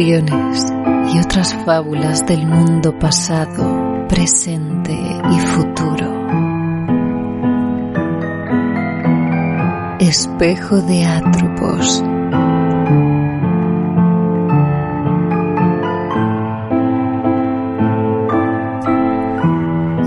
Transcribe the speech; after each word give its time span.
Y 0.00 1.18
otras 1.18 1.52
fábulas 1.64 2.24
del 2.24 2.46
mundo 2.46 2.96
pasado, 3.00 4.06
presente 4.08 4.92
y 4.92 5.38
futuro. 5.40 6.06
Espejo 9.98 10.80
de 10.82 11.04
Atropos. 11.04 12.04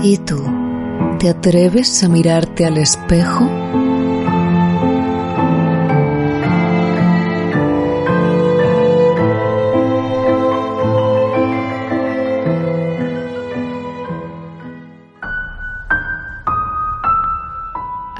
¿Y 0.02 0.16
tú? 0.18 0.42
¿Te 1.18 1.28
atreves 1.28 2.02
a 2.02 2.08
mirarte 2.08 2.64
al 2.64 2.78
espejo? 2.78 3.46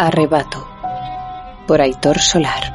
Arrebato. 0.03 0.67
Por 1.69 1.81
Aitor 1.81 2.19
Solar 2.19 2.72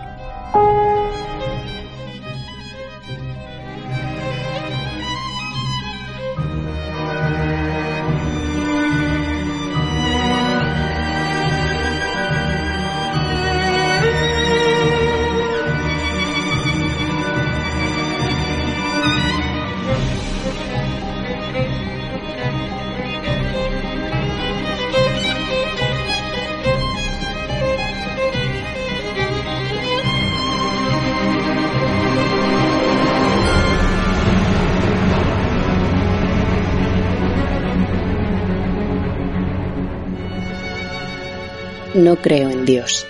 Dios, 42.68 43.08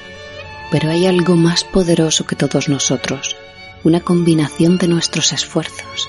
pero 0.71 0.91
hay 0.91 1.07
algo 1.07 1.35
más 1.35 1.63
poderoso 1.63 2.25
que 2.27 2.35
todos 2.35 2.69
nosotros, 2.69 3.35
una 3.83 4.01
combinación 4.01 4.77
de 4.77 4.87
nuestros 4.87 5.33
esfuerzos, 5.33 6.07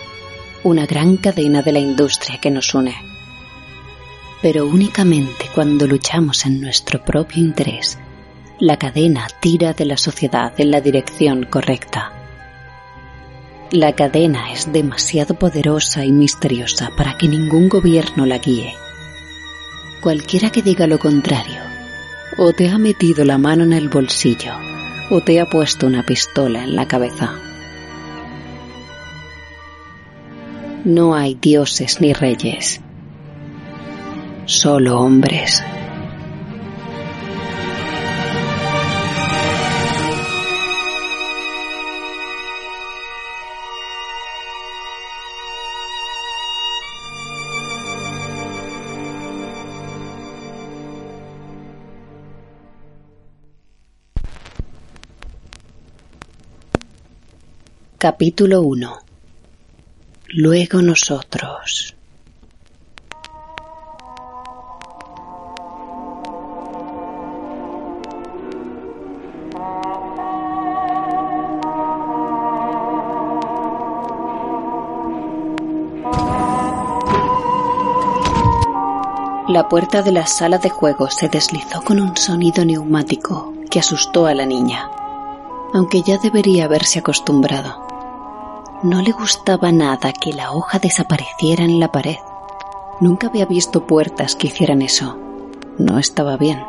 una 0.63 0.85
gran 0.85 1.17
cadena 1.17 1.63
de 1.63 1.73
la 1.73 1.79
industria 1.79 2.39
que 2.41 2.51
nos 2.51 2.75
une. 2.75 2.95
Pero 4.43 4.67
únicamente 4.67 5.47
cuando 5.55 5.87
luchamos 5.87 6.45
en 6.45 6.61
nuestro 6.61 7.03
propio 7.03 7.43
interés, 7.43 7.99
la 8.61 8.77
cadena 8.77 9.27
tira 9.41 9.73
de 9.73 9.87
la 9.87 9.97
sociedad 9.97 10.53
en 10.59 10.71
la 10.71 10.81
dirección 10.83 11.45
correcta. 11.45 12.13
La 13.71 13.95
cadena 13.95 14.53
es 14.53 14.71
demasiado 14.73 15.35
poderosa 15.35 16.05
y 16.05 16.13
misteriosa 16.13 16.91
para 16.97 17.17
que 17.17 17.29
ningún 17.29 17.69
gobierno 17.69 18.27
la 18.27 18.39
guíe. 18.39 18.75
Cualquiera 20.03 20.51
que 20.51 20.63
diga 20.63 20.87
lo 20.87 20.99
contrario 20.99 21.68
o 22.39 22.53
te 22.53 22.71
ha 22.71 22.79
metido 22.79 23.25
la 23.25 23.37
mano 23.37 23.65
en 23.65 23.73
el 23.73 23.89
bolsillo 23.89 24.53
o 25.11 25.21
te 25.21 25.41
ha 25.41 25.47
puesto 25.47 25.87
una 25.87 26.07
pistola 26.07 26.63
en 26.63 26.77
la 26.77 26.87
cabeza. 26.87 27.35
No 30.85 31.15
hay 31.17 31.35
dioses 31.35 32.01
ni 32.01 32.13
reyes, 32.13 32.81
solo 34.47 35.01
hombres. 35.01 35.63
Capítulo 58.01 58.63
1 58.63 58.97
Luego 60.29 60.81
nosotros. 60.83 61.97
La 79.49 79.69
puerta 79.69 80.03
de 80.03 80.13
la 80.13 80.29
sala 80.29 80.59
de 80.59 80.71
juegos 80.71 81.15
se 81.15 81.29
deslizó 81.29 81.83
con 81.83 81.99
un 81.99 82.17
sonido 82.17 82.65
neumático 82.65 83.55
que 83.69 83.81
asustó 83.81 84.27
a 84.27 84.35
la 84.35 84.47
niña, 84.47 84.89
aunque 85.75 86.03
ya 86.03 86.19
debería 86.19 86.67
haberse 86.67 87.01
acostumbrado. 87.01 87.88
No 88.83 89.03
le 89.03 89.11
gustaba 89.11 89.73
nada 89.73 90.13
que 90.13 90.33
la 90.33 90.53
hoja 90.53 90.79
desapareciera 90.79 91.65
en 91.65 91.81
la 91.81 91.91
pared. 91.91 92.19
Nunca 93.01 93.27
había 93.27 93.45
visto 93.45 93.89
puertas 93.89 94.37
que 94.37 94.47
hicieran 94.47 94.83
eso. 94.83 95.19
No 95.79 95.99
estaba 95.99 96.37
bien. 96.37 96.63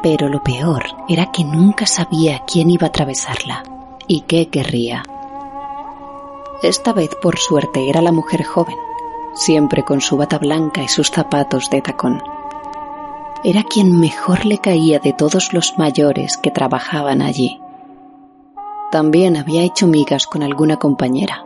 Pero 0.00 0.28
lo 0.28 0.44
peor 0.44 0.84
era 1.08 1.32
que 1.32 1.42
nunca 1.42 1.86
sabía 1.86 2.44
quién 2.46 2.70
iba 2.70 2.86
a 2.86 2.90
atravesarla 2.90 3.64
y 4.06 4.20
qué 4.22 4.48
querría. 4.48 5.02
Esta 6.62 6.92
vez, 6.92 7.10
por 7.20 7.38
suerte, 7.38 7.88
era 7.88 8.00
la 8.00 8.12
mujer 8.12 8.44
joven, 8.44 8.76
siempre 9.34 9.82
con 9.82 10.00
su 10.00 10.16
bata 10.16 10.38
blanca 10.38 10.84
y 10.84 10.88
sus 10.88 11.10
zapatos 11.10 11.68
de 11.70 11.82
tacón. 11.82 12.22
Era 13.42 13.64
quien 13.64 13.98
mejor 13.98 14.46
le 14.46 14.58
caía 14.58 15.00
de 15.00 15.14
todos 15.14 15.52
los 15.52 15.78
mayores 15.78 16.36
que 16.36 16.52
trabajaban 16.52 17.22
allí. 17.22 17.60
También 18.90 19.36
había 19.36 19.62
hecho 19.62 19.86
migas 19.86 20.26
con 20.26 20.42
alguna 20.42 20.76
compañera, 20.76 21.44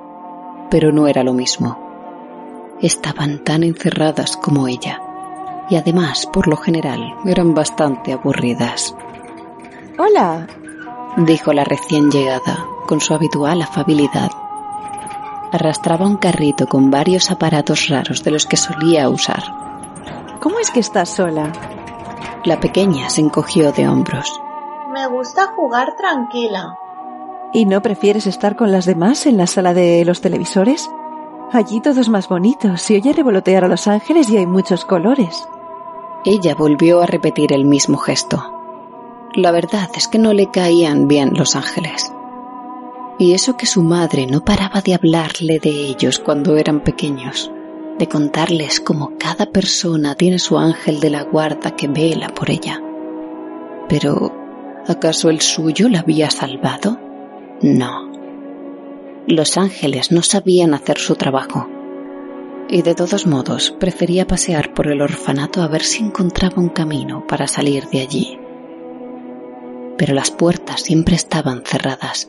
pero 0.71 0.93
no 0.93 1.07
era 1.09 1.23
lo 1.23 1.35
mismo. 1.35 1.79
Estaban 2.81 3.45
tan 3.45 3.63
encerradas 3.63 4.39
como 4.39 4.67
ella, 4.67 5.01
y 5.69 5.77
además, 5.77 6.27
por 6.27 6.49
lo 6.49 6.57
general, 6.57 7.15
eran 7.27 7.55
bastante 7.55 8.15
aburridas. 8.15 8.97
Hola, 9.99 10.47
dijo 11.19 11.53
la 11.53 11.65
recién 11.65 12.11
llegada, 12.11 12.67
con 12.87 13.01
su 13.01 13.13
habitual 13.13 13.61
afabilidad. 13.61 14.31
Arrastraba 15.53 16.07
un 16.07 16.17
carrito 16.17 16.67
con 16.67 16.91
varios 16.91 17.31
aparatos 17.31 17.89
raros 17.89 18.25
de 18.25 18.31
los 18.31 18.47
que 18.47 18.57
solía 18.57 19.09
usar. 19.11 19.43
¿Cómo 20.41 20.59
es 20.61 20.71
que 20.71 20.81
estás 20.81 21.11
sola? 21.11 21.53
La 22.45 22.59
pequeña 22.59 23.11
se 23.11 23.21
encogió 23.21 23.71
de 23.71 23.87
hombros. 23.87 24.41
Me 24.93 25.07
gusta 25.09 25.49
jugar 25.55 25.95
tranquila. 25.97 26.79
¿Y 27.55 27.67
no 27.67 27.83
prefieres 27.83 28.27
estar 28.27 28.57
con 28.57 28.73
las 28.73 28.85
demás 28.85 29.27
en 29.27 29.37
la 29.37 29.47
sala 29.47 29.75
de 29.75 30.05
los 30.05 30.21
televisores? 30.21 30.91
Allí 31.53 31.81
todo 31.81 32.01
es 32.01 32.09
más 32.09 32.29
bonito, 32.29 32.77
se 32.77 32.97
oye 32.97 33.13
revolotear 33.13 33.63
a 33.65 33.69
los 33.69 33.87
ángeles 33.87 34.29
y 34.29 34.37
hay 34.39 34.45
muchos 34.45 34.85
colores. 34.85 35.47
Ella 36.25 36.57
volvió 36.57 37.01
a 37.01 37.07
repetir 37.07 37.53
el 37.53 37.65
mismo 37.65 37.97
gesto. 37.97 38.43
La 39.37 39.53
verdad 39.53 39.89
es 39.95 40.09
que 40.09 40.19
no 40.19 40.33
le 40.33 40.51
caían 40.51 41.07
bien 41.07 41.35
los 41.35 41.55
ángeles. 41.55 42.13
Y 43.21 43.35
eso 43.35 43.57
que 43.57 43.67
su 43.67 43.85
madre 43.85 44.27
no 44.27 44.45
paraba 44.45 44.81
de 44.81 44.95
hablarle 44.95 45.61
de 45.61 45.71
ellos 45.71 46.19
cuando 46.19 46.57
eran 46.57 46.81
pequeños, 46.81 47.53
de 48.01 48.09
contarles 48.09 48.81
cómo 48.81 49.13
cada 49.17 49.47
persona 49.47 50.17
tiene 50.17 50.41
su 50.41 50.59
ángel 50.59 50.99
de 50.99 51.11
la 51.11 51.23
guarda 51.23 51.77
que 51.77 51.87
vela 51.87 52.31
por 52.31 52.51
ella. 52.51 52.83
Pero, 53.89 54.33
¿acaso 54.89 55.31
el 55.31 55.41
suyo 55.41 55.89
la 55.89 56.01
había 56.01 56.31
salvado? 56.31 57.04
No. 57.63 58.11
Los 59.27 59.57
ángeles 59.57 60.13
no 60.13 60.23
sabían 60.23 60.75
hacer 60.75 60.99
su 60.99 61.15
trabajo. 61.15 61.69
Y 62.69 62.83
de 62.83 62.95
todos 62.95 63.27
modos 63.27 63.71
prefería 63.71 64.27
pasear 64.27 64.75
por 64.75 64.89
el 64.89 65.01
orfanato 65.01 65.63
a 65.63 65.69
ver 65.69 65.83
si 65.83 66.03
encontraba 66.03 66.61
un 66.61 66.69
camino 66.69 67.27
para 67.27 67.47
salir 67.47 67.87
de 67.89 68.01
allí. 68.01 68.39
Pero 69.97 70.15
las 70.15 70.31
puertas 70.31 70.83
siempre 70.83 71.15
estaban 71.15 71.63
cerradas. 71.65 72.29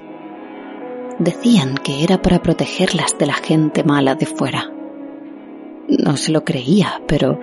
Decían 1.19 1.75
que 1.75 2.03
era 2.03 2.21
para 2.21 2.41
protegerlas 2.41 3.17
de 3.17 3.25
la 3.25 3.33
gente 3.33 3.83
mala 3.83 4.15
de 4.15 4.25
fuera. 4.25 4.71
No 5.87 6.17
se 6.17 6.31
lo 6.31 6.43
creía, 6.43 7.01
pero 7.07 7.39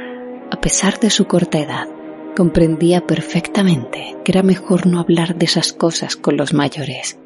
a 0.51 0.61
pesar 0.61 1.01
de 1.01 1.11
su 1.11 1.27
corta 1.27 1.59
edad, 1.59 1.89
comprendía 2.37 3.07
perfectamente 3.07 4.17
que 4.25 4.33
era 4.33 4.43
mejor 4.43 4.87
no 4.87 5.01
hablar 5.01 5.37
de 5.37 5.47
esas 5.47 5.73
cosas 5.73 6.17
con 6.17 6.37
los 6.37 6.55
mayores 6.55 7.19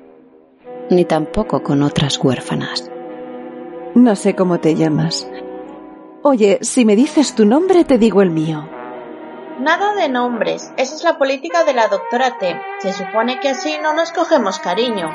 ni 0.91 1.05
tampoco 1.05 1.63
con 1.63 1.83
otras 1.83 2.19
huérfanas. 2.23 2.91
No 3.95 4.15
sé 4.17 4.35
cómo 4.35 4.61
te 4.61 4.75
llamas. 4.75 5.29
Oye, 6.23 6.59
si 6.63 6.85
me 6.85 6.97
dices 6.97 7.35
tu 7.35 7.47
nombre, 7.47 7.85
te 7.85 7.99
digo 7.99 8.21
el 8.23 8.31
mío. 8.31 8.69
Nada 9.61 9.95
de 9.95 10.09
nombres. 10.09 10.71
Esa 10.77 10.95
es 10.97 11.05
la 11.05 11.17
política 11.19 11.65
de 11.65 11.73
la 11.73 11.89
doctora 11.89 12.37
T. 12.39 12.61
Se 12.81 12.93
supone 12.93 13.41
que 13.41 13.49
así 13.49 13.77
no 13.83 13.95
nos 13.95 14.13
cogemos 14.13 14.59
cariño. 14.59 15.09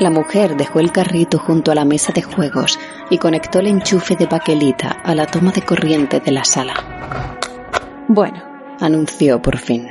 La 0.00 0.10
mujer 0.10 0.56
dejó 0.56 0.80
el 0.80 0.90
carrito 0.90 1.38
junto 1.38 1.70
a 1.70 1.74
la 1.74 1.84
mesa 1.84 2.12
de 2.12 2.22
juegos 2.22 2.78
y 3.10 3.18
conectó 3.18 3.60
el 3.60 3.66
enchufe 3.68 4.16
de 4.16 4.26
baquelita 4.26 4.88
a 5.04 5.14
la 5.14 5.26
toma 5.26 5.52
de 5.52 5.62
corriente 5.62 6.20
de 6.20 6.32
la 6.32 6.44
sala. 6.44 6.74
Bueno, 8.08 8.42
Anunció 8.80 9.42
por 9.42 9.58
fin. 9.58 9.88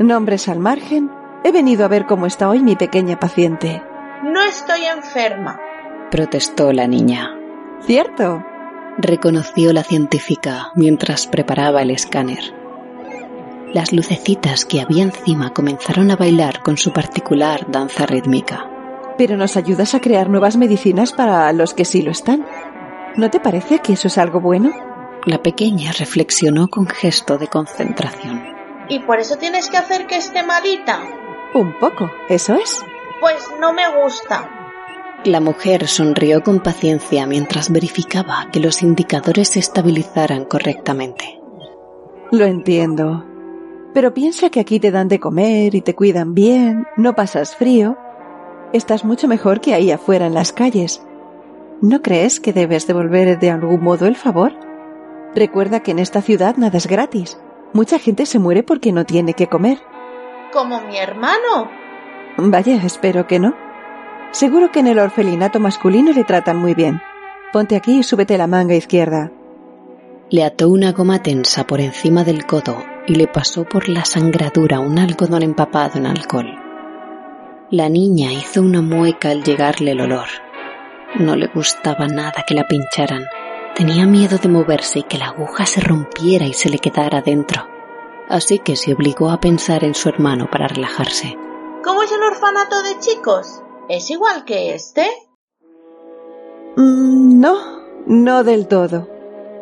nombres 0.00 0.48
al 0.48 0.58
margen. 0.58 1.08
He 1.44 1.52
venido 1.52 1.84
a 1.84 1.88
ver 1.88 2.04
cómo 2.04 2.26
está 2.26 2.48
hoy 2.48 2.58
mi 2.60 2.74
pequeña 2.74 3.20
paciente. 3.20 3.80
No 4.24 4.42
estoy 4.42 4.86
enferma. 4.86 5.60
Protestó 6.10 6.72
la 6.72 6.86
niña. 6.86 7.30
¿Cierto? 7.82 8.42
Reconoció 8.96 9.74
la 9.74 9.82
científica 9.82 10.72
mientras 10.74 11.26
preparaba 11.26 11.82
el 11.82 11.90
escáner. 11.90 12.38
Las 13.74 13.92
lucecitas 13.92 14.64
que 14.64 14.80
había 14.80 15.02
encima 15.02 15.52
comenzaron 15.52 16.10
a 16.10 16.16
bailar 16.16 16.62
con 16.62 16.78
su 16.78 16.90
particular 16.90 17.70
danza 17.70 18.06
rítmica. 18.06 18.66
Pero 19.18 19.36
nos 19.36 19.58
ayudas 19.58 19.94
a 19.94 20.00
crear 20.00 20.30
nuevas 20.30 20.56
medicinas 20.56 21.12
para 21.12 21.52
los 21.52 21.74
que 21.74 21.84
sí 21.84 22.00
lo 22.00 22.10
están. 22.10 22.46
¿No 23.16 23.28
te 23.28 23.40
parece 23.40 23.80
que 23.80 23.92
eso 23.92 24.08
es 24.08 24.16
algo 24.16 24.40
bueno? 24.40 24.72
La 25.26 25.42
pequeña 25.42 25.92
reflexionó 25.92 26.68
con 26.68 26.86
gesto 26.86 27.36
de 27.36 27.48
concentración. 27.48 28.42
¿Y 28.88 29.00
por 29.00 29.18
eso 29.18 29.36
tienes 29.36 29.68
que 29.68 29.76
hacer 29.76 30.06
que 30.06 30.16
esté 30.16 30.42
malita? 30.42 31.02
Un 31.52 31.78
poco, 31.78 32.10
eso 32.30 32.54
es. 32.54 32.82
Pues 33.24 33.48
no 33.58 33.72
me 33.72 33.88
gusta. 34.02 34.50
La 35.24 35.40
mujer 35.40 35.88
sonrió 35.88 36.42
con 36.42 36.60
paciencia 36.60 37.26
mientras 37.26 37.72
verificaba 37.72 38.50
que 38.52 38.60
los 38.60 38.82
indicadores 38.82 39.48
se 39.48 39.60
estabilizaran 39.60 40.44
correctamente. 40.44 41.40
Lo 42.30 42.44
entiendo. 42.44 43.24
Pero 43.94 44.12
piensa 44.12 44.50
que 44.50 44.60
aquí 44.60 44.78
te 44.78 44.90
dan 44.90 45.08
de 45.08 45.20
comer 45.20 45.74
y 45.74 45.80
te 45.80 45.94
cuidan 45.94 46.34
bien, 46.34 46.86
no 46.98 47.14
pasas 47.14 47.56
frío. 47.56 47.96
Estás 48.74 49.06
mucho 49.06 49.26
mejor 49.26 49.62
que 49.62 49.72
ahí 49.72 49.90
afuera 49.90 50.26
en 50.26 50.34
las 50.34 50.52
calles. 50.52 51.02
¿No 51.80 52.02
crees 52.02 52.40
que 52.40 52.52
debes 52.52 52.86
devolver 52.86 53.38
de 53.38 53.50
algún 53.50 53.82
modo 53.82 54.06
el 54.06 54.16
favor? 54.16 54.52
Recuerda 55.34 55.80
que 55.80 55.92
en 55.92 55.98
esta 55.98 56.20
ciudad 56.20 56.56
nada 56.58 56.76
es 56.76 56.86
gratis. 56.86 57.40
Mucha 57.72 57.98
gente 57.98 58.26
se 58.26 58.38
muere 58.38 58.62
porque 58.62 58.92
no 58.92 59.06
tiene 59.06 59.32
que 59.32 59.46
comer. 59.46 59.78
Como 60.52 60.82
mi 60.82 60.98
hermano. 60.98 61.83
Vaya, 62.36 62.76
espero 62.84 63.26
que 63.26 63.38
no. 63.38 63.54
Seguro 64.32 64.72
que 64.72 64.80
en 64.80 64.88
el 64.88 64.98
orfelinato 64.98 65.60
masculino 65.60 66.12
le 66.12 66.24
tratan 66.24 66.56
muy 66.56 66.74
bien. 66.74 67.00
Ponte 67.52 67.76
aquí 67.76 67.98
y 67.98 68.02
súbete 68.02 68.36
la 68.36 68.48
manga 68.48 68.74
izquierda. 68.74 69.30
Le 70.30 70.42
ató 70.42 70.68
una 70.68 70.90
goma 70.90 71.22
tensa 71.22 71.64
por 71.66 71.80
encima 71.80 72.24
del 72.24 72.44
codo 72.44 72.82
y 73.06 73.14
le 73.14 73.28
pasó 73.28 73.64
por 73.64 73.88
la 73.88 74.04
sangradura 74.04 74.80
un 74.80 74.98
algodón 74.98 75.42
empapado 75.42 75.98
en 75.98 76.06
alcohol. 76.06 76.58
La 77.70 77.88
niña 77.88 78.32
hizo 78.32 78.60
una 78.60 78.82
mueca 78.82 79.30
al 79.30 79.44
llegarle 79.44 79.92
el 79.92 80.00
olor. 80.00 80.26
No 81.18 81.36
le 81.36 81.46
gustaba 81.46 82.08
nada 82.08 82.44
que 82.46 82.54
la 82.54 82.66
pincharan. 82.66 83.24
Tenía 83.76 84.06
miedo 84.06 84.38
de 84.38 84.48
moverse 84.48 85.00
y 85.00 85.02
que 85.04 85.18
la 85.18 85.26
aguja 85.26 85.66
se 85.66 85.80
rompiera 85.80 86.46
y 86.46 86.54
se 86.54 86.70
le 86.70 86.78
quedara 86.78 87.20
dentro. 87.20 87.68
Así 88.28 88.58
que 88.58 88.74
se 88.74 88.92
obligó 88.92 89.30
a 89.30 89.38
pensar 89.38 89.84
en 89.84 89.94
su 89.94 90.08
hermano 90.08 90.48
para 90.50 90.66
relajarse. 90.66 91.36
¿Cómo 91.84 92.02
es 92.02 92.10
el 92.12 92.22
orfanato 92.22 92.82
de 92.82 92.98
chicos? 92.98 93.60
¿Es 93.90 94.10
igual 94.10 94.46
que 94.46 94.74
este? 94.74 95.06
Mm, 96.76 97.38
no, 97.38 97.58
no 98.06 98.42
del 98.42 98.66
todo. 98.68 99.06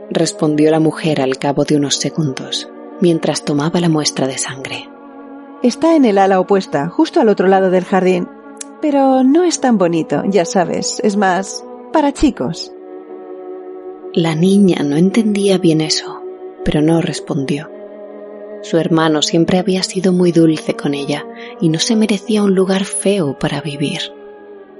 Respondió 0.08 0.70
la 0.70 0.78
mujer 0.78 1.20
al 1.20 1.38
cabo 1.38 1.64
de 1.64 1.76
unos 1.76 1.96
segundos, 1.96 2.70
mientras 3.00 3.44
tomaba 3.44 3.80
la 3.80 3.88
muestra 3.88 4.28
de 4.28 4.38
sangre. 4.38 4.88
Está 5.64 5.96
en 5.96 6.04
el 6.04 6.16
ala 6.16 6.38
opuesta, 6.38 6.88
justo 6.88 7.20
al 7.20 7.28
otro 7.28 7.48
lado 7.48 7.70
del 7.70 7.84
jardín. 7.84 8.28
Pero 8.80 9.24
no 9.24 9.42
es 9.42 9.60
tan 9.60 9.76
bonito, 9.76 10.22
ya 10.26 10.44
sabes, 10.44 11.00
es 11.02 11.16
más 11.16 11.64
para 11.92 12.12
chicos. 12.12 12.72
La 14.12 14.36
niña 14.36 14.84
no 14.84 14.96
entendía 14.96 15.58
bien 15.58 15.80
eso, 15.80 16.22
pero 16.64 16.82
no 16.82 17.00
respondió. 17.00 17.71
Su 18.62 18.78
hermano 18.78 19.22
siempre 19.22 19.58
había 19.58 19.82
sido 19.82 20.12
muy 20.12 20.32
dulce 20.32 20.74
con 20.74 20.94
ella 20.94 21.26
y 21.60 21.68
no 21.68 21.78
se 21.78 21.96
merecía 21.96 22.42
un 22.42 22.54
lugar 22.54 22.84
feo 22.84 23.38
para 23.38 23.60
vivir. 23.60 24.00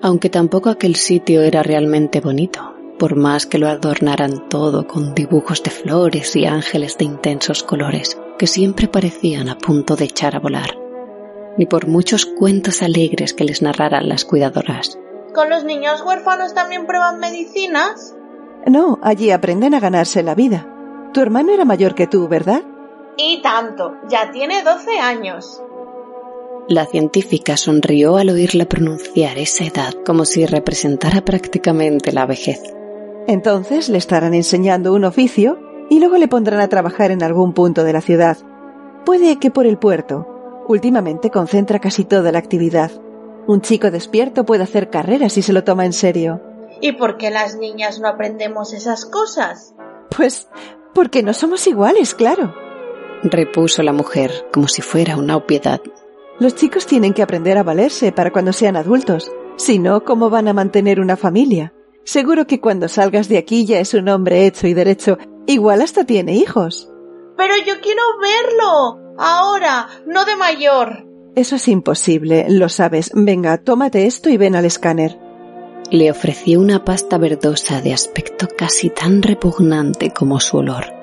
Aunque 0.01 0.31
tampoco 0.31 0.71
aquel 0.71 0.97
sitio 0.97 1.43
era 1.43 1.63
realmente 1.63 2.21
bonito, 2.21 2.75
por 2.99 3.17
más 3.17 3.47
que 3.47 3.59
lo 3.59 3.69
adornaran 3.69 4.49
todo 4.49 4.87
con 4.87 5.15
dibujos 5.15 5.63
de 5.63 5.71
flores 5.71 6.37
y 6.37 6.47
ángeles 6.47 6.97
de 6.99 7.05
intensos 7.05 7.63
colores 7.65 8.17
que 8.39 8.47
siempre 8.47 8.89
parecían 8.89 9.49
a 9.49 9.59
punto 9.59 9.97
de 9.97 10.05
echar 10.05 10.37
a 10.37 10.41
volar, 10.41 10.79
ni 11.59 11.67
por 11.67 11.89
muchos 11.89 12.27
cuentos 12.27 12.83
alegres 12.83 13.35
que 13.35 13.45
les 13.45 13.63
narraran 13.63 14.09
las 14.09 14.25
cuidadoras. 14.25 14.99
¿Con 15.35 15.51
los 15.51 15.65
niños 15.65 16.03
huérfanos 16.03 16.55
también 16.55 16.87
prueban 16.87 17.19
medicinas? 17.19 18.15
No, 18.67 18.99
allí 19.03 19.31
aprenden 19.31 19.75
a 19.75 19.81
ganarse 19.81 20.23
la 20.23 20.35
vida. 20.35 20.69
Tu 21.13 21.21
hermano 21.21 21.53
era 21.53 21.65
mayor 21.65 21.95
que 21.95 22.07
tú, 22.07 22.29
¿verdad? 22.29 22.63
Y 23.17 23.43
tanto, 23.43 23.95
ya 24.09 24.31
tiene 24.31 24.63
12 24.63 24.99
años. 24.99 25.63
La 26.69 26.87
científica 26.87 27.57
sonrió 27.57 28.17
al 28.17 28.31
oírla 28.31 28.65
pronunciar 28.67 29.37
esa 29.37 29.65
edad 29.65 29.93
como 30.07 30.25
si 30.25 30.47
representara 30.47 31.25
prácticamente 31.25 32.13
la 32.13 32.25
vejez. 32.25 32.61
Entonces 33.27 33.89
le 33.89 33.99
estarán 33.99 34.33
enseñando 34.35 34.95
un 34.95 35.05
oficio 35.05 35.59
y 35.91 35.99
luego 35.99 36.17
le 36.17 36.29
pondrán 36.29 36.61
a 36.61 36.69
trabajar 36.69 37.11
en 37.11 37.23
algún 37.23 37.53
punto 37.53 37.85
de 37.85 37.93
la 37.93 38.01
ciudad. 38.01 38.39
Puede 39.05 39.39
que 39.39 39.51
por 39.51 39.67
el 39.67 39.79
puerto. 39.79 40.65
Últimamente 40.69 41.31
concentra 41.31 41.81
casi 41.81 42.05
toda 42.05 42.31
la 42.33 42.39
actividad. 42.39 42.93
Un 43.47 43.61
chico 43.61 43.91
despierto 43.91 44.47
puede 44.47 44.63
hacer 44.63 44.89
carreras 44.89 45.33
si 45.33 45.43
se 45.43 45.53
lo 45.53 45.65
toma 45.65 45.85
en 45.85 45.93
serio. 45.93 46.41
¿Y 46.81 46.93
por 46.93 47.17
qué 47.17 47.31
las 47.31 47.57
niñas 47.57 48.01
no 48.01 48.09
aprendemos 48.09 48.73
esas 48.73 49.05
cosas? 49.05 49.75
Pues 50.17 50.49
porque 50.95 51.23
no 51.23 51.35
somos 51.35 51.67
iguales, 51.67 52.15
claro. 52.15 52.55
Repuso 53.23 53.83
la 53.83 53.93
mujer 53.93 54.49
como 54.53 54.67
si 54.67 54.83
fuera 54.83 55.17
una 55.17 55.37
obviedad. 55.37 55.81
Los 56.41 56.57
chicos 56.57 56.87
tienen 56.87 57.13
que 57.13 57.23
aprender 57.23 57.57
a 57.57 57.63
valerse 57.63 58.11
para 58.11 58.33
cuando 58.33 58.53
sean 58.53 58.77
adultos. 58.77 59.31
Si 59.57 59.79
no, 59.79 60.03
¿cómo 60.05 60.29
van 60.29 60.49
a 60.49 60.53
mantener 60.53 60.99
una 60.99 61.17
familia? 61.17 61.73
Seguro 62.05 62.49
que 62.49 62.61
cuando 62.61 62.89
salgas 62.89 63.29
de 63.29 63.39
aquí 63.39 63.65
ya 63.65 63.79
es 63.79 63.95
un 63.95 64.09
hombre 64.09 64.47
hecho 64.47 64.67
y 64.67 64.75
derecho. 64.75 65.19
Igual 65.47 65.83
hasta 65.83 66.05
tiene 66.05 66.35
hijos. 66.35 66.91
Pero 67.37 67.55
yo 67.65 67.81
quiero 67.81 68.03
verlo. 68.21 69.15
Ahora, 69.19 69.89
no 70.07 70.25
de 70.25 70.35
mayor. 70.35 71.07
Eso 71.37 71.57
es 71.57 71.69
imposible, 71.69 72.47
lo 72.49 72.69
sabes. 72.69 73.13
Venga, 73.15 73.57
tómate 73.59 74.07
esto 74.07 74.31
y 74.31 74.37
ven 74.37 74.57
al 74.57 74.65
escáner. 74.65 75.19
Le 75.91 76.11
ofreció 76.11 76.59
una 76.59 76.85
pasta 76.85 77.19
verdosa 77.19 77.81
de 77.81 77.93
aspecto 77.93 78.49
casi 78.57 78.91
tan 78.91 79.23
repugnante 79.23 80.11
como 80.11 80.41
su 80.41 80.57
olor. 80.57 81.02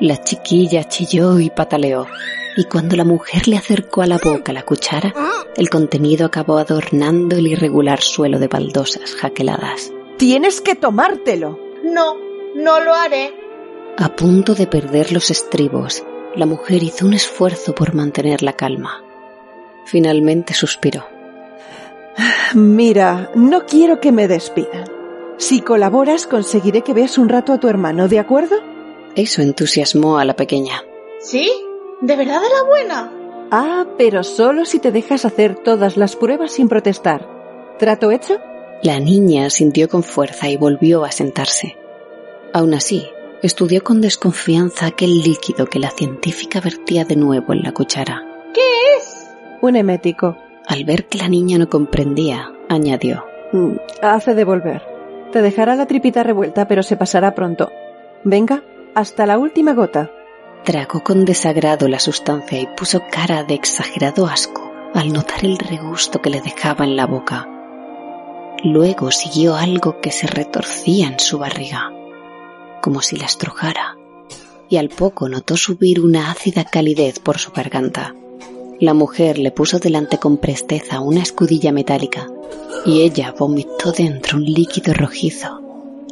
La 0.00 0.16
chiquilla 0.16 0.84
chilló 0.84 1.38
y 1.38 1.50
pataleó, 1.50 2.06
y 2.56 2.64
cuando 2.64 2.96
la 2.96 3.04
mujer 3.04 3.48
le 3.48 3.58
acercó 3.58 4.00
a 4.00 4.06
la 4.06 4.18
boca 4.18 4.52
la 4.52 4.62
cuchara, 4.62 5.12
el 5.56 5.68
contenido 5.68 6.24
acabó 6.24 6.56
adornando 6.56 7.36
el 7.36 7.46
irregular 7.46 8.00
suelo 8.00 8.38
de 8.38 8.48
baldosas 8.48 9.14
jaqueladas. 9.14 9.92
Tienes 10.16 10.62
que 10.62 10.74
tomártelo. 10.74 11.58
No, 11.84 12.16
no 12.54 12.80
lo 12.80 12.94
haré. 12.94 13.34
A 13.98 14.16
punto 14.16 14.54
de 14.54 14.66
perder 14.66 15.12
los 15.12 15.30
estribos, 15.30 16.02
la 16.34 16.46
mujer 16.46 16.82
hizo 16.82 17.04
un 17.04 17.12
esfuerzo 17.12 17.74
por 17.74 17.94
mantener 17.94 18.42
la 18.42 18.54
calma. 18.54 19.04
Finalmente 19.84 20.54
suspiró. 20.54 21.04
Mira, 22.54 23.30
no 23.34 23.66
quiero 23.66 24.00
que 24.00 24.12
me 24.12 24.28
despidan. 24.28 24.84
Si 25.36 25.60
colaboras, 25.60 26.26
conseguiré 26.26 26.82
que 26.82 26.94
veas 26.94 27.18
un 27.18 27.28
rato 27.28 27.52
a 27.52 27.60
tu 27.60 27.68
hermano, 27.68 28.08
¿de 28.08 28.18
acuerdo? 28.18 28.56
Eso 29.16 29.42
entusiasmó 29.42 30.18
a 30.18 30.24
la 30.24 30.36
pequeña. 30.36 30.82
¿Sí? 31.20 31.50
¿De 32.00 32.16
verdad 32.16 32.40
era 32.44 32.62
buena? 32.62 33.12
Ah, 33.50 33.86
pero 33.98 34.22
solo 34.22 34.64
si 34.64 34.78
te 34.78 34.92
dejas 34.92 35.24
hacer 35.24 35.56
todas 35.56 35.96
las 35.96 36.16
pruebas 36.16 36.52
sin 36.52 36.68
protestar. 36.68 37.26
¿Trato 37.78 38.10
hecho? 38.10 38.38
La 38.82 39.00
niña 39.00 39.50
sintió 39.50 39.88
con 39.88 40.02
fuerza 40.02 40.48
y 40.48 40.56
volvió 40.56 41.04
a 41.04 41.10
sentarse. 41.10 41.76
Aún 42.54 42.74
así, 42.74 43.06
estudió 43.42 43.82
con 43.82 44.00
desconfianza 44.00 44.86
aquel 44.86 45.20
líquido 45.20 45.66
que 45.66 45.78
la 45.78 45.90
científica 45.90 46.60
vertía 46.60 47.04
de 47.04 47.16
nuevo 47.16 47.52
en 47.52 47.62
la 47.62 47.72
cuchara. 47.72 48.24
¿Qué 48.54 48.60
es? 48.96 49.28
Un 49.60 49.76
emético. 49.76 50.36
Al 50.66 50.84
ver 50.84 51.06
que 51.06 51.18
la 51.18 51.28
niña 51.28 51.58
no 51.58 51.68
comprendía, 51.68 52.52
añadió. 52.68 53.24
Mm, 53.52 53.72
hace 54.00 54.34
devolver. 54.34 54.82
Te 55.32 55.42
dejará 55.42 55.74
la 55.74 55.86
tripita 55.86 56.22
revuelta, 56.22 56.68
pero 56.68 56.82
se 56.82 56.96
pasará 56.96 57.34
pronto. 57.34 57.70
Venga, 58.24 58.62
hasta 58.94 59.26
la 59.26 59.38
última 59.38 59.74
gota. 59.74 60.10
Tragó 60.64 61.02
con 61.02 61.24
desagrado 61.24 61.88
la 61.88 61.98
sustancia 61.98 62.60
y 62.60 62.66
puso 62.76 63.02
cara 63.10 63.44
de 63.44 63.54
exagerado 63.54 64.26
asco 64.26 64.70
al 64.94 65.12
notar 65.12 65.44
el 65.44 65.58
regusto 65.58 66.20
que 66.20 66.30
le 66.30 66.40
dejaba 66.40 66.84
en 66.84 66.96
la 66.96 67.06
boca. 67.06 67.48
Luego 68.62 69.10
siguió 69.10 69.56
algo 69.56 70.00
que 70.00 70.10
se 70.10 70.26
retorcía 70.26 71.06
en 71.06 71.18
su 71.18 71.38
barriga, 71.38 71.92
como 72.82 73.00
si 73.00 73.16
la 73.16 73.26
estrujara, 73.26 73.96
y 74.68 74.76
al 74.76 74.88
poco 74.88 75.28
notó 75.28 75.56
subir 75.56 76.00
una 76.00 76.30
ácida 76.30 76.64
calidez 76.64 77.20
por 77.20 77.38
su 77.38 77.52
garganta. 77.52 78.14
La 78.78 78.94
mujer 78.94 79.38
le 79.38 79.50
puso 79.50 79.78
delante 79.78 80.18
con 80.18 80.38
presteza 80.38 81.00
una 81.00 81.22
escudilla 81.22 81.72
metálica 81.72 82.28
y 82.84 83.02
ella 83.02 83.34
vomitó 83.38 83.92
dentro 83.92 84.38
un 84.38 84.44
líquido 84.44 84.92
rojizo, 84.94 85.60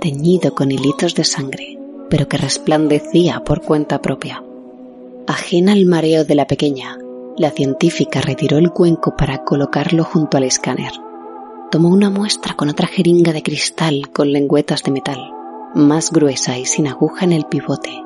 teñido 0.00 0.54
con 0.54 0.70
hilitos 0.70 1.14
de 1.14 1.24
sangre, 1.24 1.77
pero 2.10 2.28
que 2.28 2.36
resplandecía 2.36 3.40
por 3.40 3.62
cuenta 3.62 4.00
propia. 4.00 4.42
Ajena 5.26 5.72
al 5.72 5.84
mareo 5.86 6.24
de 6.24 6.34
la 6.34 6.46
pequeña, 6.46 6.98
la 7.36 7.50
científica 7.50 8.20
retiró 8.20 8.58
el 8.58 8.70
cuenco 8.70 9.16
para 9.16 9.44
colocarlo 9.44 10.04
junto 10.04 10.36
al 10.36 10.44
escáner. 10.44 10.92
Tomó 11.70 11.88
una 11.90 12.10
muestra 12.10 12.54
con 12.54 12.68
otra 12.68 12.86
jeringa 12.86 13.32
de 13.32 13.42
cristal 13.42 14.10
con 14.10 14.32
lengüetas 14.32 14.82
de 14.82 14.90
metal, 14.90 15.18
más 15.74 16.10
gruesa 16.10 16.58
y 16.58 16.64
sin 16.64 16.88
aguja 16.88 17.24
en 17.24 17.32
el 17.32 17.44
pivote, 17.44 18.02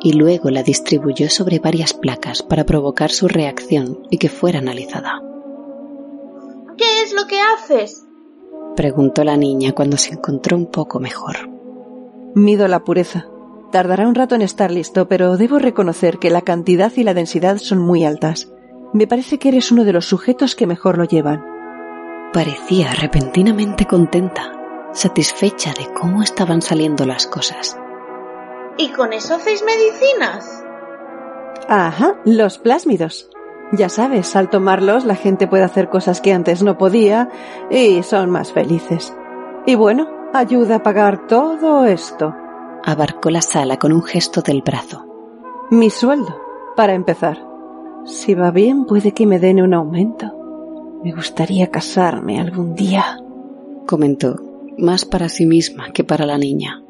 y 0.00 0.12
luego 0.14 0.50
la 0.50 0.62
distribuyó 0.62 1.28
sobre 1.28 1.58
varias 1.58 1.92
placas 1.92 2.42
para 2.42 2.64
provocar 2.64 3.10
su 3.10 3.28
reacción 3.28 4.00
y 4.10 4.18
que 4.18 4.28
fuera 4.28 4.58
analizada. 4.58 5.22
¿Qué 6.76 7.02
es 7.02 7.12
lo 7.12 7.26
que 7.26 7.40
haces? 7.40 8.04
preguntó 8.74 9.24
la 9.24 9.36
niña 9.36 9.72
cuando 9.72 9.96
se 9.96 10.14
encontró 10.14 10.56
un 10.56 10.66
poco 10.66 11.00
mejor. 11.00 11.57
Mido 12.34 12.68
la 12.68 12.84
pureza. 12.84 13.26
Tardará 13.70 14.06
un 14.08 14.14
rato 14.14 14.34
en 14.34 14.42
estar 14.42 14.70
listo, 14.70 15.08
pero 15.08 15.36
debo 15.36 15.58
reconocer 15.58 16.18
que 16.18 16.30
la 16.30 16.42
cantidad 16.42 16.92
y 16.96 17.02
la 17.02 17.14
densidad 17.14 17.58
son 17.58 17.78
muy 17.78 18.04
altas. 18.04 18.52
Me 18.92 19.06
parece 19.06 19.38
que 19.38 19.48
eres 19.48 19.70
uno 19.70 19.84
de 19.84 19.92
los 19.92 20.06
sujetos 20.06 20.54
que 20.54 20.66
mejor 20.66 20.96
lo 20.96 21.04
llevan. 21.04 21.44
Parecía 22.32 22.92
repentinamente 22.92 23.86
contenta, 23.86 24.52
satisfecha 24.92 25.72
de 25.74 25.92
cómo 25.92 26.22
estaban 26.22 26.62
saliendo 26.62 27.04
las 27.04 27.26
cosas. 27.26 27.78
¿Y 28.78 28.90
con 28.90 29.12
eso 29.12 29.34
hacéis 29.34 29.62
medicinas? 29.64 30.64
Ajá, 31.68 32.16
los 32.24 32.58
plásmidos. 32.58 33.28
Ya 33.72 33.90
sabes, 33.90 34.34
al 34.36 34.48
tomarlos 34.48 35.04
la 35.04 35.16
gente 35.16 35.46
puede 35.46 35.64
hacer 35.64 35.90
cosas 35.90 36.22
que 36.22 36.32
antes 36.32 36.62
no 36.62 36.78
podía 36.78 37.28
y 37.70 38.02
son 38.02 38.30
más 38.30 38.52
felices. 38.52 39.14
Y 39.66 39.74
bueno, 39.74 40.08
ayuda 40.32 40.76
a 40.76 40.82
pagar 40.82 41.26
todo 41.26 41.84
esto. 41.84 42.34
Abarcó 42.84 43.30
la 43.30 43.42
sala 43.42 43.78
con 43.78 43.92
un 43.92 44.02
gesto 44.02 44.42
del 44.42 44.62
brazo. 44.62 45.04
Mi 45.70 45.90
sueldo, 45.90 46.40
para 46.76 46.94
empezar. 46.94 47.38
Si 48.04 48.34
va 48.34 48.50
bien, 48.50 48.86
puede 48.86 49.12
que 49.12 49.26
me 49.26 49.38
den 49.38 49.60
un 49.60 49.74
aumento. 49.74 50.32
Me 51.04 51.12
gustaría 51.12 51.70
casarme 51.70 52.40
algún 52.40 52.74
día. 52.74 53.18
Comentó, 53.86 54.36
más 54.78 55.04
para 55.04 55.28
sí 55.28 55.46
misma 55.46 55.90
que 55.92 56.04
para 56.04 56.26
la 56.26 56.38
niña. 56.38 56.82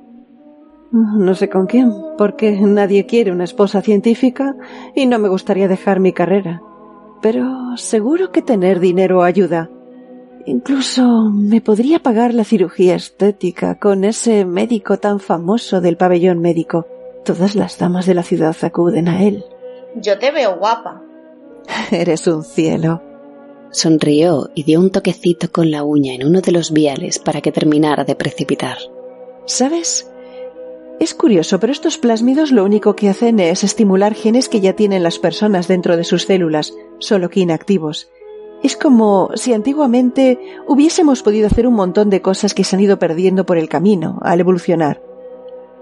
No 0.91 1.35
sé 1.35 1.49
con 1.51 1.67
quién, 1.67 1.93
porque 2.17 2.59
nadie 2.61 3.05
quiere 3.05 3.33
una 3.33 3.45
esposa 3.45 3.83
científica 3.83 4.57
y 4.95 5.07
no 5.07 5.19
me 5.19 5.29
gustaría 5.29 5.69
dejar 5.69 6.01
mi 6.01 6.13
carrera. 6.13 6.63
Pero 7.21 7.77
seguro 7.77 8.31
que 8.31 8.43
tener 8.43 8.81
dinero 8.81 9.23
ayuda. 9.23 9.71
Incluso 10.49 11.29
me 11.31 11.61
podría 11.61 11.99
pagar 11.99 12.33
la 12.33 12.43
cirugía 12.43 12.95
estética 12.95 13.79
con 13.79 14.03
ese 14.03 14.47
médico 14.47 14.99
tan 14.99 15.21
famoso 15.21 15.83
del 15.83 15.99
pabellón 15.99 16.41
médico. 16.41 16.87
Todas 17.23 17.55
las 17.55 17.77
damas 17.79 18.07
de 18.07 18.15
la 18.15 18.23
ciudad 18.23 18.57
acuden 18.63 19.09
a 19.09 19.25
él. 19.25 19.45
Yo 19.97 20.19
te 20.19 20.31
veo 20.31 20.57
guapa. 20.57 21.03
Eres 21.91 22.27
un 22.27 22.45
cielo. 22.45 23.03
Sonrió 23.73 24.49
y 24.55 24.63
dio 24.63 24.81
un 24.81 24.91
toquecito 24.91 25.53
con 25.53 25.71
la 25.71 25.85
uña 25.85 26.15
en 26.15 26.27
uno 26.27 26.41
de 26.41 26.53
los 26.53 26.73
viales 26.73 27.19
para 27.19 27.43
que 27.43 27.53
terminara 27.53 28.05
de 28.05 28.15
precipitar. 28.15 28.79
¿Sabes? 29.45 30.11
Es 30.99 31.13
curioso, 31.13 31.61
pero 31.61 31.75
estos 31.75 31.99
plásmidos 31.99 32.53
lo 32.53 32.65
único 32.65 32.97
que 32.97 33.11
hacen 33.11 33.39
es 33.39 33.65
estimular 33.65 34.15
genes 34.15 34.49
que 34.49 34.63
ya 34.63 34.73
tienen 34.73 35.03
las 35.03 35.19
personas 35.19 35.69
dentro 35.69 35.99
de 35.99 36.05
sus 36.05 36.23
células, 36.23 36.73
solo 37.01 37.29
que 37.29 37.41
inactivos. 37.41 38.09
Es 38.63 38.77
como 38.77 39.31
si 39.35 39.53
antiguamente 39.53 40.39
hubiésemos 40.67 41.23
podido 41.23 41.47
hacer 41.47 41.67
un 41.67 41.75
montón 41.75 42.11
de 42.11 42.23
cosas 42.23 42.55
que 42.55 42.65
se 42.65 42.75
han 42.75 42.83
ido 42.83 42.99
perdiendo 42.99 43.47
por 43.47 43.57
el 43.57 43.69
camino 43.69 44.19
al 44.23 44.41
evolucionar. 44.41 45.01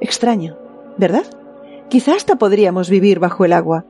Extraño, 0.00 0.58
¿verdad? 0.98 1.24
Quizá 1.88 2.14
hasta 2.14 2.36
podríamos 2.36 2.90
vivir 2.90 3.18
bajo 3.18 3.44
el 3.44 3.52
agua. 3.52 3.86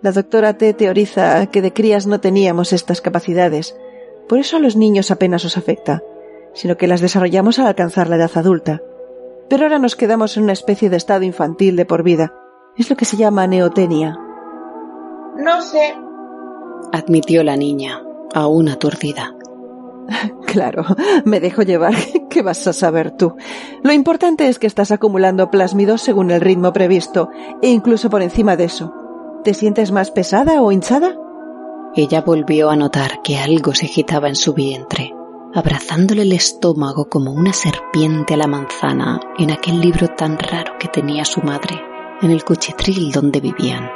La 0.00 0.12
doctora 0.12 0.56
T 0.56 0.72
teoriza 0.74 1.46
que 1.46 1.62
de 1.62 1.72
crías 1.72 2.06
no 2.06 2.20
teníamos 2.20 2.72
estas 2.72 3.00
capacidades, 3.00 3.76
por 4.28 4.38
eso 4.38 4.56
a 4.56 4.60
los 4.60 4.76
niños 4.76 5.10
apenas 5.10 5.44
os 5.44 5.56
afecta, 5.56 6.02
sino 6.54 6.76
que 6.76 6.86
las 6.86 7.00
desarrollamos 7.00 7.58
al 7.58 7.66
alcanzar 7.66 8.08
la 8.08 8.16
edad 8.16 8.30
adulta. 8.34 8.80
Pero 9.48 9.64
ahora 9.64 9.78
nos 9.78 9.96
quedamos 9.96 10.36
en 10.36 10.44
una 10.44 10.52
especie 10.52 10.88
de 10.88 10.96
estado 10.96 11.24
infantil 11.24 11.76
de 11.76 11.84
por 11.84 12.02
vida. 12.02 12.32
Es 12.76 12.88
lo 12.88 12.96
que 12.96 13.04
se 13.04 13.16
llama 13.16 13.46
neotenia. 13.46 14.18
No 15.36 15.60
sé, 15.60 15.94
admitió 16.92 17.42
la 17.42 17.56
niña, 17.56 18.02
aún 18.34 18.68
aturdida. 18.68 19.34
Claro, 20.46 20.84
me 21.24 21.40
dejo 21.40 21.62
llevar. 21.62 21.94
¿Qué 22.30 22.42
vas 22.42 22.66
a 22.66 22.72
saber 22.72 23.10
tú? 23.12 23.34
Lo 23.82 23.92
importante 23.92 24.48
es 24.48 24.58
que 24.58 24.66
estás 24.66 24.90
acumulando 24.90 25.50
plásmidos 25.50 26.02
según 26.02 26.30
el 26.30 26.40
ritmo 26.40 26.72
previsto, 26.72 27.30
e 27.62 27.70
incluso 27.70 28.10
por 28.10 28.22
encima 28.22 28.56
de 28.56 28.64
eso. 28.64 28.92
¿Te 29.42 29.54
sientes 29.54 29.90
más 29.92 30.10
pesada 30.10 30.62
o 30.62 30.72
hinchada? 30.72 31.16
Ella 31.96 32.22
volvió 32.22 32.70
a 32.70 32.76
notar 32.76 33.22
que 33.22 33.38
algo 33.38 33.74
se 33.74 33.86
agitaba 33.86 34.28
en 34.28 34.36
su 34.36 34.52
vientre, 34.52 35.12
abrazándole 35.54 36.22
el 36.22 36.32
estómago 36.32 37.08
como 37.08 37.32
una 37.32 37.52
serpiente 37.52 38.34
a 38.34 38.36
la 38.36 38.46
manzana 38.46 39.20
en 39.38 39.50
aquel 39.50 39.80
libro 39.80 40.08
tan 40.08 40.38
raro 40.38 40.74
que 40.78 40.88
tenía 40.88 41.24
su 41.24 41.40
madre, 41.42 41.80
en 42.22 42.30
el 42.30 42.44
cuchitril 42.44 43.12
donde 43.12 43.40
vivían, 43.40 43.90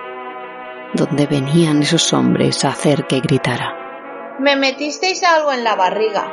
donde 0.94 1.26
venían 1.26 1.82
esos 1.82 2.12
hombres 2.12 2.64
a 2.64 2.68
hacer 2.68 3.06
que 3.06 3.20
gritara. 3.20 3.87
Me 4.38 4.56
metisteis 4.56 5.22
algo 5.24 5.52
en 5.52 5.64
la 5.64 5.74
barriga. 5.74 6.26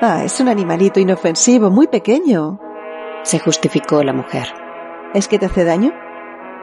Ah, 0.00 0.22
es 0.24 0.38
un 0.40 0.48
animalito 0.48 1.00
inofensivo, 1.00 1.70
muy 1.70 1.88
pequeño. 1.88 2.60
Se 3.22 3.38
justificó 3.38 4.02
la 4.02 4.12
mujer. 4.12 4.46
¿Es 5.14 5.28
que 5.28 5.38
te 5.38 5.46
hace 5.46 5.64
daño? 5.64 5.92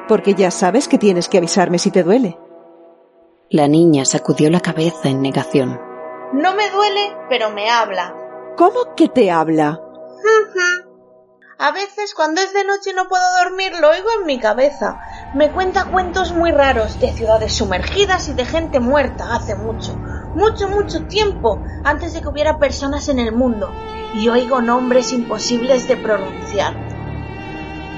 Porque 0.07 0.34
ya 0.34 0.51
sabes 0.51 0.88
que 0.88 0.98
tienes 0.98 1.27
que 1.27 1.38
avisarme 1.38 1.79
si 1.79 1.91
te 1.91 2.03
duele. 2.03 2.38
La 3.50 3.67
niña 3.67 4.05
sacudió 4.05 4.50
la 4.50 4.60
cabeza 4.60 5.10
en 5.10 5.22
negación. 5.22 5.79
No 6.34 6.55
me 6.55 6.69
duele, 6.69 7.15
pero 7.29 7.51
me 7.51 7.69
habla. 7.69 8.15
¿Cómo 8.57 8.95
que 8.95 9.10
te 9.10 9.31
habla? 9.31 9.81
A 11.57 11.72
veces 11.72 12.13
cuando 12.13 12.41
es 12.41 12.53
de 12.53 12.65
noche 12.65 12.91
y 12.91 12.93
no 12.93 13.07
puedo 13.07 13.24
dormir 13.43 13.72
lo 13.79 13.89
oigo 13.89 14.10
en 14.19 14.25
mi 14.25 14.39
cabeza. 14.39 15.00
Me 15.34 15.51
cuenta 15.51 15.86
cuentos 15.86 16.34
muy 16.34 16.51
raros 16.51 17.00
de 17.00 17.13
ciudades 17.13 17.53
sumergidas 17.53 18.27
y 18.27 18.34
de 18.34 18.45
gente 18.45 18.79
muerta 18.79 19.34
hace 19.34 19.55
mucho, 19.55 19.98
mucho, 20.35 20.67
mucho 20.67 21.03
tiempo 21.05 21.61
antes 21.83 22.13
de 22.13 22.21
que 22.21 22.27
hubiera 22.27 22.59
personas 22.59 23.09
en 23.09 23.19
el 23.19 23.31
mundo. 23.31 23.71
Y 24.13 24.29
oigo 24.29 24.61
nombres 24.61 25.11
imposibles 25.11 25.87
de 25.87 25.97
pronunciar. 25.97 26.75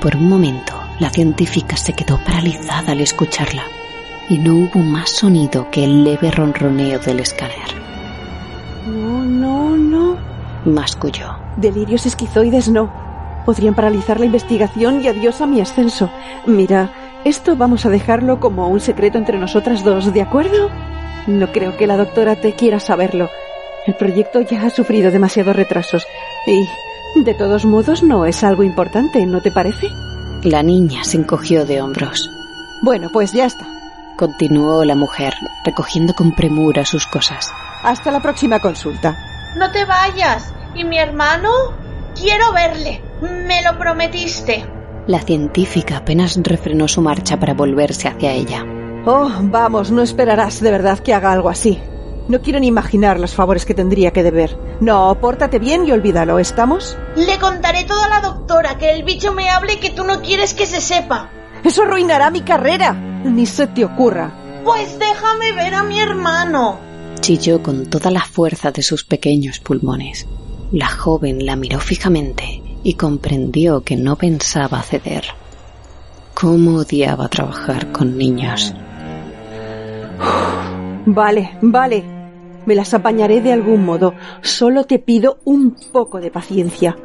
Por 0.01 0.15
un 0.15 0.29
momento, 0.29 0.73
la 0.99 1.09
científica 1.09 1.75
se 1.75 1.93
quedó 1.93 2.17
paralizada 2.23 2.93
al 2.93 3.01
escucharla, 3.01 3.63
y 4.29 4.37
no 4.37 4.55
hubo 4.55 4.79
más 4.79 5.09
sonido 5.09 5.69
que 5.71 5.83
el 5.83 6.03
leve 6.03 6.31
ronroneo 6.31 6.99
del 6.99 7.19
escáner. 7.19 7.67
No, 8.85 9.23
no, 9.23 9.77
no. 9.77 10.17
Masculló. 10.65 11.35
Delirios 11.57 12.05
esquizoides 12.05 12.69
no. 12.69 12.91
Podrían 13.45 13.75
paralizar 13.75 14.19
la 14.19 14.25
investigación 14.25 15.01
y 15.01 15.07
adiós 15.07 15.41
a 15.41 15.47
mi 15.47 15.61
ascenso. 15.61 16.09
Mira, 16.45 16.91
esto 17.23 17.55
vamos 17.55 17.85
a 17.85 17.89
dejarlo 17.89 18.39
como 18.39 18.67
un 18.67 18.79
secreto 18.79 19.17
entre 19.17 19.37
nosotras 19.37 19.83
dos, 19.83 20.13
¿de 20.13 20.21
acuerdo? 20.21 20.69
No 21.27 21.51
creo 21.51 21.75
que 21.75 21.87
la 21.87 21.97
doctora 21.97 22.37
te 22.37 22.53
quiera 22.53 22.79
saberlo. 22.79 23.29
El 23.85 23.95
proyecto 23.95 24.41
ya 24.41 24.63
ha 24.63 24.69
sufrido 24.69 25.11
demasiados 25.11 25.55
retrasos. 25.55 26.07
Y, 26.45 26.67
de 27.21 27.33
todos 27.33 27.65
modos, 27.65 28.01
no 28.01 28.25
es 28.25 28.43
algo 28.43 28.63
importante, 28.63 29.25
¿no 29.25 29.41
te 29.41 29.51
parece? 29.51 29.87
La 30.43 30.63
niña 30.63 31.03
se 31.03 31.17
encogió 31.17 31.65
de 31.65 31.81
hombros. 31.81 32.29
Bueno, 32.81 33.09
pues 33.11 33.33
ya 33.33 33.45
está. 33.45 33.65
Continuó 34.15 34.85
la 34.85 34.95
mujer, 34.95 35.33
recogiendo 35.65 36.13
con 36.13 36.33
premura 36.33 36.85
sus 36.85 37.05
cosas. 37.05 37.51
Hasta 37.83 38.09
la 38.09 38.21
próxima 38.21 38.59
consulta. 38.59 39.17
No 39.57 39.69
te 39.71 39.83
vayas. 39.85 40.53
¿Y 40.75 40.85
mi 40.85 40.97
hermano? 40.97 41.49
Quiero 42.15 42.53
verle. 42.53 43.01
Me 43.21 43.61
lo 43.63 43.77
prometiste. 43.77 44.65
La 45.07 45.19
científica 45.19 45.97
apenas 45.97 46.39
refrenó 46.41 46.87
su 46.87 47.01
marcha 47.01 47.37
para 47.37 47.53
volverse 47.53 48.07
hacia 48.07 48.31
ella. 48.31 48.65
Oh, 49.09 49.31
vamos, 49.41 49.89
no 49.89 50.01
esperarás 50.01 50.59
de 50.59 50.69
verdad 50.69 50.99
que 50.99 51.13
haga 51.13 51.31
algo 51.31 51.47
así. 51.47 51.79
No 52.27 52.41
quiero 52.41 52.59
ni 52.59 52.67
imaginar 52.67 53.21
los 53.21 53.33
favores 53.33 53.65
que 53.65 53.73
tendría 53.73 54.11
que 54.11 54.21
deber. 54.21 54.59
No, 54.81 55.17
pórtate 55.21 55.59
bien 55.59 55.87
y 55.87 55.93
olvídalo, 55.93 56.39
¿estamos? 56.39 56.97
Le 57.15 57.39
contaré 57.39 57.85
todo 57.85 58.03
a 58.03 58.09
la 58.09 58.19
doctora 58.19 58.77
que 58.77 58.91
el 58.91 59.03
bicho 59.03 59.31
me 59.33 59.49
hable 59.49 59.75
y 59.75 59.77
que 59.77 59.91
tú 59.91 60.03
no 60.03 60.21
quieres 60.21 60.53
que 60.53 60.65
se 60.65 60.81
sepa. 60.81 61.29
Eso 61.63 61.83
arruinará 61.83 62.29
mi 62.31 62.41
carrera. 62.41 62.91
Ni 63.23 63.45
se 63.45 63.67
te 63.67 63.85
ocurra. 63.85 64.29
Pues 64.65 64.99
déjame 64.99 65.53
ver 65.53 65.73
a 65.75 65.83
mi 65.83 66.01
hermano. 66.01 66.77
Chilló 67.21 67.63
con 67.63 67.85
toda 67.85 68.11
la 68.11 68.25
fuerza 68.25 68.71
de 68.71 68.81
sus 68.81 69.05
pequeños 69.05 69.61
pulmones. 69.61 70.27
La 70.73 70.89
joven 70.89 71.45
la 71.45 71.55
miró 71.55 71.79
fijamente 71.79 72.61
y 72.83 72.95
comprendió 72.95 73.85
que 73.85 73.95
no 73.95 74.17
pensaba 74.17 74.83
ceder. 74.83 75.23
¿Cómo 76.33 76.79
odiaba 76.79 77.29
trabajar 77.29 77.93
con 77.93 78.17
niños? 78.17 78.75
Vale, 81.09 81.57
vale. 81.61 82.03
Me 82.65 82.75
las 82.75 82.93
apañaré 82.93 83.39
de 83.39 83.53
algún 83.53 83.85
modo. 83.85 84.13
Solo 84.41 84.83
te 84.83 84.99
pido 84.99 85.37
un 85.45 85.73
poco 85.93 86.19
de 86.19 86.31
paciencia. 86.31 86.97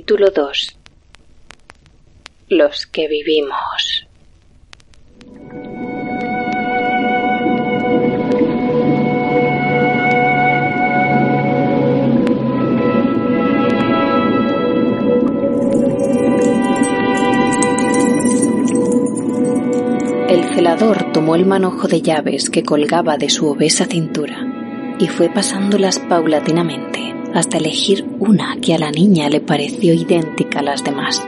Capítulo 0.00 0.30
2 0.30 0.78
Los 2.48 2.86
que 2.86 3.06
vivimos. 3.06 4.06
El 20.30 20.44
celador 20.54 21.12
tomó 21.12 21.34
el 21.34 21.44
manojo 21.44 21.88
de 21.88 22.00
llaves 22.00 22.48
que 22.48 22.62
colgaba 22.62 23.18
de 23.18 23.28
su 23.28 23.48
obesa 23.48 23.84
cintura 23.84 24.96
y 24.98 25.08
fue 25.08 25.28
pasándolas 25.28 25.98
paulatinamente 25.98 27.19
hasta 27.34 27.58
elegir 27.58 28.06
una 28.18 28.56
que 28.60 28.74
a 28.74 28.78
la 28.78 28.90
niña 28.90 29.28
le 29.28 29.40
pareció 29.40 29.94
idéntica 29.94 30.60
a 30.60 30.62
las 30.62 30.84
demás. 30.84 31.26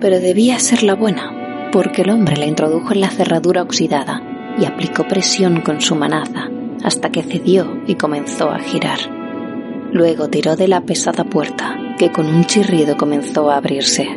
Pero 0.00 0.20
debía 0.20 0.58
ser 0.58 0.82
la 0.82 0.94
buena, 0.94 1.70
porque 1.72 2.02
el 2.02 2.10
hombre 2.10 2.36
la 2.36 2.46
introdujo 2.46 2.92
en 2.92 3.00
la 3.00 3.10
cerradura 3.10 3.62
oxidada 3.62 4.22
y 4.58 4.64
aplicó 4.64 5.06
presión 5.08 5.60
con 5.60 5.80
su 5.80 5.94
manaza 5.94 6.48
hasta 6.84 7.10
que 7.10 7.22
cedió 7.22 7.82
y 7.86 7.94
comenzó 7.94 8.50
a 8.50 8.58
girar. 8.58 8.98
Luego 9.92 10.28
tiró 10.28 10.54
de 10.56 10.68
la 10.68 10.82
pesada 10.82 11.24
puerta, 11.24 11.78
que 11.98 12.12
con 12.12 12.26
un 12.26 12.44
chirrido 12.44 12.96
comenzó 12.96 13.50
a 13.50 13.56
abrirse. 13.56 14.08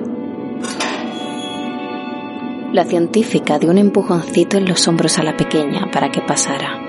La 2.74 2.84
científica 2.84 3.58
dio 3.60 3.70
un 3.72 3.78
empujoncito 3.78 4.58
en 4.58 4.66
los 4.66 4.88
hombros 4.88 5.18
a 5.18 5.24
la 5.24 5.38
pequeña 5.38 5.90
para 5.92 6.12
que 6.12 6.22
pasara. 6.22 6.82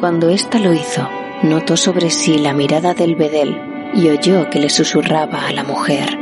Cuando 0.00 0.30
ésta 0.30 0.58
lo 0.58 0.72
hizo, 0.72 1.06
notó 1.44 1.76
sobre 1.76 2.10
sí 2.10 2.38
la 2.38 2.54
mirada 2.54 2.94
del 2.94 3.14
bedel 3.14 3.60
y 3.94 4.08
oyó 4.08 4.48
que 4.50 4.58
le 4.58 4.70
susurraba 4.70 5.46
a 5.46 5.52
la 5.52 5.62
mujer, 5.62 6.18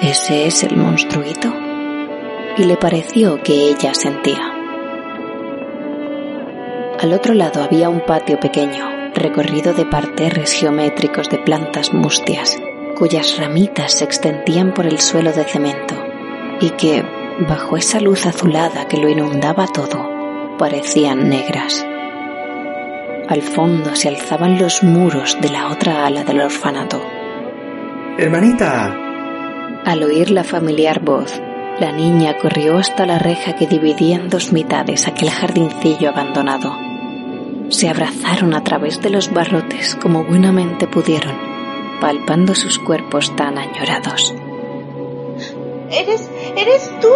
¿ese 0.00 0.46
es 0.46 0.64
el 0.64 0.76
monstruito? 0.76 1.54
Y 2.56 2.64
le 2.64 2.76
pareció 2.76 3.42
que 3.42 3.52
ella 3.52 3.94
sentía. 3.94 4.52
Al 6.98 7.12
otro 7.12 7.34
lado 7.34 7.62
había 7.62 7.90
un 7.90 8.00
patio 8.00 8.40
pequeño, 8.40 9.10
recorrido 9.14 9.74
de 9.74 9.84
parterres 9.84 10.52
geométricos 10.52 11.28
de 11.28 11.38
plantas 11.38 11.92
mustias, 11.92 12.58
cuyas 12.96 13.36
ramitas 13.38 13.92
se 13.92 14.04
extendían 14.04 14.72
por 14.72 14.86
el 14.86 15.00
suelo 15.00 15.32
de 15.32 15.44
cemento, 15.44 15.94
y 16.60 16.70
que, 16.70 17.04
bajo 17.46 17.76
esa 17.76 18.00
luz 18.00 18.24
azulada 18.24 18.88
que 18.88 18.96
lo 18.96 19.10
inundaba 19.10 19.66
todo, 19.66 20.56
parecían 20.58 21.28
negras. 21.28 21.86
Al 23.28 23.42
fondo 23.42 23.96
se 23.96 24.08
alzaban 24.08 24.58
los 24.58 24.82
muros 24.84 25.36
de 25.40 25.48
la 25.48 25.68
otra 25.68 26.06
ala 26.06 26.22
del 26.22 26.40
orfanato. 26.40 27.02
Hermanita. 28.18 28.96
Al 29.84 30.02
oír 30.04 30.30
la 30.30 30.44
familiar 30.44 31.00
voz, 31.00 31.40
la 31.80 31.90
niña 31.92 32.38
corrió 32.38 32.78
hasta 32.78 33.04
la 33.04 33.18
reja 33.18 33.56
que 33.56 33.66
dividía 33.66 34.16
en 34.16 34.28
dos 34.28 34.52
mitades 34.52 35.08
aquel 35.08 35.30
jardincillo 35.30 36.08
abandonado. 36.08 36.72
Se 37.68 37.88
abrazaron 37.88 38.54
a 38.54 38.62
través 38.62 39.02
de 39.02 39.10
los 39.10 39.32
barrotes 39.32 39.96
como 40.00 40.24
buenamente 40.24 40.86
pudieron, 40.86 41.34
palpando 42.00 42.54
sus 42.54 42.78
cuerpos 42.78 43.34
tan 43.34 43.58
añorados. 43.58 44.34
¡Eres, 45.90 46.30
eres 46.56 46.92
tú! 47.00 47.08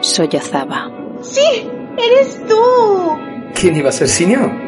sollozaba. 0.00 0.90
¡Sí! 1.22 1.68
¡Eres 1.96 2.40
tú! 2.46 3.18
¿Quién 3.54 3.76
iba 3.76 3.90
a 3.90 3.92
ser 3.92 4.08
Sinio? 4.08 4.67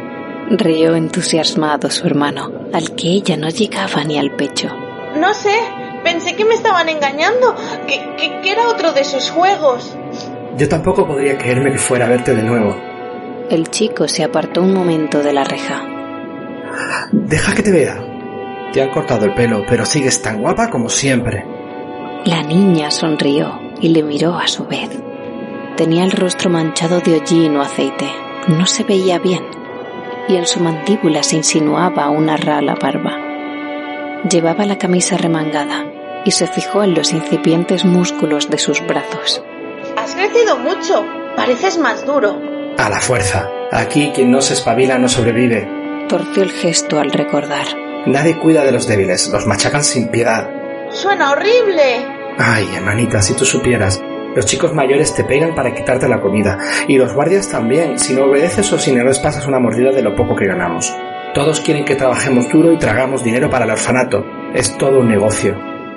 Rió 0.51 0.97
entusiasmado 0.97 1.89
su 1.91 2.09
hermano, 2.09 2.51
al 2.73 2.97
que 2.97 3.07
ella 3.07 3.37
no 3.37 3.51
llegaba 3.51 4.03
ni 4.03 4.19
al 4.19 4.35
pecho. 4.35 4.69
No 5.15 5.33
sé, 5.33 5.55
pensé 6.03 6.35
que 6.35 6.45
me 6.45 6.55
estaban 6.55 6.89
engañando, 6.89 7.55
que, 7.87 8.17
que, 8.17 8.41
que 8.41 8.51
era 8.51 8.69
otro 8.69 8.93
de 8.93 9.05
sus 9.05 9.31
juegos. 9.31 9.97
Yo 10.57 10.69
tampoco 10.69 11.07
podría 11.07 11.39
creerme 11.39 11.71
que 11.71 11.79
fuera 11.79 12.07
a 12.07 12.09
verte 12.09 12.35
de 12.35 12.43
nuevo. 12.43 12.77
El 13.49 13.69
chico 13.71 14.09
se 14.09 14.25
apartó 14.25 14.63
un 14.63 14.75
momento 14.75 15.23
de 15.23 15.33
la 15.33 15.45
reja. 15.45 15.87
Deja 17.13 17.55
que 17.55 17.63
te 17.63 17.71
vea. 17.71 18.71
Te 18.73 18.83
han 18.83 18.91
cortado 18.91 19.27
el 19.27 19.35
pelo, 19.35 19.65
pero 19.69 19.87
sigues 19.87 20.21
tan 20.21 20.43
guapa 20.43 20.69
como 20.69 20.89
siempre. 20.89 21.45
La 22.25 22.43
niña 22.43 22.91
sonrió 22.91 23.57
y 23.81 23.91
le 23.91 24.03
miró 24.03 24.35
a 24.37 24.49
su 24.49 24.67
vez. 24.67 24.91
Tenía 25.77 26.03
el 26.03 26.11
rostro 26.11 26.51
manchado 26.51 26.99
de 26.99 27.21
hollín 27.21 27.57
o 27.57 27.63
aceite. 27.63 28.07
No 28.49 28.67
se 28.67 28.83
veía 28.83 29.21
bien 29.21 29.60
y 30.31 30.37
en 30.37 30.47
su 30.47 30.61
mandíbula 30.61 31.25
se 31.25 31.37
insinuaba 31.37 32.09
una 32.09 32.37
rala 32.37 32.77
barba. 32.77 33.19
Llevaba 34.31 34.65
la 34.65 34.79
camisa 34.79 35.17
remangada 35.17 35.87
y 36.25 36.31
se 36.31 36.47
fijó 36.47 36.85
en 36.85 36.95
los 36.95 37.13
incipientes 37.13 37.85
músculos 37.85 38.49
de 38.49 38.59
sus 38.59 38.87
brazos. 38.87 39.43
Has 39.97 40.15
crecido 40.15 40.57
mucho, 40.59 41.05
pareces 41.37 41.79
más 41.79 42.07
duro. 42.07 42.41
A 42.79 42.89
la 42.89 43.01
fuerza. 43.01 43.49
Aquí 43.73 44.13
quien 44.15 44.31
no 44.31 44.41
se 44.41 44.55
espabila 44.55 44.99
no 44.99 45.09
sobrevive. 45.09 45.69
Torció 46.09 46.45
el 46.45 46.53
gesto 46.53 47.01
al 47.01 47.11
recordar. 47.11 47.67
Nadie 48.07 48.39
cuida 48.39 48.65
de 48.65 48.73
los 48.73 48.87
débiles, 48.87 49.29
los 49.29 49.47
machacan 49.47 49.83
sin 49.83 50.09
piedad. 50.09 50.49
Suena 50.91 51.33
horrible. 51.33 52.07
Ay, 52.39 52.69
hermanita, 52.75 53.21
si 53.21 53.35
tú 53.35 53.45
supieras. 53.45 54.01
Los 54.35 54.47
chicos 54.47 54.73
mayores 54.73 55.13
te 55.15 55.25
pegan 55.25 55.57
para 55.57 55.75
quitarte 55.75 56.09
la 56.09 56.21
comida. 56.21 56.57
Y 56.87 56.97
los 56.97 57.13
guardias 57.13 57.49
también. 57.49 57.99
Si 57.99 58.15
no 58.15 58.25
obedeces 58.25 58.73
o 58.73 58.79
si 58.79 58.93
no 58.93 59.05
les 59.05 59.19
pasas 59.19 59.47
una 59.47 59.59
mordida 59.59 59.91
de 59.91 60.03
lo 60.03 60.15
poco 60.15 60.37
que 60.37 60.47
ganamos. 60.47 60.95
Todos 61.35 61.61
quieren 61.61 61.85
que 61.85 61.97
trabajemos 61.97 62.49
duro 62.49 62.73
y 62.73 62.79
tragamos 62.79 63.25
dinero 63.25 63.51
para 63.51 63.65
el 63.65 63.73
orfanato. 63.73 64.25
Es 64.55 64.77
todo 64.79 65.01
un 65.01 65.09
negocio. 65.09 65.57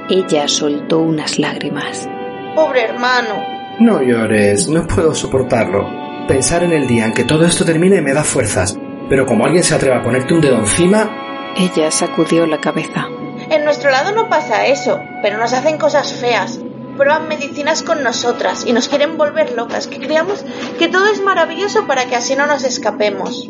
Ella 0.10 0.48
soltó 0.48 1.00
unas 1.00 1.38
lágrimas. 1.38 2.10
Pobre 2.56 2.84
hermano. 2.84 3.44
No 3.80 4.02
llores, 4.02 4.68
no 4.68 4.86
puedo 4.88 5.14
soportarlo. 5.14 5.88
Pensar 6.28 6.64
en 6.64 6.74
el 6.74 6.88
día 6.88 7.06
en 7.06 7.14
que 7.14 7.24
todo 7.24 7.46
esto 7.46 7.66
termine 7.66 8.02
me 8.02 8.14
da 8.14 8.24
fuerzas. 8.24 8.78
Pero 9.10 9.26
como 9.26 9.46
alguien 9.46 9.64
se 9.64 9.76
atreva 9.76 9.98
a 9.98 10.04
ponerte 10.04 10.34
un 10.34 10.42
dedo 10.42 10.58
encima... 10.58 11.10
Ella 11.56 11.92
sacudió 11.92 12.48
la 12.48 12.60
cabeza. 12.60 13.08
En 13.50 13.64
nuestro 13.64 13.92
lado 13.92 14.12
no 14.12 14.28
pasa 14.28 14.66
eso, 14.66 15.00
pero 15.22 15.38
nos 15.38 15.54
hacen 15.54 15.78
cosas 15.78 16.14
feas 16.14 16.60
prueban 16.98 17.28
medicinas 17.28 17.84
con 17.84 18.04
nosotras 18.04 18.66
y 18.66 18.74
nos 18.74 18.88
quieren 18.88 19.18
volver 19.18 19.54
locas, 19.54 19.88
que 19.88 20.00
creamos 20.00 20.44
que 20.80 20.88
todo 20.88 21.08
es 21.08 21.22
maravilloso 21.22 21.86
para 21.88 22.06
que 22.06 22.16
así 22.16 22.36
no 22.36 22.48
nos 22.48 22.64
escapemos. 22.64 23.50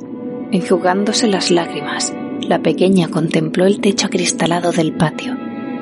Enjugándose 0.52 1.28
las 1.28 1.52
lágrimas, 1.52 2.14
la 2.42 2.60
pequeña 2.60 3.08
contempló 3.08 3.66
el 3.66 3.80
techo 3.80 4.08
acristalado 4.08 4.72
del 4.72 4.94
patio, 4.94 5.36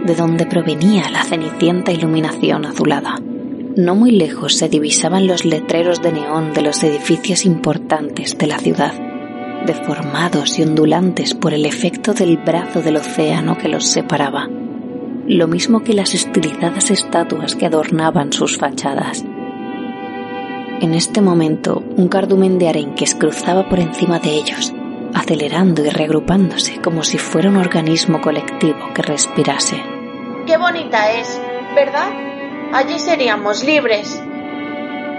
de 0.06 0.16
donde 0.16 0.46
provenía 0.46 1.10
la 1.10 1.24
cenicienta 1.24 1.92
iluminación 1.92 2.66
azulada. 2.66 3.16
No 3.76 3.96
muy 3.96 4.12
lejos 4.12 4.56
se 4.56 4.70
divisaban 4.70 5.28
los 5.28 5.46
letreros 5.46 6.02
de 6.02 6.12
neón 6.12 6.54
de 6.54 6.62
los 6.62 6.84
edificios 6.84 7.46
importantes 7.46 8.38
de 8.38 8.48
la 8.48 8.60
ciudad, 8.60 8.94
deformados 9.66 10.60
y 10.60 10.64
ondulantes 10.64 11.34
por 11.34 11.54
el 11.54 11.66
efecto 11.66 12.14
del 12.14 12.38
brazo 12.38 12.82
del 12.82 12.98
océano 12.98 13.58
que 13.58 13.70
los 13.70 13.88
separaba 13.88 14.50
lo 15.28 15.48
mismo 15.48 15.84
que 15.84 15.94
las 15.94 16.14
estilizadas 16.14 16.92
estatuas 16.92 17.56
que 17.56 17.66
adornaban 17.66 18.34
sus 18.34 18.58
fachadas. 18.58 19.24
En 20.82 20.94
este 20.94 21.22
momento, 21.22 21.84
un 21.96 22.08
cardumen 22.08 22.58
de 22.58 22.70
arenques 22.70 23.14
cruzaba 23.14 23.70
por 23.70 23.80
encima 23.80 24.20
de 24.20 24.32
ellos, 24.32 24.74
acelerando 25.14 25.86
y 25.86 25.90
reagrupándose 25.90 26.82
como 26.82 27.04
si 27.04 27.18
fuera 27.18 27.50
un 27.50 27.58
organismo 27.58 28.20
colectivo 28.20 28.92
que 28.94 29.04
respirase. 29.04 29.82
Qué 30.48 30.58
bonita 30.58 31.12
es, 31.12 31.40
¿verdad? 31.76 32.10
Allí 32.74 32.98
seríamos 32.98 33.64
libres. 33.64 34.22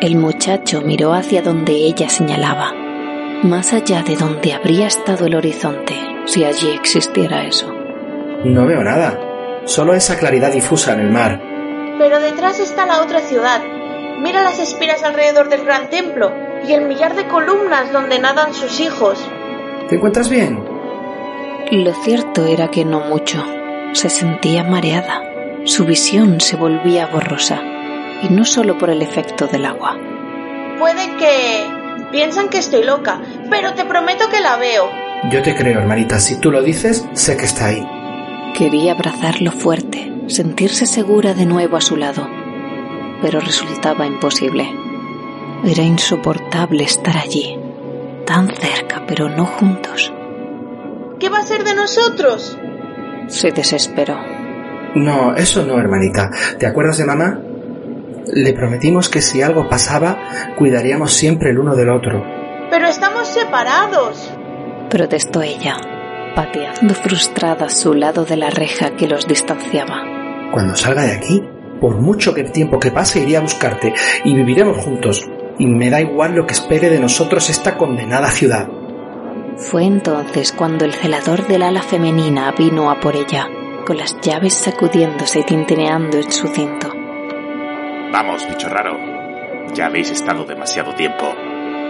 El 0.01 0.17
muchacho 0.17 0.83
miró 0.83 1.13
hacia 1.13 1.43
donde 1.43 1.75
ella 1.75 2.09
señalaba, 2.09 2.75
más 3.45 3.73
allá 3.73 4.03
de 4.03 4.17
donde 4.17 4.53
habría 4.53 4.89
estado 4.89 5.27
el 5.27 5.37
horizonte, 5.37 5.95
si 6.25 6.45
allí 6.45 6.71
existiera 6.71 7.45
eso. 7.45 7.73
No 8.45 8.67
veo 8.67 8.83
nada, 8.83 9.32
solo 9.65 9.95
esa 9.95 10.19
claridad 10.19 10.53
difusa 10.53 10.93
en 10.93 11.01
el 11.01 11.11
mar. 11.11 11.41
Pero 11.99 12.21
detrás 12.21 12.61
está 12.61 12.87
la 12.87 13.03
otra 13.03 13.21
ciudad. 13.21 13.61
Mira 14.21 14.43
las 14.43 14.59
espiras 14.59 15.03
alrededor 15.03 15.49
del 15.49 15.65
gran 15.65 15.91
templo 15.91 16.33
y 16.67 16.73
el 16.73 16.87
millar 16.87 17.15
de 17.15 17.27
columnas 17.27 17.93
donde 17.93 18.19
nadan 18.19 18.55
sus 18.55 18.81
hijos. 18.81 19.19
¿Te 19.89 19.97
encuentras 19.97 20.29
bien? 20.29 20.65
Lo 21.71 21.95
cierto 22.03 22.47
era 22.47 22.69
que 22.69 22.85
no 22.85 23.01
mucho. 23.01 23.45
Se 23.93 24.09
sentía 24.09 24.65
mareada. 24.65 25.23
Su 25.65 25.85
visión 25.85 26.41
se 26.41 26.57
volvía 26.57 27.07
borrosa. 27.07 27.61
Y 28.23 28.29
no 28.31 28.45
solo 28.45 28.79
por 28.79 28.91
el 28.91 29.03
efecto 29.03 29.47
del 29.47 29.65
agua. 29.65 29.97
Puede 30.79 31.17
que 31.17 31.67
piensan 32.11 32.49
que 32.49 32.59
estoy 32.59 32.85
loca, 32.85 33.21
pero 33.51 33.75
te 33.75 33.85
prometo 33.85 34.29
que 34.29 34.41
la 34.41 34.57
veo. 34.57 34.91
Yo 35.31 35.43
te 35.43 35.55
creo, 35.55 35.81
hermanita. 35.81 36.21
Si 36.21 36.39
tú 36.41 36.51
lo 36.51 36.63
dices, 36.63 37.07
sé 37.15 37.37
que 37.37 37.45
está 37.45 37.67
ahí. 37.67 38.02
Quería 38.55 38.93
abrazarlo 38.93 39.51
fuerte, 39.51 40.13
sentirse 40.27 40.85
segura 40.85 41.33
de 41.33 41.47
nuevo 41.47 41.79
a 41.79 41.81
su 41.81 41.97
lado, 41.97 42.29
pero 43.23 43.41
resultaba 43.41 44.07
imposible. 44.07 44.69
Era 45.65 45.83
insoportable 45.83 46.85
estar 46.85 47.17
allí, 47.17 47.59
tan 48.27 48.49
cerca, 48.49 49.05
pero 49.07 49.31
no 49.31 49.47
juntos. 49.47 50.13
¿Qué 51.19 51.31
va 51.31 51.39
a 51.39 51.47
ser 51.47 51.65
de 51.65 51.75
nosotros? 51.75 52.59
Se 53.29 53.53
desesperó. 53.53 54.19
No, 54.95 55.35
eso 55.35 55.65
no, 55.65 55.79
hermanita. 55.79 56.31
¿Te 56.59 56.67
acuerdas 56.67 56.99
de 56.99 57.07
mamá? 57.07 57.41
Le 58.35 58.53
prometimos 58.53 59.09
que 59.09 59.23
si 59.23 59.41
algo 59.41 59.69
pasaba, 59.69 60.19
cuidaríamos 60.59 61.15
siempre 61.15 61.51
el 61.51 61.59
uno 61.59 61.75
del 61.75 61.89
otro. 61.89 62.23
Pero 62.71 62.87
estamos 62.87 63.29
separados. 63.29 64.31
Protestó 64.91 65.41
ella, 65.41 65.77
pateando 66.35 66.95
frustrada 66.95 67.69
su 67.69 67.95
lado 67.95 68.25
de 68.25 68.37
la 68.37 68.51
reja 68.51 68.97
que 68.97 69.09
los 69.09 69.27
distanciaba. 69.27 70.03
Cuando 70.53 70.77
salga 70.77 71.03
de 71.03 71.13
aquí, 71.13 71.43
por 71.81 72.01
mucho 72.01 72.33
que 72.33 72.43
el 72.43 72.53
tiempo 72.53 72.79
que 72.79 72.91
pase, 72.91 73.21
iré 73.21 73.37
a 73.37 73.41
buscarte 73.41 73.93
y 74.25 74.35
viviremos 74.35 74.79
juntos. 74.79 75.29
Y 75.59 75.67
me 75.67 75.91
da 75.91 76.01
igual 76.01 76.35
lo 76.35 76.47
que 76.47 76.55
espere 76.55 76.91
de 76.91 77.01
nosotros 77.01 77.51
esta 77.51 77.77
condenada 77.77 78.31
ciudad. 78.31 78.69
Fue 79.57 79.85
entonces 79.85 80.53
cuando 80.53 80.85
el 80.85 80.93
celador 80.93 81.47
del 81.47 81.63
ala 81.63 81.83
femenina 81.83 82.53
vino 82.53 82.91
a 82.91 83.01
por 83.01 83.17
ella, 83.17 83.49
con 83.85 83.97
las 83.99 84.21
llaves 84.21 84.55
sacudiéndose 84.55 85.41
y 85.41 85.45
tintineando 85.45 86.19
en 86.19 86.31
su 86.31 86.49
cinto. 86.49 86.89
Vamos, 88.13 88.47
bicho 88.49 88.69
raro. 88.69 88.99
Ya 89.75 89.87
habéis 89.87 90.11
estado 90.11 90.45
demasiado 90.45 90.95
tiempo. 90.95 91.35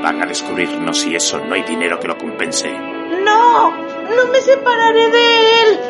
Van 0.02 0.22
a 0.22 0.26
descubrirnos 0.26 0.98
si 0.98 1.14
eso 1.14 1.38
no 1.44 1.55
hay 1.55 1.62
dinero 1.62 1.98
que 2.00 2.09
lo 2.09 2.16
compense. 2.16 2.70
No, 3.24 3.72
no 4.16 4.31
me 4.31 4.40
separaré 4.40 5.11
de 5.11 5.61
él. 5.62 5.81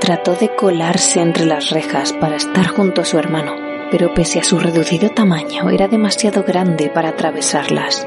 Trató 0.00 0.34
de 0.34 0.54
colarse 0.54 1.20
entre 1.20 1.46
las 1.46 1.70
rejas 1.70 2.12
para 2.12 2.36
estar 2.36 2.66
junto 2.66 3.02
a 3.02 3.04
su 3.04 3.18
hermano, 3.18 3.56
pero 3.90 4.12
pese 4.14 4.40
a 4.40 4.44
su 4.44 4.58
reducido 4.58 5.10
tamaño 5.10 5.70
era 5.70 5.86
demasiado 5.86 6.42
grande 6.42 6.88
para 6.88 7.10
atravesarlas. 7.10 8.06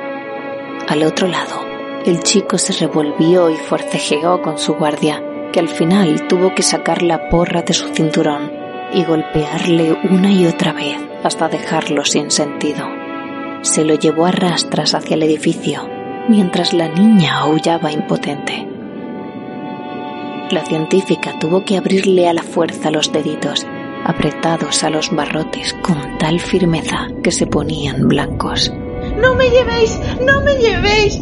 Al 0.88 1.04
otro 1.04 1.28
lado, 1.28 1.65
el 2.06 2.22
chico 2.22 2.58
se 2.58 2.74
revolvió 2.74 3.50
y 3.50 3.56
forcejeó 3.56 4.41
con 4.41 4.60
su 4.60 4.74
guardia, 4.76 5.24
que 5.52 5.60
al 5.60 5.70
final 5.70 6.28
tuvo 6.28 6.54
que 6.54 6.63
sacar 6.63 7.02
la 7.02 7.30
porra 7.30 7.62
de 7.62 7.74
su 7.74 7.88
cinturón 7.89 8.52
y 8.94 9.04
golpearle 9.04 9.98
una 10.10 10.32
y 10.32 10.46
otra 10.46 10.74
vez 10.74 10.98
hasta 11.24 11.48
dejarlo 11.48 12.06
sin 12.06 12.30
sentido. 12.30 12.88
Se 13.62 13.84
lo 13.84 13.96
llevó 13.96 14.26
a 14.26 14.32
rastras 14.32 14.94
hacia 14.94 15.15
el 15.15 15.24
edificio, 15.24 15.89
mientras 16.30 16.74
la 16.74 16.88
niña 16.88 17.39
aullaba 17.39 17.91
impotente. 17.91 18.75
La 20.52 20.64
científica 20.64 21.40
tuvo 21.40 21.66
que 21.66 21.76
abrirle 21.76 22.28
a 22.28 22.34
la 22.34 22.44
fuerza 22.44 22.92
los 22.92 23.12
deditos, 23.12 23.66
apretados 24.06 24.84
a 24.84 24.92
los 24.92 25.10
barrotes 25.10 25.74
con 25.82 26.18
tal 26.20 26.40
firmeza 26.40 27.08
que 27.24 27.32
se 27.32 27.48
ponían 27.48 28.08
blancos. 28.08 28.72
¡No 29.20 29.34
me 29.36 29.50
llevéis! 29.50 30.00
¡No 30.26 30.42
me 30.42 30.56
llevéis! 30.56 31.20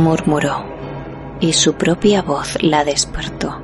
Murmuró, 0.00 0.64
y 1.40 1.52
su 1.52 1.74
propia 1.74 2.22
voz 2.22 2.62
la 2.62 2.84
despertó. 2.84 3.60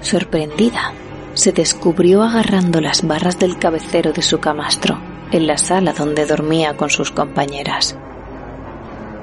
Sorprendida, 0.00 0.92
se 1.34 1.52
descubrió 1.52 2.22
agarrando 2.22 2.80
las 2.80 3.06
barras 3.06 3.38
del 3.38 3.58
cabecero 3.58 4.12
de 4.12 4.22
su 4.22 4.38
camastro 4.38 4.98
en 5.30 5.46
la 5.46 5.58
sala 5.58 5.92
donde 5.92 6.26
dormía 6.26 6.76
con 6.76 6.90
sus 6.90 7.10
compañeras. 7.10 7.96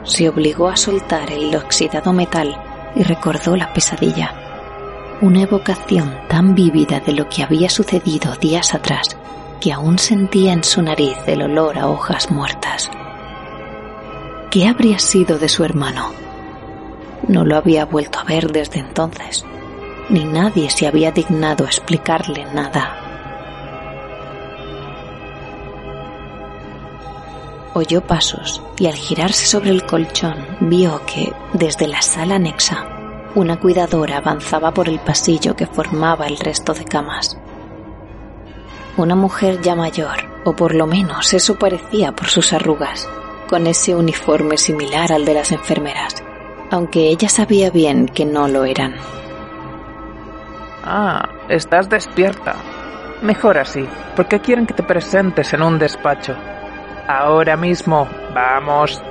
Se 0.04 0.30
obligó 0.30 0.68
a 0.68 0.78
soltar 0.78 1.32
el 1.32 1.56
oxidado 1.56 2.14
metal 2.14 2.62
y 2.96 3.04
recordó 3.04 3.56
la 3.56 3.74
pesadilla, 3.74 4.34
una 5.22 5.42
evocación 5.42 6.14
tan 6.30 6.54
vívida 6.54 7.00
de 7.00 7.14
lo 7.14 7.28
que 7.28 7.44
había 7.44 7.70
sucedido 7.70 8.36
días 8.36 8.74
atrás 8.74 9.18
que 9.60 9.72
aún 9.72 9.98
sentía 9.98 10.54
en 10.54 10.64
su 10.64 10.82
nariz 10.82 11.18
el 11.26 11.42
olor 11.42 11.78
a 11.78 11.88
hojas 11.88 12.30
muertas. 12.30 12.92
¿Qué 14.56 14.70
habría 14.70 15.00
sido 15.00 15.38
de 15.38 15.50
su 15.50 15.65
hermano? 15.65 16.13
No 17.28 17.44
lo 17.44 17.58
había 17.58 17.84
vuelto 17.84 18.20
a 18.20 18.24
ver 18.24 18.54
desde 18.54 18.80
entonces, 18.80 19.44
ni 20.08 20.24
nadie 20.24 20.70
se 20.70 20.88
había 20.88 21.12
dignado 21.12 21.65
explicarle 21.65 22.46
nada. 22.54 22.96
Oyó 27.74 28.00
pasos 28.08 28.62
y 28.80 28.88
al 28.88 28.94
girarse 28.94 29.46
sobre 29.46 29.72
el 29.72 29.86
colchón 29.86 30.38
vio 30.62 31.02
que, 31.06 31.34
desde 31.52 31.89
la 31.89 32.02
sala 32.02 32.36
anexa, 32.36 32.88
una 33.36 33.60
cuidadora 33.60 34.20
avanzaba 34.20 34.74
por 34.74 34.88
el 34.88 35.00
pasillo 35.00 35.54
que 35.58 35.68
formaba 35.68 36.28
el 36.28 36.38
resto 36.38 36.74
de 36.74 36.86
camas. 36.86 37.38
Una 38.96 39.15
mujer 39.18 39.60
ya 39.62 39.76
mayor, 39.76 40.15
o 40.46 40.56
por 40.56 40.74
lo 40.74 40.88
menos 40.88 41.34
eso 41.34 41.60
parecía 41.60 42.13
por 42.13 42.28
sus 42.28 42.54
arrugas, 42.54 43.10
con 43.48 43.68
ese 43.68 43.96
uniforme 43.96 44.58
similar 44.58 45.12
al 45.12 45.26
de 45.26 45.34
las 45.34 45.52
enfermeras, 45.52 46.24
aunque 46.72 47.10
ella 47.10 47.30
sabía 47.30 47.70
bien 47.70 48.08
que 48.08 48.26
no 48.26 48.48
lo 48.48 48.66
eran. 48.66 48.96
Ah, 50.84 51.30
estás 51.50 51.90
despierta. 51.90 52.56
Mejor 53.22 53.58
así, 53.58 53.88
porque 54.16 54.40
quieren 54.40 54.68
que 54.68 54.74
te 54.74 54.84
presentes 54.84 55.54
en 55.54 55.64
un 55.64 55.80
despacho. 55.80 56.36
Ahora 57.08 57.56
mismo, 57.56 58.08
vamos. 58.34 59.02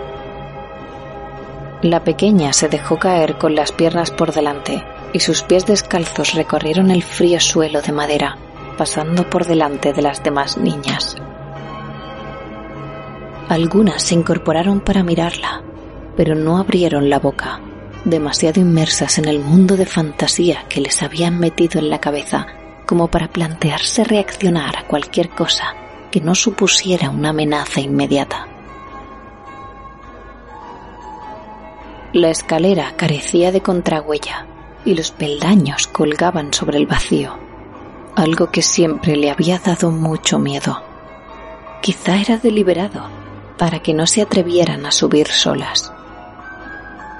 La 1.82 2.02
pequeña 2.02 2.52
se 2.52 2.68
dejó 2.68 2.98
caer 2.98 3.38
con 3.38 3.54
las 3.54 3.72
piernas 3.72 4.10
por 4.10 4.32
delante 4.32 4.84
y 5.12 5.20
sus 5.20 5.42
pies 5.42 5.66
descalzos 5.66 6.34
recorrieron 6.34 6.90
el 6.90 7.02
frío 7.02 7.40
suelo 7.40 7.82
de 7.82 7.92
madera, 7.92 8.36
pasando 8.78 9.28
por 9.28 9.44
delante 9.44 9.92
de 9.92 10.02
las 10.02 10.22
demás 10.22 10.56
niñas. 10.56 11.16
Algunas 13.48 14.02
se 14.02 14.14
incorporaron 14.14 14.80
para 14.80 15.02
mirarla, 15.02 15.62
pero 16.16 16.34
no 16.34 16.56
abrieron 16.56 17.10
la 17.10 17.18
boca, 17.18 17.60
demasiado 18.04 18.60
inmersas 18.60 19.18
en 19.18 19.26
el 19.26 19.38
mundo 19.38 19.76
de 19.76 19.86
fantasía 19.86 20.64
que 20.68 20.80
les 20.80 21.02
habían 21.02 21.38
metido 21.38 21.78
en 21.78 21.90
la 21.90 22.00
cabeza 22.00 22.46
como 22.86 23.08
para 23.08 23.28
plantearse 23.28 24.04
reaccionar 24.04 24.76
a 24.76 24.86
cualquier 24.86 25.30
cosa 25.30 25.74
que 26.10 26.20
no 26.20 26.34
supusiera 26.34 27.10
una 27.10 27.30
amenaza 27.30 27.80
inmediata. 27.80 28.46
La 32.12 32.30
escalera 32.30 32.94
carecía 32.96 33.50
de 33.50 33.60
contrahuella 33.60 34.46
y 34.84 34.94
los 34.94 35.10
peldaños 35.10 35.86
colgaban 35.88 36.52
sobre 36.52 36.78
el 36.78 36.86
vacío, 36.86 37.36
algo 38.14 38.50
que 38.50 38.62
siempre 38.62 39.16
le 39.16 39.30
había 39.30 39.58
dado 39.58 39.90
mucho 39.90 40.38
miedo. 40.38 40.82
Quizá 41.82 42.20
era 42.20 42.38
deliberado, 42.38 43.23
para 43.56 43.80
que 43.80 43.94
no 43.94 44.06
se 44.06 44.22
atrevieran 44.22 44.86
a 44.86 44.90
subir 44.90 45.28
solas. 45.28 45.92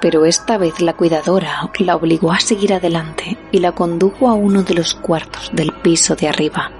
Pero 0.01 0.25
esta 0.25 0.57
vez 0.57 0.81
la 0.81 0.93
cuidadora 0.93 1.69
la 1.79 1.95
obligó 1.95 2.31
a 2.31 2.39
seguir 2.39 2.73
adelante 2.73 3.37
y 3.51 3.59
la 3.59 3.71
condujo 3.71 4.29
a 4.29 4.33
uno 4.33 4.63
de 4.63 4.73
los 4.73 4.93
cuartos 4.93 5.49
del 5.53 5.71
piso 5.71 6.15
de 6.15 6.27
arriba, 6.27 6.71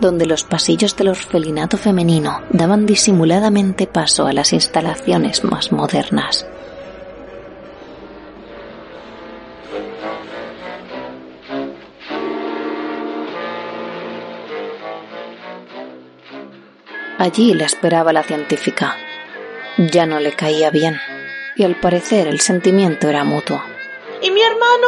donde 0.00 0.26
los 0.26 0.44
pasillos 0.44 0.96
del 0.96 1.08
orfelinato 1.08 1.76
femenino 1.76 2.42
daban 2.50 2.84
disimuladamente 2.84 3.86
paso 3.86 4.26
a 4.26 4.32
las 4.32 4.52
instalaciones 4.52 5.44
más 5.44 5.72
modernas. 5.72 6.46
Allí 17.16 17.54
la 17.54 17.64
esperaba 17.64 18.12
la 18.12 18.22
científica. 18.22 18.96
Ya 19.76 20.06
no 20.06 20.20
le 20.20 20.32
caía 20.32 20.70
bien, 20.70 21.00
y 21.56 21.64
al 21.64 21.74
parecer 21.74 22.28
el 22.28 22.40
sentimiento 22.40 23.08
era 23.08 23.24
mutuo. 23.24 23.60
¿Y 24.22 24.30
mi 24.30 24.40
hermano? 24.40 24.86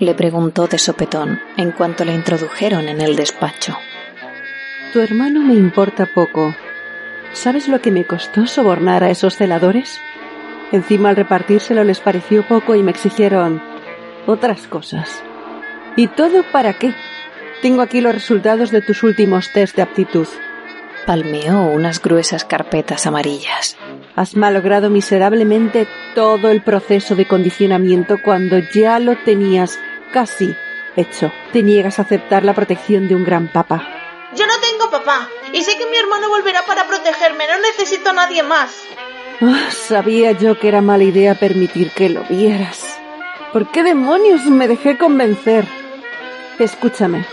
Le 0.00 0.14
preguntó 0.14 0.66
de 0.66 0.78
sopetón 0.78 1.40
en 1.56 1.70
cuanto 1.70 2.04
la 2.04 2.12
introdujeron 2.12 2.88
en 2.88 3.00
el 3.00 3.14
despacho. 3.14 3.78
Tu 4.92 5.00
hermano 5.00 5.40
me 5.40 5.54
importa 5.54 6.06
poco. 6.06 6.54
¿Sabes 7.32 7.68
lo 7.68 7.80
que 7.80 7.92
me 7.92 8.04
costó 8.04 8.46
sobornar 8.46 9.04
a 9.04 9.10
esos 9.10 9.36
celadores? 9.36 10.00
Encima 10.72 11.10
al 11.10 11.16
repartírselo 11.16 11.84
les 11.84 12.00
pareció 12.00 12.46
poco 12.46 12.74
y 12.74 12.82
me 12.82 12.90
exigieron 12.90 13.62
otras 14.26 14.66
cosas. 14.66 15.22
¿Y 15.94 16.08
todo 16.08 16.42
para 16.50 16.72
qué? 16.72 16.92
Tengo 17.62 17.82
aquí 17.82 18.00
los 18.00 18.14
resultados 18.14 18.72
de 18.72 18.82
tus 18.82 19.04
últimos 19.04 19.52
test 19.52 19.76
de 19.76 19.82
aptitud. 19.82 20.26
Palmeó 21.06 21.62
unas 21.62 22.00
gruesas 22.00 22.44
carpetas 22.44 23.06
amarillas. 23.06 23.76
Has 24.14 24.36
malogrado 24.36 24.88
miserablemente 24.88 25.88
todo 26.14 26.48
el 26.50 26.62
proceso 26.62 27.16
de 27.16 27.26
condicionamiento 27.26 28.18
cuando 28.22 28.58
ya 28.58 28.98
lo 28.98 29.16
tenías 29.16 29.80
casi 30.12 30.54
hecho. 30.96 31.32
Te 31.52 31.62
niegas 31.62 31.98
a 31.98 32.02
aceptar 32.02 32.44
la 32.44 32.54
protección 32.54 33.08
de 33.08 33.16
un 33.16 33.24
gran 33.24 33.48
papa. 33.48 33.82
Yo 34.36 34.46
no 34.46 34.52
tengo 34.60 34.90
papá 34.90 35.28
y 35.52 35.62
sé 35.62 35.76
que 35.76 35.86
mi 35.86 35.96
hermano 35.96 36.28
volverá 36.28 36.62
para 36.66 36.86
protegerme. 36.86 37.44
No 37.48 37.60
necesito 37.60 38.10
a 38.10 38.14
nadie 38.14 38.42
más. 38.42 38.70
Ah, 39.40 39.70
sabía 39.70 40.32
yo 40.32 40.58
que 40.58 40.68
era 40.68 40.82
mala 40.82 41.04
idea 41.04 41.34
permitir 41.34 41.90
que 41.90 42.08
lo 42.08 42.22
vieras. 42.24 42.98
¿Por 43.52 43.70
qué 43.70 43.82
demonios 43.82 44.44
me 44.44 44.68
dejé 44.68 44.96
convencer? 44.96 45.66
Escúchame. 46.58 47.26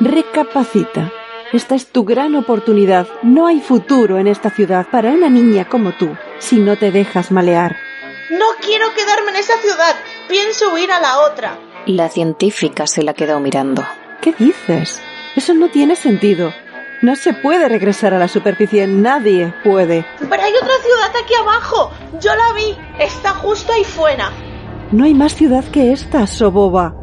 Recapacita. 0.00 1.12
Esta 1.52 1.74
es 1.74 1.88
tu 1.88 2.04
gran 2.04 2.36
oportunidad. 2.36 3.08
No 3.24 3.48
hay 3.48 3.60
futuro 3.60 4.18
en 4.18 4.28
esta 4.28 4.50
ciudad 4.50 4.86
para 4.88 5.10
una 5.10 5.28
niña 5.28 5.68
como 5.68 5.90
tú 5.90 6.16
si 6.38 6.60
no 6.60 6.76
te 6.76 6.92
dejas 6.92 7.32
malear. 7.32 7.74
No 8.30 8.44
quiero 8.64 8.86
quedarme 8.94 9.32
en 9.32 9.36
esa 9.38 9.56
ciudad. 9.58 9.96
Pienso 10.28 10.72
huir 10.72 10.92
a 10.92 11.00
la 11.00 11.18
otra. 11.18 11.58
La 11.86 12.08
científica 12.08 12.86
se 12.86 13.02
la 13.02 13.14
quedó 13.14 13.40
mirando. 13.40 13.84
¿Qué 14.20 14.32
dices? 14.38 15.02
Eso 15.34 15.52
no 15.54 15.70
tiene 15.70 15.96
sentido. 15.96 16.52
No 17.02 17.16
se 17.16 17.32
puede 17.32 17.68
regresar 17.68 18.14
a 18.14 18.20
la 18.20 18.28
superficie. 18.28 18.86
Nadie 18.86 19.52
puede. 19.64 20.06
Pero 20.20 20.42
hay 20.42 20.52
otra 20.52 20.76
ciudad 20.84 21.10
aquí 21.20 21.34
abajo. 21.34 21.90
Yo 22.20 22.32
la 22.36 22.52
vi. 22.52 22.76
Está 23.00 23.30
justo 23.30 23.72
ahí 23.72 23.82
fuera. 23.82 24.30
No 24.92 25.04
hay 25.04 25.14
más 25.14 25.34
ciudad 25.34 25.64
que 25.64 25.90
esta, 25.90 26.28
Soboba. 26.28 26.94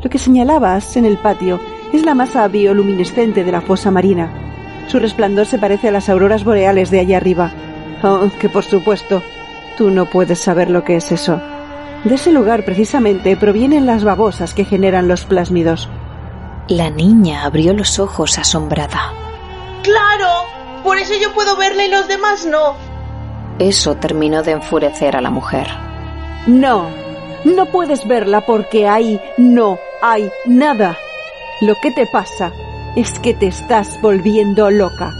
Lo 0.00 0.08
que 0.08 0.18
señalabas 0.18 0.96
en 0.96 1.04
el 1.04 1.18
patio 1.18 1.58
es 1.92 2.04
la 2.04 2.14
masa 2.14 2.46
bioluminescente 2.48 3.44
de 3.44 3.52
la 3.52 3.60
fosa 3.60 3.90
marina. 3.90 4.30
Su 4.88 4.98
resplandor 4.98 5.46
se 5.46 5.58
parece 5.58 5.88
a 5.88 5.90
las 5.90 6.08
auroras 6.08 6.44
boreales 6.44 6.90
de 6.90 7.00
allá 7.00 7.16
arriba. 7.16 7.52
Aunque, 8.02 8.48
por 8.48 8.64
supuesto, 8.64 9.22
tú 9.76 9.90
no 9.90 10.06
puedes 10.06 10.38
saber 10.38 10.70
lo 10.70 10.84
que 10.84 10.96
es 10.96 11.12
eso. 11.12 11.40
De 12.04 12.14
ese 12.14 12.32
lugar, 12.32 12.64
precisamente, 12.64 13.36
provienen 13.36 13.86
las 13.86 14.04
babosas 14.04 14.54
que 14.54 14.64
generan 14.64 15.08
los 15.08 15.24
plásmidos. 15.24 15.88
La 16.68 16.90
niña 16.90 17.44
abrió 17.44 17.72
los 17.72 17.98
ojos 17.98 18.38
asombrada. 18.38 19.12
¡Claro! 19.82 20.28
Por 20.84 20.98
eso 20.98 21.14
yo 21.20 21.32
puedo 21.34 21.56
verla 21.56 21.84
y 21.84 21.90
los 21.90 22.06
demás 22.06 22.46
no. 22.46 22.74
Eso 23.58 23.96
terminó 23.96 24.42
de 24.42 24.52
enfurecer 24.52 25.16
a 25.16 25.20
la 25.20 25.30
mujer. 25.30 25.66
No, 26.46 26.88
no 27.44 27.66
puedes 27.66 28.06
verla 28.06 28.42
porque 28.46 28.86
ahí 28.86 29.20
no 29.36 29.78
hay 30.00 30.30
nada. 30.46 30.96
Lo 31.60 31.74
que 31.74 31.90
te 31.90 32.06
pasa 32.06 32.52
es 32.94 33.18
que 33.18 33.34
te 33.34 33.48
estás 33.48 34.00
volviendo 34.00 34.70
loca. 34.70 35.12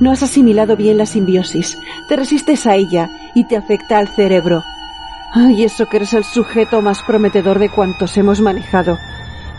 No 0.00 0.10
has 0.10 0.24
asimilado 0.24 0.76
bien 0.76 0.98
la 0.98 1.06
simbiosis, 1.06 1.78
te 2.08 2.16
resistes 2.16 2.66
a 2.66 2.74
ella 2.74 3.08
y 3.34 3.44
te 3.44 3.56
afecta 3.56 3.98
al 3.98 4.08
cerebro. 4.08 4.64
Ay, 5.32 5.62
eso 5.62 5.86
que 5.86 5.98
eres 5.98 6.12
el 6.14 6.24
sujeto 6.24 6.82
más 6.82 7.02
prometedor 7.02 7.60
de 7.60 7.70
cuantos 7.70 8.16
hemos 8.16 8.40
manejado. 8.40 8.98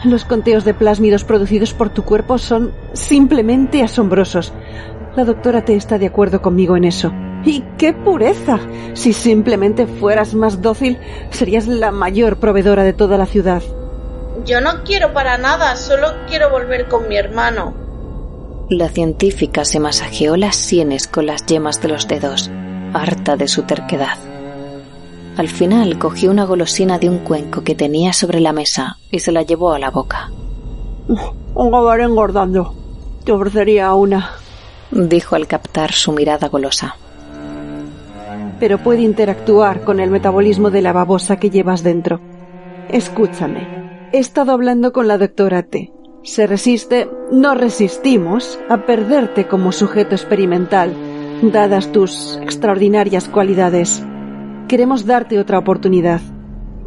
Los 0.04 0.26
conteos 0.26 0.66
de 0.66 0.74
plásmidos 0.74 1.24
producidos 1.24 1.74
por 1.74 1.90
tu 1.90 2.04
cuerpo 2.04 2.38
son 2.38 2.74
simplemente 2.92 3.82
asombrosos. 3.82 4.52
La 5.16 5.24
doctora 5.24 5.64
te 5.64 5.76
está 5.76 5.98
de 5.98 6.08
acuerdo 6.08 6.42
conmigo 6.42 6.76
en 6.76 6.84
eso. 6.84 7.14
¡Y 7.46 7.64
qué 7.78 7.94
pureza! 7.94 8.60
Si 8.96 9.14
simplemente 9.14 9.88
fueras 9.88 10.34
más 10.34 10.62
dócil, 10.62 10.98
serías 11.30 11.68
la 11.68 11.92
mayor 11.92 12.36
proveedora 12.36 12.84
de 12.84 12.94
toda 12.94 13.18
la 13.18 13.26
ciudad. 13.26 13.64
Yo 14.46 14.60
no 14.60 14.84
quiero 14.84 15.14
para 15.14 15.38
nada, 15.38 15.76
solo 15.76 16.08
quiero 16.28 16.50
volver 16.50 16.88
con 16.88 17.08
mi 17.08 17.16
hermano. 17.16 17.74
La 18.70 18.90
científica 18.90 19.66
se 19.66 19.80
masajeó 19.80 20.38
las 20.38 20.56
sienes 20.56 21.08
con 21.08 21.26
las 21.26 21.46
yemas 21.46 21.82
de 21.82 21.90
los 21.90 22.08
dedos, 22.08 22.50
harta 22.94 23.36
de 23.36 23.48
su 23.48 23.64
terquedad. 23.64 24.18
Al 25.38 25.48
final 25.48 26.00
cogió 26.00 26.32
una 26.32 26.46
golosina 26.46 26.98
de 26.98 27.10
un 27.10 27.20
cuenco 27.20 27.64
que 27.64 27.76
tenía 27.76 28.14
sobre 28.14 28.40
la 28.40 28.54
mesa 28.54 28.98
y 29.12 29.20
se 29.20 29.32
la 29.32 29.44
llevó 29.44 29.74
a 29.74 29.80
la 29.80 29.90
boca. 29.90 30.32
Acabaré 31.56 32.04
engordando. 32.04 32.74
Te 33.24 33.32
ofrecería 33.32 33.94
una. 33.94 34.32
Dijo 34.90 35.36
al 35.36 35.48
captar 35.48 35.92
su 35.94 36.12
mirada 36.12 36.48
golosa. 36.48 36.96
Pero 38.60 38.78
puede 38.78 39.02
interactuar 39.02 39.84
con 39.84 40.00
el 40.00 40.10
metabolismo 40.10 40.70
de 40.70 40.82
la 40.82 40.94
babosa 40.94 41.38
que 41.38 41.50
llevas 41.50 41.84
dentro. 41.84 42.20
Escúchame. 42.90 43.81
He 44.14 44.20
estado 44.20 44.52
hablando 44.52 44.92
con 44.92 45.08
la 45.08 45.18
doctora 45.18 45.64
T. 45.64 45.94
Se 46.24 46.46
resiste, 46.46 47.10
no 47.32 47.56
resistimos, 47.56 48.60
a 48.68 48.86
perderte 48.86 49.48
como 49.48 49.72
sujeto 49.72 50.16
experimental, 50.16 50.94
dadas 51.42 51.94
tus 51.94 52.38
extraordinarias 52.42 53.30
cualidades. 53.30 54.04
Queremos 54.68 55.06
darte 55.06 55.40
otra 55.40 55.60
oportunidad. 55.60 56.20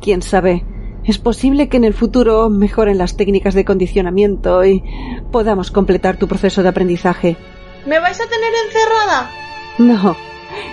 Quién 0.02 0.20
sabe, 0.20 0.66
es 1.02 1.18
posible 1.18 1.70
que 1.70 1.78
en 1.78 1.84
el 1.84 1.94
futuro 1.94 2.50
mejoren 2.50 2.98
las 2.98 3.16
técnicas 3.16 3.54
de 3.54 3.64
condicionamiento 3.64 4.62
y 4.62 4.84
podamos 5.32 5.70
completar 5.70 6.18
tu 6.18 6.28
proceso 6.28 6.62
de 6.62 6.68
aprendizaje. 6.68 7.38
¿Me 7.86 8.00
vais 8.00 8.20
a 8.20 8.26
tener 8.26 8.52
encerrada? 8.66 9.30
No, 9.78 10.16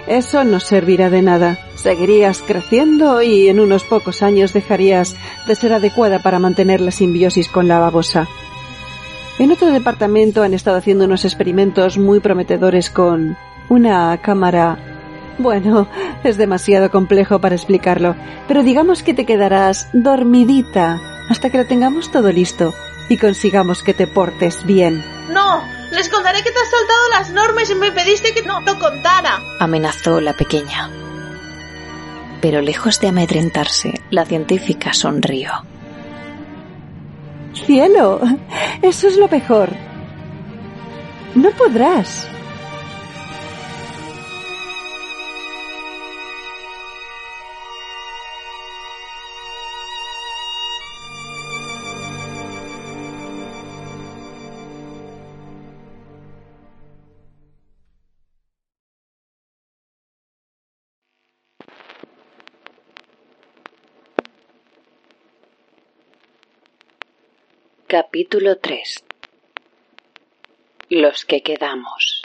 eso 0.08 0.44
no 0.44 0.60
servirá 0.60 1.10
de 1.10 1.22
nada. 1.22 1.60
Seguirías 1.76 2.42
creciendo 2.46 3.22
y 3.22 3.48
en 3.48 3.60
unos 3.60 3.84
pocos 3.84 4.24
años 4.24 4.54
dejarías 4.54 5.16
de 5.48 5.56
ser 5.56 5.74
adecuada 5.74 6.20
para 6.20 6.40
mantener 6.40 6.82
la 6.82 6.92
simbiosis 6.92 7.48
con 7.48 7.68
la 7.68 7.80
babosa. 7.80 8.28
En 9.40 9.52
otro 9.52 9.72
departamento 9.72 10.44
han 10.44 10.54
estado 10.54 10.78
haciendo 10.78 11.06
unos 11.06 11.26
experimentos 11.26 11.98
muy 11.98 12.20
prometedores 12.20 12.90
con 12.90 13.38
una 13.70 14.18
cámara 14.22 14.78
bueno, 15.38 15.88
es 16.24 16.38
demasiado 16.38 16.92
complejo 16.92 17.40
para 17.40 17.56
explicarlo, 17.56 18.16
pero 18.48 18.64
digamos 18.64 19.02
que 19.02 19.14
te 19.14 19.26
quedarás 19.26 19.90
dormidita 19.94 21.00
hasta 21.30 21.50
que 21.50 21.58
lo 21.58 21.66
tengamos 21.66 22.12
todo 22.12 22.32
listo 22.32 22.74
y 23.10 23.18
consigamos 23.18 23.84
que 23.84 23.94
te 23.94 24.08
portes 24.08 24.66
bien. 24.66 25.04
No, 25.34 25.62
les 25.92 26.10
contaré 26.10 26.44
que 26.44 26.52
te 26.52 26.60
has 26.60 26.70
saltado 26.70 27.10
las 27.12 27.30
normas 27.32 27.70
y 27.70 27.76
me 27.76 27.92
pediste 27.92 28.34
que 28.34 28.42
no 28.44 28.62
lo 28.62 28.80
contara. 28.80 29.40
Amenazó 29.60 30.22
la 30.22 30.34
pequeña. 30.34 30.90
Pero 32.42 32.62
lejos 32.62 33.00
de 33.00 33.10
amedrentarse, 33.10 33.94
la 34.10 34.26
científica 34.26 34.94
sonrió. 34.94 35.52
Cielo, 37.54 38.22
eso 38.82 39.08
es 39.08 39.18
lo 39.18 39.28
mejor. 39.28 39.70
No 41.36 41.52
podrás. 41.52 42.28
Capítulo 67.94 68.56
3 68.56 69.04
Los 70.88 71.26
que 71.26 71.44
quedamos 71.44 72.24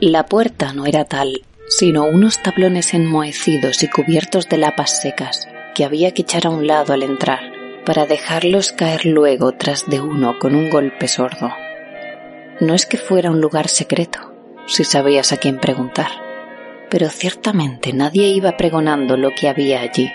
La 0.00 0.24
puerta 0.24 0.72
no 0.72 0.86
era 0.86 1.04
tal, 1.04 1.42
sino 1.68 2.06
unos 2.06 2.42
tablones 2.42 2.94
enmohecidos 2.94 3.82
y 3.82 3.90
cubiertos 3.90 4.48
de 4.48 4.56
lapas 4.56 5.02
secas 5.02 5.46
que 5.74 5.84
había 5.84 6.14
que 6.14 6.22
echar 6.22 6.46
a 6.46 6.50
un 6.50 6.66
lado 6.66 6.94
al 6.94 7.02
entrar, 7.02 7.52
para 7.84 8.06
dejarlos 8.06 8.72
caer 8.72 9.04
luego 9.04 9.52
tras 9.52 9.84
de 9.86 10.00
uno 10.00 10.38
con 10.38 10.54
un 10.54 10.70
golpe 10.70 11.08
sordo. 11.08 11.65
No 12.58 12.72
es 12.72 12.86
que 12.86 12.96
fuera 12.96 13.30
un 13.30 13.42
lugar 13.42 13.68
secreto, 13.68 14.18
si 14.66 14.84
sabías 14.84 15.30
a 15.30 15.36
quién 15.36 15.58
preguntar, 15.58 16.08
pero 16.88 17.10
ciertamente 17.10 17.92
nadie 17.92 18.28
iba 18.28 18.56
pregonando 18.56 19.18
lo 19.18 19.30
que 19.30 19.48
había 19.48 19.82
allí. 19.82 20.10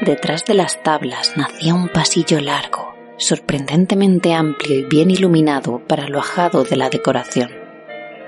Detrás 0.00 0.44
de 0.44 0.54
las 0.54 0.82
tablas 0.82 1.36
nacía 1.36 1.74
un 1.74 1.88
pasillo 1.88 2.40
largo, 2.40 2.96
sorprendentemente 3.18 4.34
amplio 4.34 4.80
y 4.80 4.84
bien 4.84 5.12
iluminado 5.12 5.86
para 5.86 6.08
lo 6.08 6.18
ajado 6.18 6.64
de 6.64 6.76
la 6.76 6.90
decoración. 6.90 7.52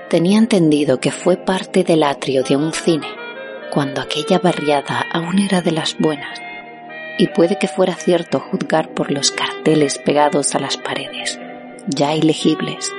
Tenía 0.09 0.37
entendido 0.37 1.01
que 1.01 1.11
fue 1.11 1.35
parte 1.35 1.83
del 1.83 2.01
atrio 2.01 2.43
de 2.43 2.55
un 2.55 2.71
cine, 2.71 3.07
cuando 3.71 3.99
aquella 3.99 4.39
barriada 4.39 5.05
aún 5.11 5.39
era 5.39 5.61
de 5.61 5.73
las 5.73 5.97
buenas, 5.97 6.39
y 7.17 7.27
puede 7.27 7.57
que 7.57 7.67
fuera 7.67 7.95
cierto 7.95 8.39
juzgar 8.39 8.93
por 8.93 9.11
los 9.11 9.31
carteles 9.31 9.97
pegados 9.97 10.55
a 10.55 10.59
las 10.59 10.77
paredes, 10.77 11.39
ya 11.87 12.15
ilegibles, 12.15 12.93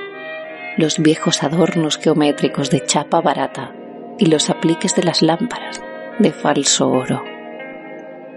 los 0.77 0.99
viejos 0.99 1.43
adornos 1.43 1.97
geométricos 1.97 2.69
de 2.69 2.85
chapa 2.85 3.21
barata 3.21 3.73
y 4.19 4.27
los 4.27 4.49
apliques 4.49 4.95
de 4.95 5.03
las 5.03 5.21
lámparas 5.21 5.81
de 6.19 6.31
falso 6.31 6.89
oro. 6.89 7.23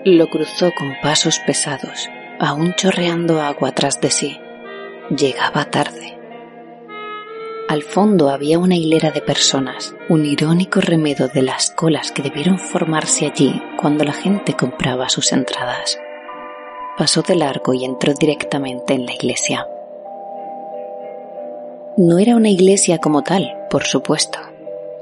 Lo 0.05 0.29
cruzó 0.29 0.73
con 0.77 0.95
pasos 1.03 1.39
pesados, 1.47 2.09
aún 2.39 2.75
chorreando 2.75 3.41
agua 3.41 3.73
tras 3.73 4.01
de 4.01 4.11
sí. 4.11 4.39
Llegaba 5.11 5.67
tarde. 5.67 6.19
Al 7.69 7.83
fondo 7.83 8.31
había 8.31 8.59
una 8.59 8.77
hilera 8.77 9.11
de 9.11 9.21
personas, 9.21 9.95
un 10.09 10.25
irónico 10.25 10.81
remedo 10.81 11.29
de 11.29 11.43
las 11.43 11.71
colas 11.71 12.11
que 12.11 12.23
debieron 12.23 12.59
formarse 12.59 13.27
allí 13.27 13.63
cuando 13.77 14.05
la 14.05 14.13
gente 14.13 14.55
compraba 14.55 15.09
sus 15.09 15.33
entradas. 15.33 15.99
Pasó 16.97 17.23
de 17.23 17.37
largo 17.37 17.75
y 17.75 17.85
entró 17.85 18.13
directamente 18.15 18.95
en 18.95 19.07
la 19.07 19.13
iglesia. 19.13 19.67
No 22.03 22.19
era 22.19 22.35
una 22.35 22.49
iglesia 22.49 22.97
como 22.97 23.21
tal, 23.21 23.53
por 23.69 23.85
supuesto. 23.85 24.39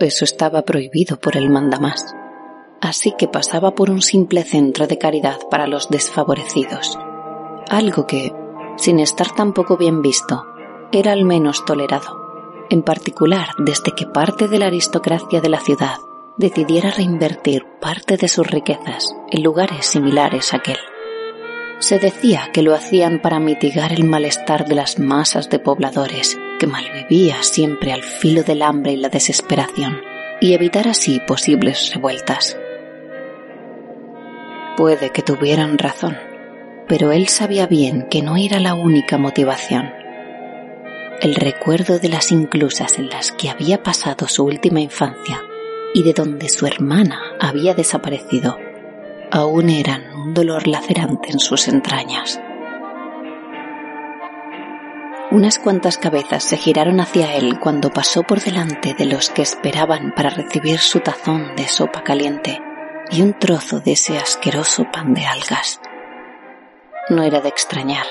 Eso 0.00 0.24
estaba 0.24 0.62
prohibido 0.62 1.20
por 1.20 1.36
el 1.36 1.48
mandamás. 1.48 2.04
Así 2.80 3.14
que 3.16 3.28
pasaba 3.28 3.76
por 3.76 3.88
un 3.88 4.02
simple 4.02 4.42
centro 4.42 4.88
de 4.88 4.98
caridad 4.98 5.38
para 5.48 5.68
los 5.68 5.90
desfavorecidos. 5.90 6.98
Algo 7.68 8.08
que, 8.08 8.32
sin 8.78 8.98
estar 8.98 9.32
tampoco 9.32 9.76
bien 9.76 10.02
visto, 10.02 10.44
era 10.90 11.12
al 11.12 11.24
menos 11.24 11.64
tolerado 11.64 12.18
en 12.68 12.82
particular 12.82 13.50
desde 13.58 13.92
que 13.92 14.04
parte 14.04 14.48
de 14.48 14.58
la 14.58 14.66
aristocracia 14.66 15.40
de 15.40 15.48
la 15.48 15.60
ciudad 15.60 15.98
decidiera 16.36 16.90
reinvertir 16.90 17.64
parte 17.80 18.16
de 18.16 18.26
sus 18.26 18.44
riquezas 18.44 19.14
en 19.30 19.44
lugares 19.44 19.86
similares 19.86 20.52
a 20.52 20.56
aquel. 20.56 20.78
Se 21.78 21.98
decía 21.98 22.50
que 22.52 22.62
lo 22.62 22.74
hacían 22.74 23.20
para 23.20 23.38
mitigar 23.40 23.92
el 23.92 24.04
malestar 24.04 24.66
de 24.66 24.74
las 24.74 24.98
masas 24.98 25.48
de 25.48 25.58
pobladores 25.58 26.38
que 26.58 26.66
malvivía 26.66 27.42
siempre 27.42 27.92
al 27.92 28.02
filo 28.02 28.42
del 28.42 28.62
hambre 28.62 28.92
y 28.92 28.96
la 28.96 29.08
desesperación, 29.08 30.00
y 30.40 30.54
evitar 30.54 30.88
así 30.88 31.20
posibles 31.26 31.92
revueltas. 31.94 32.58
Puede 34.76 35.10
que 35.10 35.22
tuvieran 35.22 35.78
razón, 35.78 36.16
pero 36.88 37.12
él 37.12 37.28
sabía 37.28 37.66
bien 37.66 38.08
que 38.10 38.22
no 38.22 38.36
era 38.36 38.58
la 38.60 38.74
única 38.74 39.18
motivación 39.18 39.92
el 41.20 41.34
recuerdo 41.34 41.98
de 41.98 42.08
las 42.08 42.30
inclusas 42.30 42.98
en 42.98 43.08
las 43.08 43.32
que 43.32 43.50
había 43.50 43.82
pasado 43.82 44.28
su 44.28 44.44
última 44.44 44.80
infancia 44.80 45.42
y 45.92 46.02
de 46.04 46.12
donde 46.12 46.48
su 46.48 46.66
hermana 46.66 47.20
había 47.40 47.74
desaparecido, 47.74 48.56
aún 49.30 49.70
eran 49.70 50.12
un 50.14 50.34
dolor 50.34 50.66
lacerante 50.66 51.30
en 51.30 51.38
sus 51.38 51.68
entrañas. 51.68 52.40
Unas 55.30 55.58
cuantas 55.58 55.98
cabezas 55.98 56.42
se 56.42 56.56
giraron 56.56 57.00
hacia 57.00 57.34
él 57.34 57.58
cuando 57.60 57.90
pasó 57.90 58.22
por 58.22 58.40
delante 58.40 58.94
de 58.94 59.04
los 59.04 59.28
que 59.28 59.42
esperaban 59.42 60.14
para 60.14 60.30
recibir 60.30 60.78
su 60.78 61.00
tazón 61.00 61.54
de 61.54 61.68
sopa 61.68 62.02
caliente 62.02 62.62
y 63.10 63.22
un 63.22 63.38
trozo 63.38 63.80
de 63.80 63.92
ese 63.92 64.18
asqueroso 64.18 64.86
pan 64.90 65.12
de 65.12 65.26
algas. 65.26 65.80
No 67.10 67.22
era 67.22 67.40
de 67.40 67.48
extrañar 67.48 68.06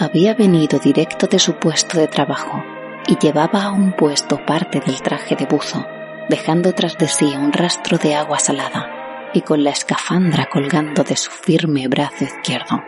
había 0.00 0.32
venido 0.32 0.78
directo 0.78 1.26
de 1.26 1.38
su 1.38 1.56
puesto 1.56 1.98
de 1.98 2.08
trabajo 2.08 2.64
y 3.06 3.18
llevaba 3.18 3.64
a 3.64 3.70
un 3.70 3.92
puesto 3.92 4.44
parte 4.46 4.80
del 4.80 5.02
traje 5.02 5.36
de 5.36 5.44
buzo, 5.44 5.86
dejando 6.30 6.72
tras 6.72 6.96
de 6.96 7.06
sí 7.06 7.34
un 7.36 7.52
rastro 7.52 7.98
de 7.98 8.14
agua 8.14 8.38
salada 8.38 8.99
y 9.32 9.42
con 9.42 9.64
la 9.64 9.70
escafandra 9.70 10.48
colgando 10.50 11.04
de 11.04 11.16
su 11.16 11.30
firme 11.30 11.88
brazo 11.88 12.24
izquierdo. 12.24 12.82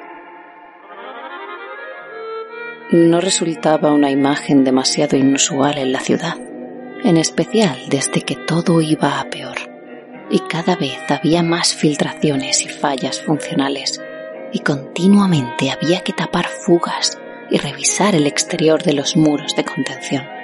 No 2.91 3.21
resultaba 3.21 3.93
una 3.93 4.11
imagen 4.11 4.65
demasiado 4.65 5.17
inusual 5.17 5.79
en 5.79 5.93
la 5.93 6.01
ciudad, 6.01 6.37
en 7.05 7.17
especial 7.17 7.79
desde 7.89 8.23
que 8.23 8.37
todo 8.37 8.81
iba 8.81 9.19
a 9.19 9.31
peor, 9.31 9.57
y 10.31 10.41
cada 10.41 10.77
vez 10.77 10.99
había 11.09 11.43
más 11.43 11.75
filtraciones 11.75 12.65
y 12.65 12.69
fallas 12.69 13.23
funcionales 13.23 14.01
y 14.53 14.59
continuamente 14.59 15.71
había 15.71 16.01
que 16.01 16.13
tapar 16.13 16.47
fugas 16.47 17.19
y 17.51 17.59
revisar 17.59 18.15
el 18.15 18.27
exterior 18.27 18.83
de 18.83 18.93
los 18.93 19.17
muros 19.17 19.57
de 19.57 19.65
contención. 19.65 20.42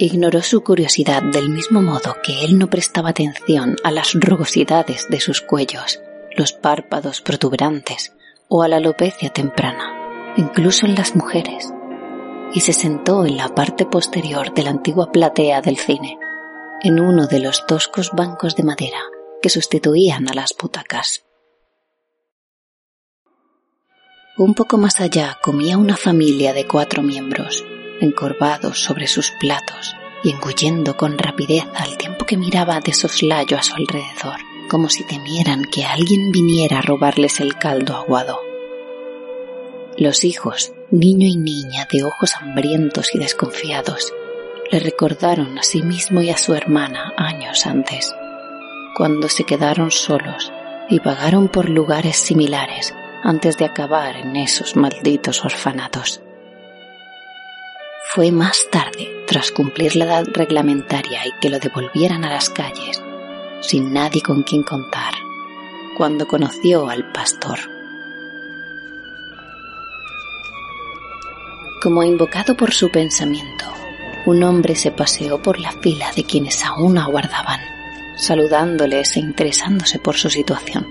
Ignoró 0.00 0.42
su 0.42 0.62
curiosidad 0.62 1.24
del 1.24 1.50
mismo 1.50 1.82
modo 1.82 2.18
que 2.22 2.44
él 2.44 2.56
no 2.56 2.70
prestaba 2.70 3.08
atención 3.08 3.74
a 3.82 3.90
las 3.90 4.14
rugosidades 4.14 5.08
de 5.08 5.18
sus 5.18 5.40
cuellos, 5.40 6.00
los 6.36 6.52
párpados 6.52 7.20
protuberantes 7.20 8.12
o 8.46 8.62
a 8.62 8.68
la 8.68 8.76
alopecia 8.76 9.30
temprana, 9.30 10.34
incluso 10.36 10.86
en 10.86 10.94
las 10.94 11.16
mujeres, 11.16 11.74
y 12.54 12.60
se 12.60 12.72
sentó 12.72 13.26
en 13.26 13.36
la 13.36 13.48
parte 13.48 13.86
posterior 13.86 14.54
de 14.54 14.62
la 14.62 14.70
antigua 14.70 15.10
platea 15.10 15.62
del 15.62 15.76
cine, 15.76 16.16
en 16.80 17.00
uno 17.00 17.26
de 17.26 17.40
los 17.40 17.66
toscos 17.66 18.12
bancos 18.12 18.54
de 18.54 18.62
madera 18.62 19.00
que 19.42 19.48
sustituían 19.48 20.30
a 20.30 20.34
las 20.34 20.54
butacas. 20.56 21.24
Un 24.36 24.54
poco 24.54 24.78
más 24.78 25.00
allá 25.00 25.38
comía 25.42 25.76
una 25.76 25.96
familia 25.96 26.52
de 26.52 26.68
cuatro 26.68 27.02
miembros, 27.02 27.64
encorvados 28.00 28.80
sobre 28.80 29.06
sus 29.06 29.30
platos 29.32 29.94
y 30.22 30.30
engullendo 30.30 30.96
con 30.96 31.18
rapidez 31.18 31.64
al 31.74 31.96
tiempo 31.96 32.26
que 32.26 32.36
miraba 32.36 32.80
de 32.80 32.92
soslayo 32.92 33.56
a 33.56 33.62
su 33.62 33.74
alrededor, 33.74 34.40
como 34.68 34.88
si 34.88 35.04
temieran 35.04 35.64
que 35.64 35.84
alguien 35.84 36.32
viniera 36.32 36.78
a 36.78 36.82
robarles 36.82 37.40
el 37.40 37.56
caldo 37.56 37.94
aguado. 37.94 38.40
Los 39.96 40.24
hijos, 40.24 40.72
niño 40.90 41.26
y 41.26 41.36
niña 41.36 41.86
de 41.92 42.04
ojos 42.04 42.34
hambrientos 42.34 43.14
y 43.14 43.18
desconfiados, 43.18 44.12
le 44.70 44.80
recordaron 44.80 45.58
a 45.58 45.62
sí 45.62 45.82
mismo 45.82 46.20
y 46.20 46.30
a 46.30 46.36
su 46.36 46.54
hermana 46.54 47.14
años 47.16 47.66
antes 47.66 48.14
cuando 48.98 49.28
se 49.28 49.44
quedaron 49.44 49.92
solos 49.92 50.52
y 50.88 50.98
vagaron 50.98 51.46
por 51.46 51.68
lugares 51.68 52.16
similares 52.16 52.92
antes 53.22 53.56
de 53.56 53.64
acabar 53.64 54.16
en 54.16 54.34
esos 54.34 54.74
malditos 54.74 55.44
orfanatos. 55.44 56.20
Fue 58.14 58.32
más 58.32 58.68
tarde, 58.70 59.24
tras 59.26 59.50
cumplir 59.50 59.96
la 59.96 60.06
edad 60.06 60.24
reglamentaria 60.32 61.26
y 61.26 61.32
que 61.40 61.50
lo 61.50 61.58
devolvieran 61.58 62.24
a 62.24 62.30
las 62.30 62.50
calles, 62.50 63.02
sin 63.60 63.92
nadie 63.92 64.22
con 64.22 64.42
quien 64.42 64.62
contar, 64.62 65.14
cuando 65.96 66.26
conoció 66.26 66.88
al 66.88 67.12
pastor. 67.12 67.58
Como 71.82 72.02
invocado 72.02 72.56
por 72.56 72.72
su 72.72 72.90
pensamiento, 72.90 73.64
un 74.26 74.42
hombre 74.42 74.74
se 74.74 74.90
paseó 74.90 75.40
por 75.40 75.60
la 75.60 75.72
fila 75.72 76.10
de 76.16 76.24
quienes 76.24 76.64
aún 76.64 76.98
aguardaban 76.98 77.60
saludándoles 78.18 79.16
e 79.16 79.20
interesándose 79.20 79.98
por 79.98 80.16
su 80.16 80.28
situación. 80.28 80.86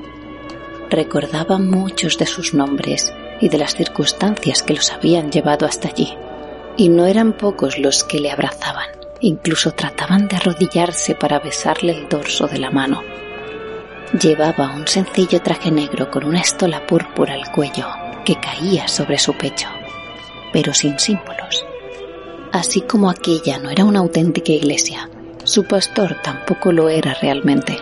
Recordaba 0.90 1.60
muchos 1.60 2.18
de 2.18 2.26
sus 2.26 2.54
nombres 2.54 3.14
y 3.42 3.50
de 3.50 3.58
las 3.58 3.76
circunstancias 3.76 4.64
que 4.64 4.74
los 4.74 4.92
habían 4.92 5.30
llevado 5.30 5.66
hasta 5.66 5.90
allí, 5.90 6.16
y 6.78 6.90
no 6.90 7.08
eran 7.08 7.34
pocos 7.34 7.80
los 7.80 8.04
que 8.04 8.20
le 8.20 8.32
abrazaban, 8.32 8.88
incluso 9.20 9.72
trataban 9.72 10.28
de 10.28 10.36
arrodillarse 10.36 11.16
para 11.16 11.40
besarle 11.40 11.94
el 11.94 12.08
dorso 12.08 12.48
de 12.48 12.60
la 12.60 12.70
mano. 12.70 13.02
Llevaba 14.22 14.74
un 14.74 14.88
sencillo 14.88 15.42
traje 15.42 15.72
negro 15.72 16.10
con 16.10 16.24
una 16.24 16.40
estola 16.40 16.86
púrpura 16.86 17.34
al 17.34 17.52
cuello 17.52 17.88
que 18.24 18.40
caía 18.40 18.88
sobre 18.88 19.18
su 19.18 19.34
pecho, 19.34 19.68
pero 20.54 20.74
sin 20.74 20.98
símbolos. 21.00 21.66
Así 22.54 22.82
como 22.82 23.10
aquella 23.10 23.60
no 23.60 23.70
era 23.70 23.84
una 23.84 24.00
auténtica 24.00 24.52
iglesia, 24.52 25.10
Su 25.44 25.64
pastor 25.64 26.18
tampoco 26.22 26.74
lo 26.74 26.90
era 26.90 27.14
realmente. 27.14 27.78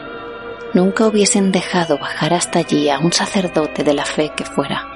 Nunca 0.75 1.07
hubiesen 1.07 1.51
dejado 1.51 1.97
bajar 1.97 2.35
hasta 2.35 2.59
allí 2.59 2.89
a 2.89 2.99
un 2.99 3.11
sacerdote 3.11 3.83
de 3.83 3.95
la 3.95 4.05
fe 4.05 4.33
que 4.37 4.45
fuera. 4.45 4.94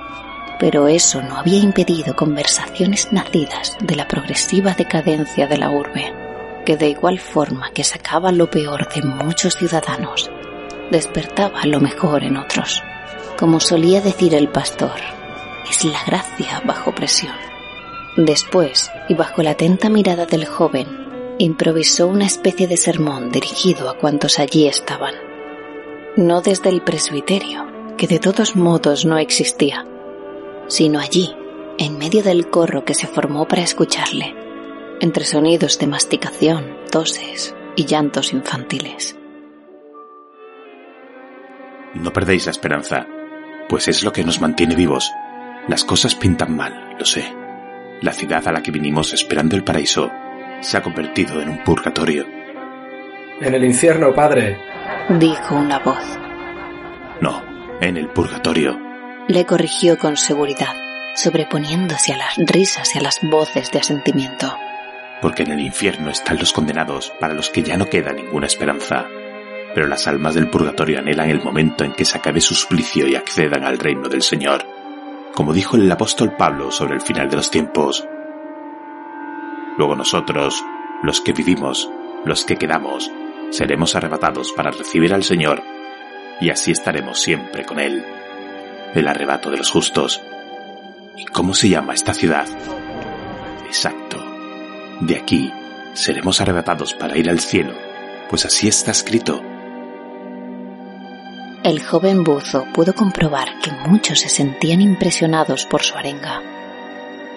Pero 0.59 0.87
eso 0.87 1.21
no 1.21 1.37
había 1.37 1.59
impedido 1.59 2.15
conversaciones 2.15 3.11
nacidas 3.11 3.77
de 3.81 3.95
la 3.95 4.07
progresiva 4.07 4.73
decadencia 4.73 5.47
de 5.47 5.57
la 5.57 5.69
urbe, 5.71 6.13
que 6.65 6.75
de 6.75 6.89
igual 6.89 7.17
forma 7.17 7.71
que 7.71 7.83
sacaba 7.83 8.31
lo 8.31 8.49
peor 8.49 8.87
de 8.93 9.01
muchos 9.01 9.55
ciudadanos, 9.55 10.29
despertaba 10.91 11.65
lo 11.65 11.79
mejor 11.79 12.23
en 12.23 12.37
otros. 12.37 12.83
Como 13.37 13.59
solía 13.59 14.01
decir 14.01 14.35
el 14.35 14.49
pastor, 14.49 14.99
es 15.69 15.85
la 15.85 16.03
gracia 16.05 16.61
bajo 16.65 16.93
presión. 16.93 17.35
Después, 18.17 18.91
y 19.07 19.13
bajo 19.13 19.41
la 19.43 19.51
atenta 19.51 19.87
mirada 19.89 20.25
del 20.25 20.45
joven, 20.45 20.87
improvisó 21.37 22.07
una 22.07 22.25
especie 22.25 22.67
de 22.67 22.75
sermón 22.75 23.31
dirigido 23.31 23.89
a 23.89 23.97
cuantos 23.97 24.39
allí 24.39 24.67
estaban. 24.67 25.15
No 26.17 26.41
desde 26.41 26.69
el 26.69 26.81
presbiterio, 26.81 27.65
que 27.97 28.07
de 28.07 28.19
todos 28.19 28.57
modos 28.57 29.05
no 29.05 29.17
existía, 29.17 29.85
sino 30.69 30.99
allí, 30.99 31.35
en 31.77 31.97
medio 31.97 32.23
del 32.23 32.49
corro 32.49 32.85
que 32.85 32.93
se 32.93 33.07
formó 33.07 33.47
para 33.47 33.63
escucharle, 33.63 34.33
entre 35.01 35.25
sonidos 35.25 35.79
de 35.79 35.87
masticación, 35.87 36.77
toses 36.89 37.55
y 37.75 37.85
llantos 37.85 38.31
infantiles. 38.31 39.17
No 41.95 42.13
perdéis 42.13 42.45
la 42.45 42.51
esperanza, 42.51 43.07
pues 43.67 43.87
es 43.87 44.03
lo 44.03 44.13
que 44.13 44.23
nos 44.23 44.39
mantiene 44.39 44.75
vivos. 44.75 45.11
Las 45.67 45.83
cosas 45.83 46.15
pintan 46.15 46.55
mal, 46.55 46.95
lo 46.97 47.05
sé. 47.05 47.33
La 48.01 48.13
ciudad 48.13 48.47
a 48.47 48.51
la 48.51 48.61
que 48.61 48.71
vinimos 48.71 49.13
esperando 49.13 49.55
el 49.55 49.63
paraíso 49.63 50.09
se 50.61 50.77
ha 50.77 50.83
convertido 50.83 51.41
en 51.41 51.49
un 51.49 51.63
purgatorio. 51.63 52.25
En 53.41 53.53
el 53.53 53.63
infierno, 53.63 54.13
padre. 54.13 54.57
Dijo 55.17 55.55
una 55.55 55.79
voz. 55.79 56.03
No, 57.21 57.41
en 57.81 57.97
el 57.97 58.07
purgatorio. 58.09 58.88
Le 59.29 59.45
corrigió 59.45 59.99
con 59.99 60.17
seguridad, 60.17 60.75
sobreponiéndose 61.13 62.13
a 62.13 62.17
las 62.17 62.35
risas 62.37 62.95
y 62.95 62.97
a 62.97 63.01
las 63.03 63.19
voces 63.21 63.71
de 63.71 63.77
asentimiento. 63.77 64.57
Porque 65.21 65.43
en 65.43 65.51
el 65.51 65.59
infierno 65.59 66.09
están 66.09 66.39
los 66.39 66.51
condenados 66.51 67.13
para 67.19 67.35
los 67.35 67.51
que 67.51 67.61
ya 67.61 67.77
no 67.77 67.85
queda 67.85 68.11
ninguna 68.11 68.47
esperanza. 68.47 69.05
Pero 69.75 69.85
las 69.85 70.07
almas 70.07 70.33
del 70.33 70.49
purgatorio 70.49 70.97
anhelan 70.97 71.29
el 71.29 71.43
momento 71.43 71.83
en 71.83 71.93
que 71.93 72.05
se 72.05 72.17
acabe 72.17 72.41
su 72.41 72.55
suplicio 72.55 73.07
y 73.07 73.15
accedan 73.15 73.63
al 73.65 73.77
reino 73.77 74.09
del 74.09 74.23
Señor. 74.23 74.65
Como 75.35 75.53
dijo 75.53 75.77
el 75.77 75.91
apóstol 75.91 76.35
Pablo 76.35 76.71
sobre 76.71 76.95
el 76.95 77.01
final 77.01 77.29
de 77.29 77.35
los 77.35 77.51
tiempos, 77.51 78.07
Luego 79.77 79.95
nosotros, 79.95 80.65
los 81.03 81.21
que 81.21 81.33
vivimos, 81.33 81.89
los 82.25 82.45
que 82.45 82.57
quedamos, 82.57 83.11
seremos 83.51 83.95
arrebatados 83.95 84.51
para 84.53 84.71
recibir 84.71 85.13
al 85.13 85.23
Señor, 85.23 85.61
y 86.41 86.49
así 86.49 86.71
estaremos 86.71 87.21
siempre 87.21 87.63
con 87.63 87.79
Él. 87.79 88.03
El 88.93 89.07
arrebato 89.07 89.51
de 89.51 89.57
los 89.57 89.71
justos. 89.71 90.21
¿Y 91.15 91.25
cómo 91.25 91.53
se 91.53 91.69
llama 91.69 91.93
esta 91.93 92.13
ciudad? 92.13 92.47
Exacto. 93.65 94.17
De 95.01 95.15
aquí 95.15 95.51
seremos 95.93 96.41
arrebatados 96.41 96.93
para 96.93 97.17
ir 97.17 97.29
al 97.29 97.39
cielo, 97.39 97.73
pues 98.29 98.45
así 98.45 98.67
está 98.67 98.91
escrito. 98.91 99.41
El 101.63 101.83
joven 101.83 102.23
buzo 102.23 102.65
pudo 102.73 102.93
comprobar 102.93 103.59
que 103.59 103.71
muchos 103.87 104.21
se 104.21 104.29
sentían 104.29 104.81
impresionados 104.81 105.65
por 105.65 105.83
su 105.83 105.97
arenga 105.97 106.41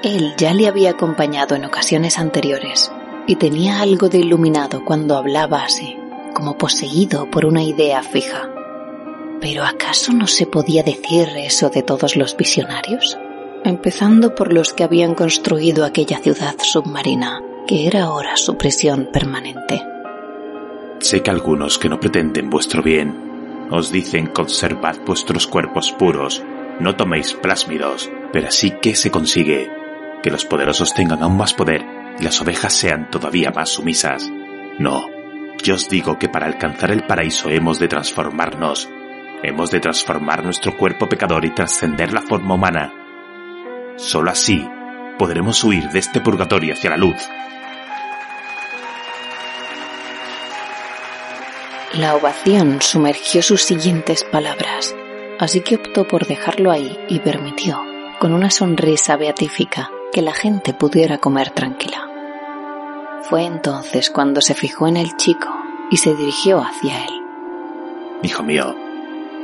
él 0.02 0.34
ya 0.36 0.52
le 0.52 0.66
había 0.66 0.90
acompañado 0.90 1.54
en 1.54 1.64
ocasiones 1.64 2.18
anteriores 2.18 2.90
y 3.26 3.36
tenía 3.36 3.80
algo 3.80 4.08
de 4.08 4.18
iluminado 4.18 4.84
cuando 4.84 5.16
hablaba 5.16 5.62
así, 5.62 5.96
como 6.34 6.58
poseído 6.58 7.30
por 7.30 7.46
una 7.46 7.62
idea 7.62 8.02
fija. 8.02 8.48
Pero 9.42 9.64
¿acaso 9.64 10.12
no 10.12 10.28
se 10.28 10.46
podía 10.46 10.84
decir 10.84 11.28
eso 11.36 11.68
de 11.68 11.82
todos 11.82 12.14
los 12.14 12.36
visionarios? 12.36 13.18
Empezando 13.64 14.36
por 14.36 14.52
los 14.52 14.72
que 14.72 14.84
habían 14.84 15.16
construido 15.16 15.84
aquella 15.84 16.18
ciudad 16.18 16.54
submarina, 16.62 17.42
que 17.66 17.88
era 17.88 18.04
ahora 18.04 18.36
su 18.36 18.56
prisión 18.56 19.08
permanente. 19.12 19.82
Sé 21.00 21.22
que 21.22 21.30
algunos 21.30 21.80
que 21.80 21.88
no 21.88 21.98
pretenden 21.98 22.50
vuestro 22.50 22.84
bien 22.84 23.68
os 23.70 23.90
dicen 23.90 24.26
conservad 24.28 24.98
vuestros 25.04 25.48
cuerpos 25.48 25.90
puros, 25.92 26.42
no 26.78 26.94
toméis 26.94 27.34
plásmidos, 27.34 28.10
pero 28.32 28.48
así 28.48 28.70
que 28.80 28.94
se 28.94 29.10
consigue 29.10 29.70
que 30.22 30.30
los 30.30 30.44
poderosos 30.44 30.94
tengan 30.94 31.22
aún 31.22 31.36
más 31.36 31.52
poder 31.52 31.84
y 32.20 32.22
las 32.22 32.40
ovejas 32.40 32.74
sean 32.74 33.10
todavía 33.10 33.50
más 33.50 33.70
sumisas. 33.70 34.30
No, 34.78 35.06
yo 35.64 35.74
os 35.74 35.88
digo 35.88 36.18
que 36.18 36.28
para 36.28 36.46
alcanzar 36.46 36.92
el 36.92 37.04
paraíso 37.06 37.50
hemos 37.50 37.80
de 37.80 37.88
transformarnos. 37.88 38.88
Hemos 39.44 39.72
de 39.72 39.80
transformar 39.80 40.44
nuestro 40.44 40.76
cuerpo 40.76 41.08
pecador 41.08 41.44
y 41.44 41.50
trascender 41.50 42.12
la 42.12 42.22
forma 42.22 42.54
humana. 42.54 42.92
Solo 43.96 44.30
así 44.30 44.64
podremos 45.18 45.62
huir 45.64 45.88
de 45.88 45.98
este 45.98 46.20
purgatorio 46.20 46.74
hacia 46.74 46.90
la 46.90 46.96
luz. 46.96 47.16
La 51.94 52.14
ovación 52.14 52.80
sumergió 52.80 53.42
sus 53.42 53.62
siguientes 53.62 54.22
palabras, 54.22 54.94
así 55.40 55.60
que 55.60 55.74
optó 55.74 56.06
por 56.06 56.26
dejarlo 56.26 56.70
ahí 56.70 56.96
y 57.08 57.18
permitió, 57.18 57.82
con 58.20 58.32
una 58.32 58.50
sonrisa 58.50 59.16
beatífica, 59.16 59.90
que 60.12 60.22
la 60.22 60.32
gente 60.32 60.72
pudiera 60.72 61.18
comer 61.18 61.50
tranquila. 61.50 62.08
Fue 63.22 63.44
entonces 63.44 64.08
cuando 64.08 64.40
se 64.40 64.54
fijó 64.54 64.86
en 64.86 64.96
el 64.96 65.16
chico 65.16 65.48
y 65.90 65.96
se 65.96 66.14
dirigió 66.14 66.60
hacia 66.60 67.04
él. 67.04 67.22
Hijo 68.22 68.42
mío, 68.42 68.74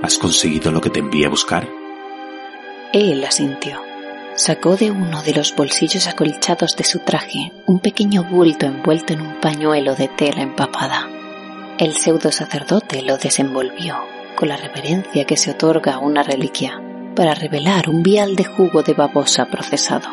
¿has 0.02 0.18
conseguido 0.18 0.70
lo 0.70 0.80
que 0.80 0.90
te 0.90 1.00
envié 1.00 1.26
a 1.26 1.30
buscar? 1.30 1.68
Él 2.92 3.24
asintió. 3.24 3.82
Sacó 4.34 4.76
de 4.76 4.90
uno 4.90 5.22
de 5.22 5.34
los 5.34 5.54
bolsillos 5.54 6.06
acolchados 6.06 6.76
de 6.76 6.84
su 6.84 7.00
traje 7.00 7.52
un 7.66 7.80
pequeño 7.80 8.22
bulto 8.24 8.66
envuelto 8.66 9.12
en 9.12 9.20
un 9.20 9.34
pañuelo 9.40 9.94
de 9.96 10.08
tela 10.08 10.42
empapada. 10.42 11.08
El 11.78 11.94
pseudo 11.96 12.30
sacerdote 12.30 13.02
lo 13.02 13.18
desenvolvió 13.18 13.96
con 14.36 14.48
la 14.48 14.56
reverencia 14.56 15.24
que 15.24 15.36
se 15.36 15.50
otorga 15.50 15.94
a 15.94 15.98
una 15.98 16.22
reliquia 16.22 16.80
para 17.16 17.34
revelar 17.34 17.88
un 17.88 18.02
vial 18.02 18.36
de 18.36 18.44
jugo 18.44 18.82
de 18.82 18.94
babosa 18.94 19.46
procesado 19.46 20.08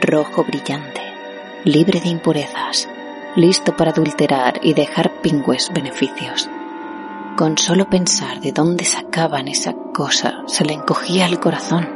rojo 0.00 0.44
brillante, 0.44 1.02
libre 1.64 2.00
de 2.00 2.08
impurezas, 2.08 2.88
listo 3.36 3.76
para 3.76 3.90
adulterar 3.90 4.58
y 4.62 4.74
dejar 4.74 5.20
pingües 5.20 5.70
beneficios. 5.72 6.48
Con 7.36 7.56
solo 7.56 7.88
pensar 7.88 8.40
de 8.40 8.52
dónde 8.52 8.84
sacaban 8.84 9.48
esa 9.48 9.74
cosa 9.94 10.42
se 10.46 10.64
le 10.64 10.74
encogía 10.74 11.26
el 11.26 11.40
corazón. 11.40 11.88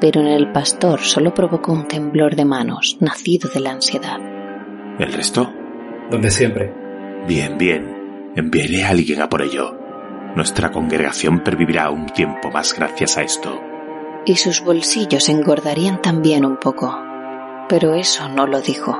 Pero 0.00 0.20
en 0.20 0.26
el 0.26 0.50
pastor 0.50 1.00
solo 1.00 1.32
provocó 1.32 1.72
un 1.72 1.86
temblor 1.86 2.34
de 2.34 2.44
manos 2.44 2.96
nacido 3.00 3.48
de 3.52 3.60
la 3.60 3.70
ansiedad. 3.70 4.18
¿El 4.98 5.12
resto? 5.12 5.52
Donde 6.10 6.30
siempre. 6.30 6.74
Bien, 7.28 7.56
bien. 7.56 8.32
Enviaré 8.34 8.84
a 8.84 8.90
alguien 8.90 9.22
a 9.22 9.28
por 9.28 9.42
ello. 9.42 9.76
Nuestra 10.34 10.72
congregación 10.72 11.40
pervivirá 11.40 11.90
un 11.90 12.06
tiempo 12.06 12.50
más 12.50 12.74
gracias 12.74 13.16
a 13.16 13.22
esto 13.22 13.60
y 14.24 14.36
sus 14.36 14.62
bolsillos 14.62 15.28
engordarían 15.28 16.02
también 16.02 16.44
un 16.44 16.56
poco. 16.58 16.96
Pero 17.68 17.94
eso 17.94 18.28
no 18.28 18.46
lo 18.46 18.60
dijo. 18.60 18.98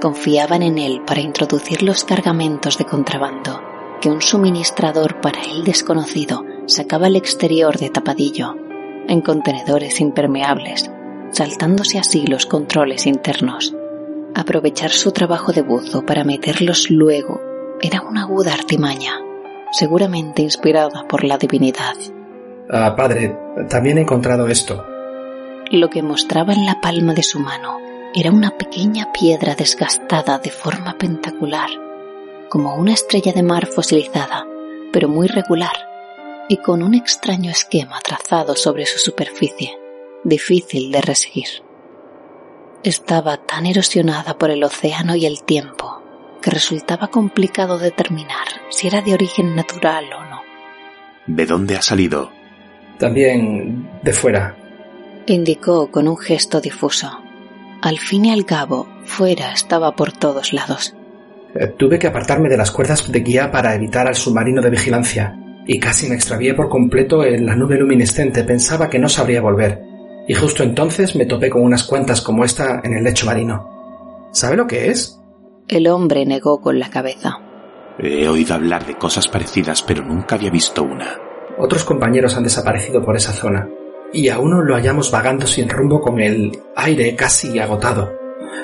Confiaban 0.00 0.62
en 0.62 0.78
él 0.78 1.02
para 1.04 1.20
introducir 1.20 1.82
los 1.82 2.04
cargamentos 2.04 2.78
de 2.78 2.84
contrabando 2.84 3.67
que 4.00 4.10
un 4.10 4.22
suministrador 4.22 5.20
para 5.20 5.42
él 5.42 5.64
desconocido 5.64 6.44
sacaba 6.66 7.06
al 7.06 7.16
exterior 7.16 7.78
de 7.78 7.90
tapadillo, 7.90 8.54
en 9.08 9.20
contenedores 9.20 10.00
impermeables, 10.00 10.90
saltándose 11.30 11.98
así 11.98 12.26
los 12.26 12.46
controles 12.46 13.06
internos. 13.06 13.74
Aprovechar 14.34 14.90
su 14.90 15.12
trabajo 15.12 15.52
de 15.52 15.62
buzo 15.62 16.04
para 16.04 16.24
meterlos 16.24 16.90
luego 16.90 17.40
era 17.80 18.02
una 18.02 18.22
aguda 18.22 18.52
artimaña, 18.52 19.20
seguramente 19.72 20.42
inspirada 20.42 21.06
por 21.08 21.24
la 21.24 21.38
divinidad. 21.38 21.94
Ah, 22.70 22.94
padre, 22.96 23.36
también 23.68 23.98
he 23.98 24.02
encontrado 24.02 24.46
esto. 24.48 24.84
Lo 25.70 25.88
que 25.90 26.02
mostraba 26.02 26.52
en 26.52 26.66
la 26.66 26.80
palma 26.80 27.14
de 27.14 27.22
su 27.22 27.40
mano 27.40 27.78
era 28.14 28.30
una 28.30 28.50
pequeña 28.56 29.12
piedra 29.12 29.54
desgastada 29.54 30.38
de 30.38 30.50
forma 30.50 30.96
pentacular, 30.98 31.68
como 32.48 32.74
una 32.76 32.92
estrella 32.92 33.32
de 33.32 33.42
mar 33.42 33.66
fosilizada, 33.66 34.46
pero 34.92 35.08
muy 35.08 35.26
regular, 35.28 35.88
y 36.48 36.58
con 36.58 36.82
un 36.82 36.94
extraño 36.94 37.50
esquema 37.50 38.00
trazado 38.00 38.56
sobre 38.56 38.86
su 38.86 38.98
superficie, 38.98 39.78
difícil 40.24 40.90
de 40.90 41.00
reseguir. 41.00 41.48
Estaba 42.82 43.36
tan 43.38 43.66
erosionada 43.66 44.38
por 44.38 44.50
el 44.50 44.64
océano 44.64 45.14
y 45.16 45.26
el 45.26 45.42
tiempo 45.42 46.02
que 46.40 46.50
resultaba 46.50 47.08
complicado 47.08 47.78
determinar 47.78 48.46
si 48.70 48.86
era 48.86 49.02
de 49.02 49.14
origen 49.14 49.56
natural 49.56 50.06
o 50.12 50.24
no. 50.24 50.40
¿De 51.26 51.44
dónde 51.44 51.76
ha 51.76 51.82
salido? 51.82 52.30
También 52.98 53.90
de 54.02 54.12
fuera. 54.12 54.56
Indicó 55.26 55.90
con 55.90 56.08
un 56.08 56.16
gesto 56.16 56.60
difuso. 56.60 57.20
Al 57.82 57.98
fin 57.98 58.24
y 58.24 58.32
al 58.32 58.44
cabo, 58.44 58.88
fuera 59.04 59.52
estaba 59.52 59.94
por 59.94 60.12
todos 60.12 60.52
lados. 60.52 60.94
Tuve 61.76 61.98
que 61.98 62.06
apartarme 62.06 62.48
de 62.48 62.56
las 62.56 62.70
cuerdas 62.70 63.10
de 63.10 63.20
guía 63.20 63.50
para 63.50 63.74
evitar 63.74 64.06
al 64.06 64.14
submarino 64.14 64.62
de 64.62 64.70
vigilancia, 64.70 65.34
y 65.66 65.78
casi 65.78 66.08
me 66.08 66.14
extravié 66.14 66.54
por 66.54 66.68
completo 66.68 67.24
en 67.24 67.46
la 67.46 67.56
nube 67.56 67.76
luminescente. 67.76 68.44
Pensaba 68.44 68.88
que 68.88 68.98
no 68.98 69.08
sabría 69.08 69.40
volver, 69.40 69.82
y 70.28 70.34
justo 70.34 70.62
entonces 70.62 71.16
me 71.16 71.26
topé 71.26 71.50
con 71.50 71.62
unas 71.62 71.84
cuantas 71.84 72.20
como 72.20 72.44
esta 72.44 72.80
en 72.84 72.94
el 72.94 73.04
lecho 73.04 73.26
marino. 73.26 74.28
¿Sabe 74.32 74.56
lo 74.56 74.66
que 74.66 74.88
es? 74.88 75.18
El 75.68 75.88
hombre 75.88 76.24
negó 76.26 76.60
con 76.60 76.78
la 76.78 76.90
cabeza. 76.90 77.38
He 77.98 78.28
oído 78.28 78.54
hablar 78.54 78.86
de 78.86 78.96
cosas 78.96 79.26
parecidas, 79.26 79.82
pero 79.82 80.04
nunca 80.04 80.36
había 80.36 80.50
visto 80.50 80.82
una. 80.82 81.18
Otros 81.58 81.84
compañeros 81.84 82.36
han 82.36 82.44
desaparecido 82.44 83.04
por 83.04 83.16
esa 83.16 83.32
zona, 83.32 83.68
y 84.12 84.28
a 84.28 84.38
uno 84.38 84.62
lo 84.62 84.74
hallamos 84.74 85.10
vagando 85.10 85.46
sin 85.46 85.68
rumbo 85.68 86.00
con 86.00 86.20
el 86.20 86.56
aire 86.76 87.16
casi 87.16 87.58
agotado. 87.58 88.12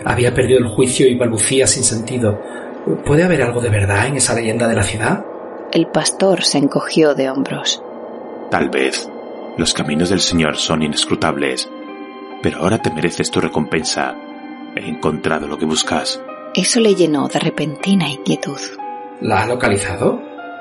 Había 0.05 0.33
perdido 0.33 0.61
el 0.61 0.69
juicio 0.69 1.09
y 1.09 1.17
balbucía 1.17 1.67
sin 1.67 1.83
sentido. 1.83 2.41
¿Puede 3.05 3.25
haber 3.25 3.43
algo 3.43 3.61
de 3.61 3.71
verdad 3.71 4.07
en 4.07 4.17
esa 4.17 4.35
leyenda 4.35 4.69
de 4.69 4.75
la 4.75 4.83
ciudad? 4.83 5.25
El 5.73 5.87
pastor 5.87 6.43
se 6.43 6.59
encogió 6.59 7.15
de 7.15 7.31
hombros. 7.31 7.83
Tal 8.51 8.69
vez. 8.69 9.09
Los 9.57 9.73
caminos 9.73 10.11
del 10.11 10.21
Señor 10.21 10.57
son 10.57 10.83
inescrutables. 10.83 11.69
Pero 12.43 12.59
ahora 12.59 12.79
te 12.79 12.91
mereces 12.91 13.31
tu 13.31 13.41
recompensa. 13.41 14.15
He 14.77 14.87
encontrado 14.87 15.47
lo 15.47 15.57
que 15.57 15.65
buscas. 15.65 16.21
Eso 16.55 16.81
le 16.81 16.95
llenó 16.95 17.29
de 17.29 17.39
repentina 17.39 18.09
inquietud. 18.09 18.61
¿La 19.21 19.43
ha 19.43 19.47
localizado? 19.47 20.21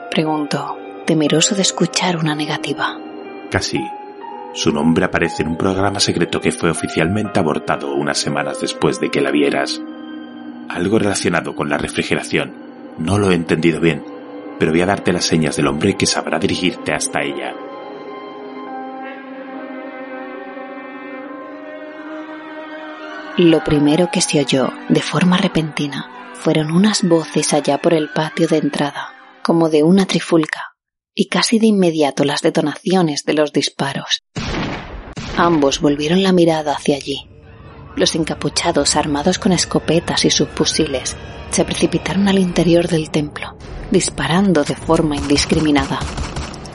Preguntó, 0.10 0.78
temeroso 1.06 1.56
de 1.56 1.64
escuchar 1.64 2.18
una 2.18 2.36
negativa. 2.36 2.98
Casi. 3.52 3.80
Su 4.54 4.72
nombre 4.72 5.06
aparece 5.06 5.44
en 5.44 5.50
un 5.50 5.58
programa 5.58 6.00
secreto 6.00 6.40
que 6.40 6.52
fue 6.52 6.70
oficialmente 6.70 7.40
abortado 7.40 7.94
unas 7.94 8.20
semanas 8.20 8.62
después 8.62 9.00
de 9.00 9.10
que 9.10 9.22
la 9.22 9.32
vieras. 9.32 9.82
Algo 10.74 10.98
relacionado 10.98 11.56
con 11.56 11.70
la 11.70 11.78
refrigeración. 11.78 12.52
No 12.98 13.20
lo 13.20 13.30
he 13.30 13.36
entendido 13.36 13.80
bien, 13.80 14.04
pero 14.58 14.72
voy 14.72 14.82
a 14.82 14.88
darte 14.88 15.14
las 15.14 15.24
señas 15.24 15.56
del 15.56 15.68
hombre 15.68 15.96
que 15.96 16.08
sabrá 16.08 16.40
dirigirte 16.40 16.94
hasta 16.94 17.22
ella. 17.22 17.54
Lo 23.38 23.64
primero 23.64 24.10
que 24.12 24.22
se 24.22 24.40
oyó, 24.40 24.72
de 24.90 25.02
forma 25.02 25.38
repentina, 25.38 26.34
fueron 26.34 26.72
unas 26.72 27.04
voces 27.04 27.54
allá 27.54 27.78
por 27.78 27.94
el 27.94 28.10
patio 28.10 28.48
de 28.48 28.58
entrada, 28.58 29.14
como 29.44 29.70
de 29.70 29.84
una 29.84 30.08
trifulca, 30.08 30.74
y 31.14 31.28
casi 31.28 31.60
de 31.60 31.68
inmediato 31.68 32.26
las 32.26 32.42
detonaciones 32.42 33.26
de 33.26 33.34
los 33.34 33.54
disparos. 33.54 34.24
Ambos 35.38 35.82
volvieron 35.82 36.24
la 36.24 36.32
mirada 36.32 36.74
hacia 36.74 36.96
allí. 36.96 37.33
Los 37.96 38.16
encapuchados, 38.16 38.96
armados 38.96 39.38
con 39.38 39.52
escopetas 39.52 40.26
y 40.26 40.32
subfusiles, 40.32 41.16
se 41.52 41.64
precipitaron 41.64 42.28
al 42.28 42.40
interior 42.40 42.88
del 42.88 43.12
templo, 43.12 43.56
disparando 43.92 44.64
de 44.64 44.76
forma 44.76 45.16
indiscriminada. 45.16 46.00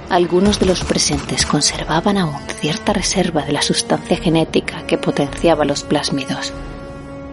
Algunos 0.08 0.60
de 0.60 0.66
los 0.66 0.84
presentes 0.84 1.44
conservaban 1.44 2.16
aún 2.16 2.40
cierta 2.60 2.92
reserva 2.92 3.44
de 3.44 3.52
la 3.52 3.62
sustancia 3.62 4.16
genética 4.16 4.86
que 4.86 4.96
potenciaba 4.96 5.64
los 5.64 5.82
plásmidos, 5.82 6.52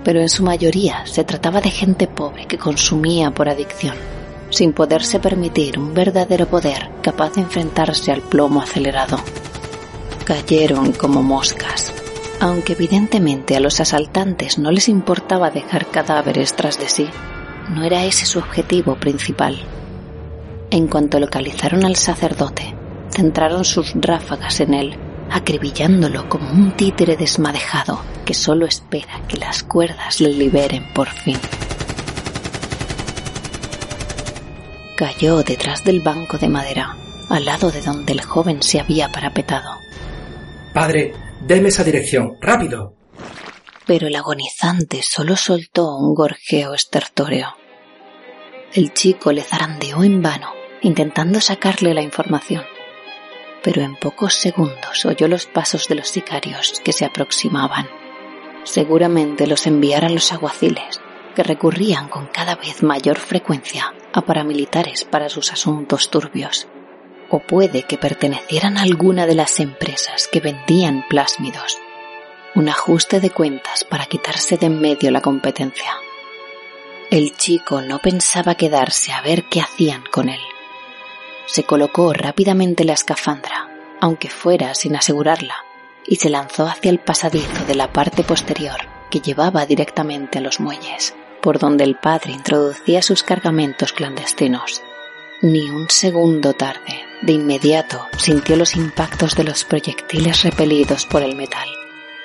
pero 0.03 0.19
en 0.19 0.29
su 0.29 0.43
mayoría 0.43 1.05
se 1.05 1.23
trataba 1.23 1.61
de 1.61 1.69
gente 1.69 2.07
pobre 2.07 2.47
que 2.47 2.57
consumía 2.57 3.31
por 3.31 3.47
adicción, 3.47 3.95
sin 4.49 4.73
poderse 4.73 5.19
permitir 5.19 5.77
un 5.77 5.93
verdadero 5.93 6.47
poder 6.47 6.89
capaz 7.01 7.33
de 7.33 7.41
enfrentarse 7.41 8.11
al 8.11 8.21
plomo 8.21 8.61
acelerado. 8.61 9.19
Cayeron 10.25 10.91
como 10.91 11.21
moscas, 11.23 11.93
aunque 12.39 12.73
evidentemente 12.73 13.55
a 13.55 13.59
los 13.59 13.79
asaltantes 13.79 14.57
no 14.57 14.71
les 14.71 14.89
importaba 14.89 15.51
dejar 15.51 15.87
cadáveres 15.87 16.55
tras 16.55 16.79
de 16.79 16.89
sí, 16.89 17.07
no 17.69 17.83
era 17.83 18.03
ese 18.05 18.25
su 18.25 18.39
objetivo 18.39 18.95
principal. 18.95 19.57
En 20.71 20.87
cuanto 20.87 21.19
localizaron 21.19 21.85
al 21.85 21.95
sacerdote, 21.95 22.75
centraron 23.11 23.63
sus 23.63 23.93
ráfagas 23.95 24.59
en 24.59 24.73
él, 24.73 24.97
acribillándolo 25.31 26.27
como 26.29 26.51
un 26.51 26.71
títere 26.71 27.15
desmadejado 27.15 28.01
que 28.25 28.33
solo 28.33 28.65
espera 28.65 29.21
que 29.27 29.37
las 29.37 29.63
cuerdas 29.63 30.19
le 30.19 30.33
liberen 30.33 30.91
por 30.93 31.09
fin. 31.09 31.37
Cayó 34.97 35.43
detrás 35.43 35.83
del 35.83 36.01
banco 36.01 36.37
de 36.37 36.49
madera, 36.49 36.95
al 37.29 37.45
lado 37.45 37.71
de 37.71 37.81
donde 37.81 38.13
el 38.13 38.21
joven 38.21 38.61
se 38.61 38.79
había 38.79 39.11
parapetado. 39.11 39.71
Padre, 40.73 41.13
deme 41.45 41.69
esa 41.69 41.83
dirección, 41.83 42.37
rápido. 42.41 42.95
Pero 43.85 44.07
el 44.07 44.15
agonizante 44.15 45.01
solo 45.03 45.35
soltó 45.35 45.95
un 45.95 46.15
gorjeo 46.15 46.73
estertóreo. 46.73 47.55
El 48.73 48.93
chico 48.93 49.31
le 49.31 49.41
zarandeó 49.41 50.03
en 50.03 50.21
vano, 50.21 50.51
intentando 50.81 51.39
sacarle 51.39 51.93
la 51.93 52.01
información. 52.01 52.63
Pero 53.63 53.81
en 53.81 53.95
pocos 53.95 54.33
segundos 54.33 55.05
oyó 55.05 55.27
los 55.27 55.45
pasos 55.45 55.87
de 55.87 55.95
los 55.95 56.09
sicarios 56.09 56.81
que 56.83 56.93
se 56.93 57.05
aproximaban. 57.05 57.87
Seguramente 58.63 59.47
los 59.47 59.67
enviaran 59.67 60.13
los 60.13 60.31
aguaciles, 60.33 60.99
que 61.35 61.43
recurrían 61.43 62.09
con 62.09 62.27
cada 62.27 62.55
vez 62.55 62.81
mayor 62.81 63.17
frecuencia 63.19 63.93
a 64.13 64.21
paramilitares 64.21 65.03
para 65.03 65.29
sus 65.29 65.51
asuntos 65.51 66.09
turbios. 66.09 66.67
O 67.29 67.39
puede 67.39 67.83
que 67.83 67.97
pertenecieran 67.97 68.77
a 68.77 68.83
alguna 68.83 69.25
de 69.25 69.35
las 69.35 69.59
empresas 69.59 70.27
que 70.27 70.39
vendían 70.39 71.05
plásmidos. 71.09 71.79
Un 72.53 72.69
ajuste 72.69 73.19
de 73.19 73.29
cuentas 73.29 73.83
para 73.83 74.05
quitarse 74.05 74.57
de 74.57 74.67
en 74.67 74.79
medio 74.79 75.11
la 75.11 75.21
competencia. 75.21 75.91
El 77.11 77.35
chico 77.35 77.81
no 77.81 77.99
pensaba 77.99 78.55
quedarse 78.55 79.11
a 79.11 79.21
ver 79.21 79.43
qué 79.49 79.61
hacían 79.61 80.03
con 80.11 80.29
él. 80.29 80.39
Se 81.45 81.63
colocó 81.63 82.13
rápidamente 82.13 82.83
la 82.83 82.93
escafandra, 82.93 83.69
aunque 84.01 84.29
fuera 84.29 84.73
sin 84.73 84.95
asegurarla, 84.95 85.55
y 86.07 86.17
se 86.17 86.29
lanzó 86.29 86.67
hacia 86.67 86.91
el 86.91 86.99
pasadizo 86.99 87.65
de 87.65 87.75
la 87.75 87.91
parte 87.91 88.23
posterior 88.23 88.79
que 89.09 89.19
llevaba 89.19 89.65
directamente 89.65 90.39
a 90.39 90.41
los 90.41 90.59
muelles, 90.59 91.15
por 91.41 91.59
donde 91.59 91.83
el 91.83 91.95
padre 91.95 92.31
introducía 92.31 93.01
sus 93.01 93.23
cargamentos 93.23 93.93
clandestinos. 93.93 94.81
Ni 95.41 95.69
un 95.69 95.89
segundo 95.89 96.53
tarde, 96.53 97.05
de 97.21 97.33
inmediato 97.33 98.07
sintió 98.17 98.55
los 98.55 98.75
impactos 98.75 99.35
de 99.35 99.43
los 99.43 99.65
proyectiles 99.65 100.43
repelidos 100.43 101.05
por 101.05 101.23
el 101.23 101.35
metal, 101.35 101.67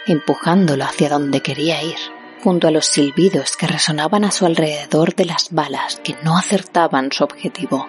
empujándolo 0.07 0.85
hacia 0.85 1.09
donde 1.09 1.41
quería 1.41 1.83
ir 1.83 1.99
junto 2.43 2.69
a 2.69 2.71
los 2.71 2.87
silbidos 2.87 3.57
que 3.57 3.67
resonaban 3.67 4.25
a 4.25 4.31
su 4.31 4.47
alrededor 4.47 5.15
de 5.15 5.27
las 5.27 5.51
balas 5.51 6.01
que 6.03 6.17
no 6.23 6.39
acertaban 6.39 7.13
su 7.13 7.25
objetivo. 7.25 7.89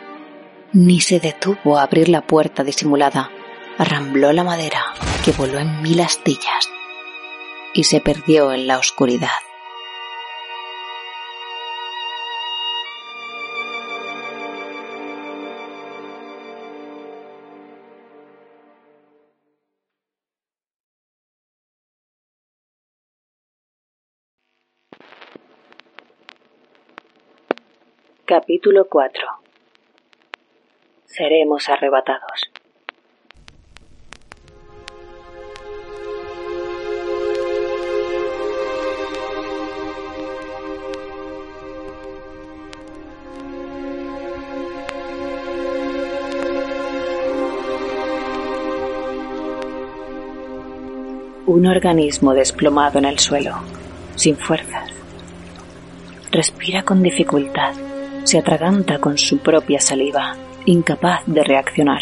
Ni 0.73 1.01
se 1.01 1.19
detuvo 1.19 1.77
a 1.77 1.83
abrir 1.83 2.09
la 2.09 2.25
puerta 2.25 2.63
disimulada, 2.63 3.29
arrambló 3.77 4.33
la 4.33 4.43
madera 4.43 4.93
que 5.23 5.31
voló 5.31 5.59
en 5.59 5.81
mil 5.81 6.01
astillas 6.01 6.69
y 7.73 7.83
se 7.83 8.01
perdió 8.01 8.51
en 8.51 8.67
la 8.67 8.77
oscuridad. 8.77 9.29
Capítulo 28.33 28.87
4 28.87 29.27
Seremos 31.03 31.67
arrebatados. 31.67 32.49
Un 51.47 51.67
organismo 51.67 52.33
desplomado 52.33 52.97
en 52.97 53.03
el 53.03 53.19
suelo, 53.19 53.55
sin 54.15 54.37
fuerzas. 54.37 54.89
Respira 56.31 56.83
con 56.83 57.03
dificultad 57.03 57.73
se 58.23 58.39
atraganta 58.39 58.99
con 58.99 59.17
su 59.17 59.39
propia 59.39 59.79
saliva, 59.79 60.35
incapaz 60.65 61.21
de 61.25 61.43
reaccionar. 61.43 62.01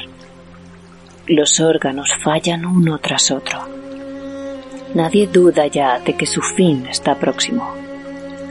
Los 1.27 1.59
órganos 1.59 2.09
fallan 2.23 2.65
uno 2.65 2.97
tras 2.99 3.31
otro. 3.31 3.59
Nadie 4.93 5.27
duda 5.27 5.67
ya 5.67 5.99
de 5.99 6.13
que 6.13 6.25
su 6.25 6.41
fin 6.41 6.87
está 6.87 7.15
próximo 7.15 7.73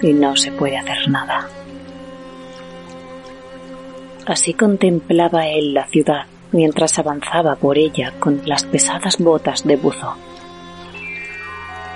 y 0.03 0.13
no 0.13 0.37
se 0.37 0.53
puede 0.53 0.79
hacer 0.79 1.09
nada. 1.09 1.49
Así 4.27 4.55
contemplaba 4.55 5.49
él 5.49 5.75
la 5.75 5.89
ciudad 5.89 6.27
mientras 6.53 6.99
avanzaba 6.99 7.57
por 7.57 7.79
ella 7.79 8.13
con 8.19 8.43
las 8.47 8.65
pesadas 8.65 9.19
botas 9.19 9.67
de 9.67 9.77
buzo. 9.77 10.15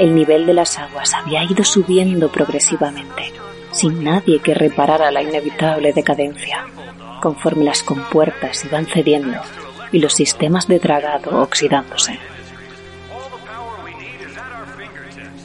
El 0.03 0.17
nivel 0.17 0.47
de 0.47 0.53
las 0.53 0.81
aguas 0.81 1.15
había 1.15 1.45
ido 1.45 1.63
subiendo 1.63 2.29
progresivamente, 2.29 3.33
sin 3.71 4.03
nadie 4.03 4.41
que 4.41 4.53
reparara 4.53 5.13
la 5.13 5.23
inevitable 5.23 5.93
decadencia, 5.93 6.67
conforme 7.21 7.65
las 7.65 7.85
compuertas 7.85 8.65
iban 8.65 8.87
cediendo 8.87 9.41
y 9.93 10.01
los 10.01 10.15
sistemas 10.15 10.67
de 10.67 10.81
dragado 10.81 11.41
oxidándose. 11.41 12.19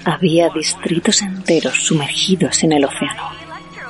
Había 0.04 0.50
distritos 0.50 1.22
enteros 1.22 1.86
sumergidos 1.86 2.64
en 2.64 2.72
el 2.72 2.86
océano, 2.86 3.30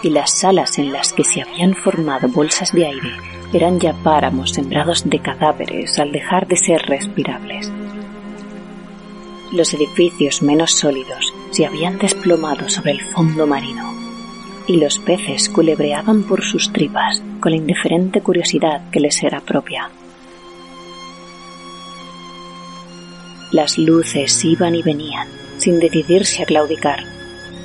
y 0.04 0.10
las 0.10 0.38
salas 0.38 0.80
en 0.80 0.92
las 0.92 1.14
que 1.14 1.24
se 1.24 1.44
habían 1.44 1.76
formado 1.76 2.28
bolsas 2.28 2.74
de 2.74 2.88
aire 2.88 3.14
eran 3.54 3.80
ya 3.80 3.94
páramos 3.94 4.52
sembrados 4.52 5.10
de 5.10 5.20
cadáveres 5.20 5.98
al 5.98 6.12
dejar 6.12 6.46
de 6.46 6.58
ser 6.58 6.82
respirables. 6.82 7.72
Los 9.52 9.74
edificios 9.74 10.42
menos 10.42 10.72
sólidos 10.72 11.34
se 11.52 11.66
habían 11.66 11.98
desplomado 11.98 12.68
sobre 12.68 12.92
el 12.92 13.02
fondo 13.02 13.48
marino 13.48 13.94
y 14.68 14.76
los 14.76 15.00
peces 15.00 15.48
culebreaban 15.50 16.24
por 16.24 16.44
sus 16.44 16.72
tripas 16.74 17.22
con 17.40 17.52
la 17.52 17.58
indiferente 17.58 18.22
curiosidad 18.22 18.90
que 18.92 19.00
les 19.00 19.24
era 19.24 19.40
propia. 19.40 19.90
Las 23.52 23.78
luces 23.78 24.44
iban 24.44 24.76
y 24.76 24.84
venían 24.84 25.30
sin 25.58 25.80
decidirse 25.80 26.44
a 26.44 26.46
claudicar, 26.46 27.00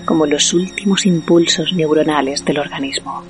como 0.04 0.26
los 0.26 0.54
últimos 0.54 1.04
impulsos 1.04 1.72
neuronales 1.72 2.44
del 2.44 2.60
organismo. 2.60 3.24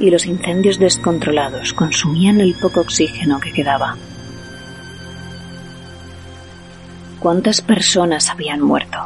Y 0.00 0.10
los 0.10 0.26
incendios 0.26 0.78
descontrolados 0.78 1.72
consumían 1.72 2.40
el 2.40 2.54
poco 2.54 2.80
oxígeno 2.80 3.40
que 3.40 3.52
quedaba. 3.52 3.96
¿Cuántas 7.20 7.62
personas 7.62 8.28
habían 8.28 8.60
muerto? 8.60 8.98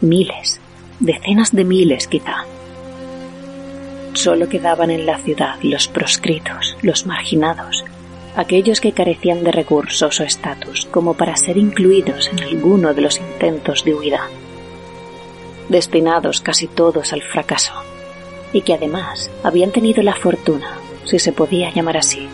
Miles, 0.00 0.58
decenas 1.00 1.54
de 1.54 1.64
miles 1.64 2.08
quizá. 2.08 2.44
Solo 4.14 4.48
quedaban 4.48 4.90
en 4.90 5.04
la 5.04 5.18
ciudad 5.18 5.56
los 5.62 5.86
proscritos, 5.86 6.78
los 6.80 7.04
marginados, 7.04 7.84
aquellos 8.36 8.80
que 8.80 8.92
carecían 8.92 9.44
de 9.44 9.52
recursos 9.52 10.18
o 10.18 10.24
estatus 10.24 10.86
como 10.90 11.14
para 11.14 11.36
ser 11.36 11.58
incluidos 11.58 12.30
en 12.32 12.42
alguno 12.42 12.94
de 12.94 13.02
los 13.02 13.18
intentos 13.18 13.84
de 13.84 13.94
huida, 13.94 14.28
destinados 15.68 16.40
casi 16.40 16.66
todos 16.66 17.12
al 17.12 17.22
fracaso, 17.22 17.74
y 18.54 18.62
que 18.62 18.72
además 18.72 19.30
habían 19.42 19.72
tenido 19.72 20.02
la 20.02 20.14
fortuna, 20.14 20.78
si 21.04 21.18
se 21.18 21.32
podía 21.32 21.70
llamar 21.70 21.98
así, 21.98 22.28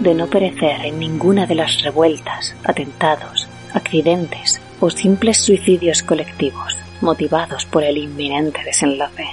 de 0.00 0.14
no 0.14 0.26
perecer 0.26 0.84
en 0.84 0.98
ninguna 0.98 1.46
de 1.46 1.54
las 1.54 1.82
revueltas, 1.82 2.56
atentados, 2.64 3.46
accidentes 3.74 4.60
o 4.80 4.90
simples 4.90 5.38
suicidios 5.38 6.02
colectivos 6.02 6.76
motivados 7.00 7.66
por 7.66 7.82
el 7.84 7.98
inminente 7.98 8.62
desenlace. 8.64 9.28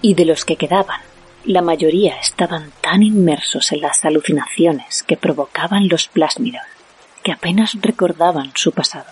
Y 0.00 0.14
de 0.14 0.24
los 0.24 0.44
que 0.44 0.56
quedaban, 0.56 1.00
la 1.44 1.62
mayoría 1.62 2.18
estaban 2.18 2.70
tan 2.80 3.02
inmersos 3.02 3.72
en 3.72 3.80
las 3.80 4.04
alucinaciones 4.04 5.02
que 5.02 5.16
provocaban 5.16 5.88
los 5.88 6.08
plásmidos 6.08 6.62
que 7.22 7.32
apenas 7.32 7.76
recordaban 7.80 8.50
su 8.54 8.72
pasado. 8.72 9.10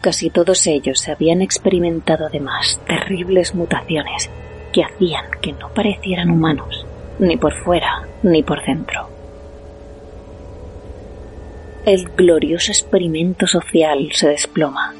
Casi 0.00 0.30
todos 0.30 0.66
ellos 0.66 1.08
habían 1.08 1.42
experimentado 1.42 2.26
además 2.26 2.80
terribles 2.86 3.54
mutaciones 3.54 4.30
que 4.72 4.82
hacían 4.82 5.26
que 5.40 5.52
no 5.52 5.68
parecieran 5.72 6.30
humanos, 6.30 6.86
ni 7.18 7.36
por 7.36 7.54
fuera 7.62 8.08
ni 8.22 8.42
por 8.42 8.64
dentro. 8.64 9.11
El 11.84 12.08
glorioso 12.10 12.70
experimento 12.70 13.48
social 13.48 14.10
se 14.12 14.28
desploma, 14.28 14.94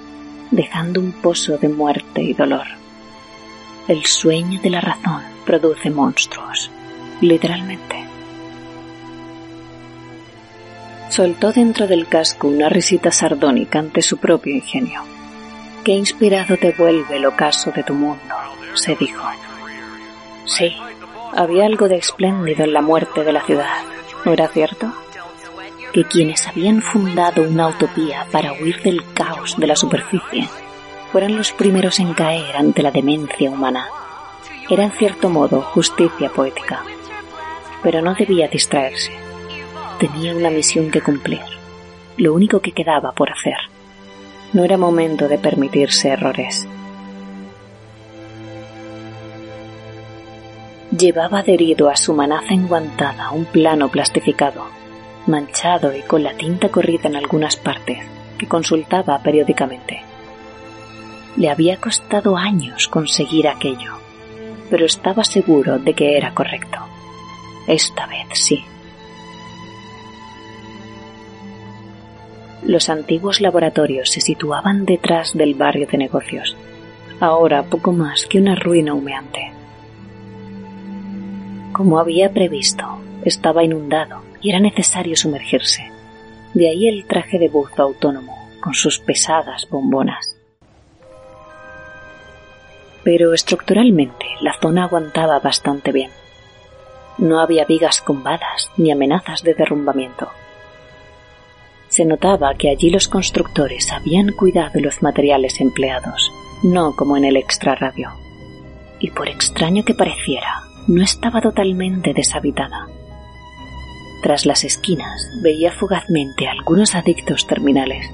dejando 0.51 0.99
un 0.99 1.12
pozo 1.12 1.57
de 1.57 1.68
muerte 1.68 2.22
y 2.22 2.35
dolor. 2.35 2.66
El 3.87 4.05
sueño 4.05 4.61
de 4.61 4.70
la 4.70 4.80
razón 4.80 5.22
produce 5.47 5.91
monstruos, 5.91 6.72
literalmente. 7.20 8.05
Soltó 11.09 11.53
dentro 11.53 11.87
del 11.87 12.09
casco 12.09 12.49
una 12.49 12.68
risita 12.68 13.12
sardónica 13.12 13.78
ante 13.78 14.03
su 14.03 14.16
propio 14.16 14.53
ingenio. 14.53 15.03
Qué 15.85 15.93
inspirado 15.93 16.57
te 16.57 16.72
vuelve 16.72 17.16
el 17.16 17.26
ocaso 17.26 17.70
de 17.70 17.85
tu 17.85 17.95
mundo, 17.95 18.35
se 18.74 18.97
dijo. 18.97 19.22
Sí, 20.47 20.74
había 21.33 21.64
algo 21.64 21.87
de 21.87 21.99
espléndido 21.99 22.64
en 22.64 22.72
la 22.72 22.83
muerte 22.83 23.22
de 23.22 23.33
la 23.33 23.45
ciudad, 23.45 23.85
¿no 24.24 24.33
era 24.33 24.49
cierto? 24.49 24.93
Que 25.93 26.05
quienes 26.05 26.47
habían 26.49 26.80
fundado 26.80 27.43
una 27.43 27.68
utopía 27.68 28.26
para 28.30 28.53
huir 28.53 28.82
del 28.82 29.03
caos 29.12 29.57
de 29.59 29.66
la 29.66 29.76
superficie 29.76 30.49
fueran 31.11 31.36
los 31.36 31.53
primeros 31.53 32.01
en 32.01 32.14
caer 32.14 32.57
ante 32.57 32.82
la 32.82 32.90
demencia 32.90 33.51
humana 33.51 33.86
era 34.70 34.84
en 34.84 34.93
cierto 34.93 35.28
modo 35.28 35.61
justicia 35.61 36.30
poética, 36.30 36.82
pero 37.82 38.01
no 38.01 38.14
debía 38.14 38.49
distraerse. 38.49 39.11
Tenía 39.99 40.34
una 40.34 40.51
misión 40.51 40.90
que 40.90 41.03
cumplir, 41.03 41.43
lo 42.16 42.32
único 42.32 42.61
que 42.61 42.72
quedaba 42.72 43.12
por 43.12 43.30
hacer. 43.30 43.57
No 44.53 44.64
era 44.64 44.78
momento 44.78 45.28
de 45.28 45.38
permitirse 45.38 46.09
errores. 46.09 46.66
Llevaba 50.97 51.40
adherido 51.40 51.88
a 51.88 51.97
su 51.97 52.14
manaza 52.14 52.55
enguantada 52.55 53.30
un 53.30 53.45
plano 53.47 53.88
plastificado, 53.88 54.66
manchado 55.27 55.95
y 55.97 56.03
con 56.03 56.23
la 56.23 56.35
tinta 56.35 56.68
corrida 56.68 57.09
en 57.09 57.16
algunas 57.16 57.57
partes, 57.57 57.99
que 58.39 58.47
consultaba 58.47 59.18
periódicamente. 59.23 60.03
Le 61.37 61.49
había 61.49 61.77
costado 61.79 62.37
años 62.37 62.89
conseguir 62.89 63.49
aquello, 63.49 63.93
pero 64.70 64.87
estaba 64.87 65.25
seguro 65.25 65.79
de 65.79 65.95
que 65.95 66.16
era 66.16 66.35
correcto. 66.35 66.79
Esta 67.66 68.07
vez 68.07 68.27
sí. 68.33 68.64
Los 72.64 72.89
antiguos 72.89 73.41
laboratorios 73.41 74.11
se 74.11 74.20
situaban 74.20 74.85
detrás 74.85 75.33
del 75.35 75.55
barrio 75.55 75.87
de 75.87 75.99
negocios, 75.99 76.57
ahora 77.18 77.64
poco 77.64 77.93
más 77.93 78.27
que 78.27 78.39
una 78.39 78.55
ruina 78.55 78.95
humeante. 78.95 79.53
Como 81.73 81.99
había 81.99 82.33
previsto, 82.33 83.01
estaba 83.25 83.64
inundado 83.64 84.23
y 84.41 84.51
era 84.51 84.61
necesario 84.61 85.16
sumergirse. 85.16 85.91
De 86.55 86.68
ahí 86.68 86.89
el 86.89 87.07
traje 87.07 87.39
de 87.39 87.49
buzo 87.49 87.83
autónomo, 87.83 88.37
con 88.61 88.75
sus 88.75 88.99
pesadas 88.99 89.68
bombonas 89.70 90.37
pero 93.05 93.35
estructuralmente 93.35 94.27
la 94.41 94.55
zona 94.61 94.85
aguantaba 94.85 95.39
bastante 95.41 95.93
bien. 95.93 96.11
No 97.18 97.41
había 97.41 97.64
vigas 97.64 98.01
combadas 98.01 98.70
ni 98.77 98.91
amenazas 98.91 99.43
de 99.43 99.55
derrumbamiento. 99.55 100.29
Se 101.89 102.05
notaba 102.05 102.55
que 102.55 102.70
allí 102.70 102.91
los 102.91 103.09
constructores 103.09 103.93
habían 103.93 104.33
cuidado 104.33 104.81
los 104.81 105.03
materiales 105.03 105.61
empleados, 105.61 106.33
no 106.62 106.97
como 106.97 107.16
en 107.16 107.25
el 107.25 107.37
extrarradio. 107.37 108.11
Y 108.99 109.11
por 109.11 109.29
extraño 109.29 109.85
que 109.85 109.95
pareciera, 109.95 110.62
no 110.87 111.03
estaba 111.03 111.41
totalmente 111.41 112.14
deshabitada. 112.14 112.89
Tras 114.23 114.47
las 114.47 114.62
esquinas 114.62 115.29
veía 115.43 115.73
fugazmente 115.73 116.47
algunos 116.47 116.95
adictos 116.95 117.45
terminales, 117.49 118.07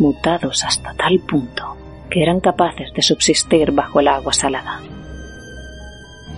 mutados 0.00 0.64
hasta 0.64 0.92
tal 0.94 1.20
punto 1.20 1.76
que 2.10 2.20
eran 2.20 2.40
capaces 2.40 2.92
de 2.92 3.00
subsistir 3.00 3.70
bajo 3.70 4.00
el 4.00 4.08
agua 4.08 4.32
salada. 4.32 4.80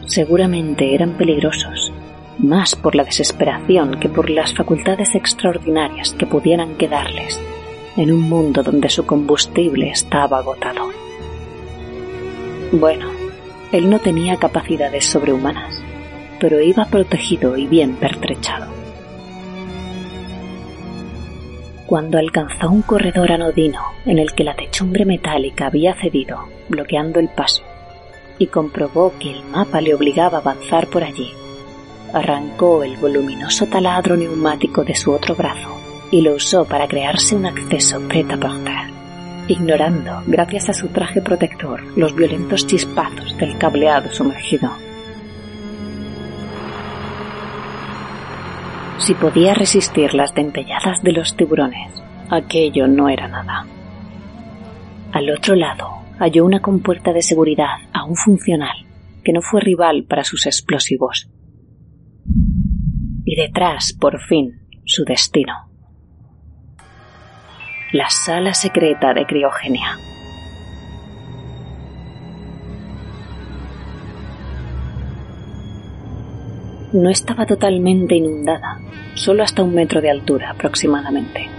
Seguramente 0.07 0.95
eran 0.95 1.16
peligrosos, 1.16 1.91
más 2.39 2.77
por 2.77 2.95
la 2.95 3.05
desesperación 3.05 3.99
que 3.99 4.11
por 4.11 4.29
las 4.29 4.55
facultades 4.55 5.14
extraordinarias 5.14 6.12
que 6.12 6.27
pudieran 6.27 6.77
quedarles 6.77 7.41
en 7.97 8.12
un 8.12 8.20
mundo 8.20 8.62
donde 8.62 8.91
su 8.91 9.07
combustible 9.07 9.89
estaba 9.89 10.39
agotado. 10.39 10.91
Bueno, 12.72 13.11
él 13.72 13.89
no 13.89 14.01
tenía 14.01 14.37
capacidades 14.37 15.07
sobrehumanas, 15.07 15.83
pero 16.39 16.61
iba 16.61 16.85
protegido 16.85 17.57
y 17.57 17.66
bien 17.66 17.95
pertrechado. 17.95 18.84
Cuando 21.87 22.18
alcanzó 22.18 22.70
un 22.70 22.82
corredor 22.82 23.32
anodino 23.32 23.80
en 24.07 24.18
el 24.18 24.32
que 24.32 24.45
la 24.45 24.55
techumbre 24.55 25.05
metálica 25.05 25.66
había 25.66 25.95
cedido, 25.95 26.49
bloqueando 26.68 27.20
el 27.20 27.28
paso, 27.28 27.62
y 28.39 28.47
comprobó 28.47 29.12
que 29.18 29.30
el 29.30 29.45
mapa 29.45 29.80
le 29.80 29.95
obligaba 29.95 30.39
a 30.39 30.41
avanzar 30.41 30.89
por 30.89 31.05
allí. 31.05 31.30
Arrancó 32.12 32.85
el 32.85 32.97
voluminoso 32.97 33.66
taladro 33.66 34.16
neumático 34.16 34.85
de 34.85 34.95
su 34.95 35.12
otro 35.12 35.35
brazo 35.35 35.68
y 36.11 36.22
lo 36.22 36.35
usó 36.35 36.64
para 36.64 36.87
crearse 36.87 37.35
un 37.35 37.47
acceso 37.47 38.01
preta 38.09 38.37
porter, 38.37 38.91
ignorando, 39.49 40.22
gracias 40.26 40.68
a 40.68 40.72
su 40.72 40.89
traje 40.89 41.20
protector, 41.20 41.82
los 41.97 42.14
violentos 42.14 42.66
chispazos 42.66 43.37
del 43.37 43.59
cableado 43.59 44.11
sumergido. 44.11 44.84
Si 48.99 49.14
podía 49.14 49.55
resistir 49.55 50.14
las 50.14 50.34
dentelladas 50.34 51.03
de 51.03 51.12
los 51.12 51.36
tiburones, 51.36 52.03
aquello 52.30 52.86
no 52.86 53.09
era 53.09 53.28
nada. 53.28 53.66
Al 55.12 55.30
otro 55.30 55.55
lado 55.55 56.05
halló 56.18 56.45
una 56.45 56.61
compuerta 56.61 57.12
de 57.12 57.22
seguridad 57.22 57.76
aún 57.92 58.16
funcional, 58.16 58.86
que 59.24 59.32
no 59.32 59.42
fue 59.42 59.61
rival 59.61 60.05
para 60.09 60.24
sus 60.24 60.47
explosivos. 60.47 61.28
Y 63.24 63.36
detrás, 63.36 63.97
por 63.99 64.20
fin, 64.20 64.61
su 64.84 65.05
destino. 65.05 65.55
La 67.92 68.11
sala 68.11 68.55
secreta 68.55 69.12
de 69.14 69.24
criogenia. 69.26 69.99
No 76.95 77.11
estaba 77.11 77.45
totalmente 77.45 78.14
inundada, 78.14 78.78
solo 79.14 79.42
hasta 79.42 79.64
un 79.64 79.74
metro 79.74 80.01
de 80.01 80.11
altura 80.11 80.53
aproximadamente. 80.53 81.51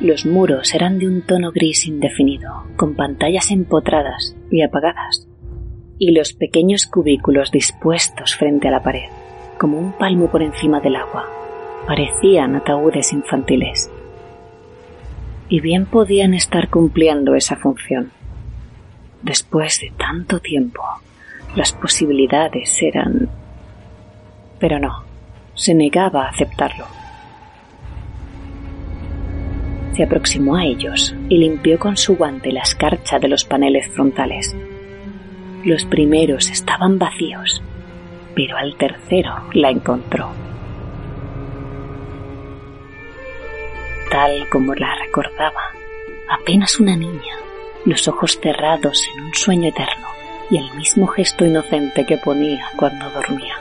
Los 0.00 0.26
muros 0.26 0.72
eran 0.76 1.00
de 1.00 1.08
un 1.08 1.22
tono 1.22 1.50
gris 1.50 1.88
indefinido, 1.88 2.68
con 2.76 2.94
pantallas 2.94 3.50
empotradas 3.50 4.36
y 4.48 4.62
apagadas, 4.62 5.26
y 5.98 6.12
los 6.12 6.34
pequeños 6.34 6.86
cubículos 6.86 7.50
dispuestos 7.50 8.36
frente 8.36 8.68
a 8.68 8.70
la 8.70 8.84
pared, 8.84 9.08
como 9.58 9.80
un 9.80 9.90
palmo 9.98 10.30
por 10.30 10.44
encima 10.44 10.78
del 10.78 10.94
agua, 10.94 11.26
parecían 11.84 12.54
ataúdes 12.54 13.12
infantiles. 13.12 13.90
Y 15.48 15.58
bien 15.58 15.86
podían 15.86 16.34
estar 16.34 16.70
cumpliendo 16.70 17.34
esa 17.34 17.56
función. 17.56 18.12
Después 19.20 19.80
de 19.80 19.92
tanto 19.98 20.38
tiempo, 20.38 20.80
las 21.56 21.72
posibilidades 21.72 22.80
eran... 22.82 23.28
Pero 24.60 24.78
no, 24.78 25.02
se 25.54 25.74
negaba 25.74 26.26
a 26.26 26.28
aceptarlo 26.28 26.86
se 30.00 30.04
aproximó 30.04 30.56
a 30.56 30.64
ellos 30.64 31.14
y 31.28 31.36
limpió 31.36 31.78
con 31.78 31.96
su 31.96 32.16
guante 32.16 32.52
la 32.52 32.62
escarcha 32.62 33.18
de 33.18 33.28
los 33.28 33.44
paneles 33.44 33.86
frontales. 33.88 34.56
Los 35.62 35.84
primeros 35.84 36.48
estaban 36.48 36.98
vacíos, 36.98 37.62
pero 38.34 38.56
al 38.56 38.76
tercero 38.76 39.34
la 39.52 39.68
encontró. 39.68 40.30
Tal 44.10 44.48
como 44.48 44.74
la 44.74 44.94
recordaba, 45.04 45.72
apenas 46.30 46.80
una 46.80 46.96
niña, 46.96 47.36
los 47.84 48.08
ojos 48.08 48.38
cerrados 48.40 49.06
en 49.14 49.24
un 49.24 49.34
sueño 49.34 49.68
eterno 49.68 50.06
y 50.50 50.56
el 50.56 50.74
mismo 50.76 51.08
gesto 51.08 51.44
inocente 51.44 52.06
que 52.06 52.16
ponía 52.16 52.64
cuando 52.76 53.10
dormía. 53.10 53.54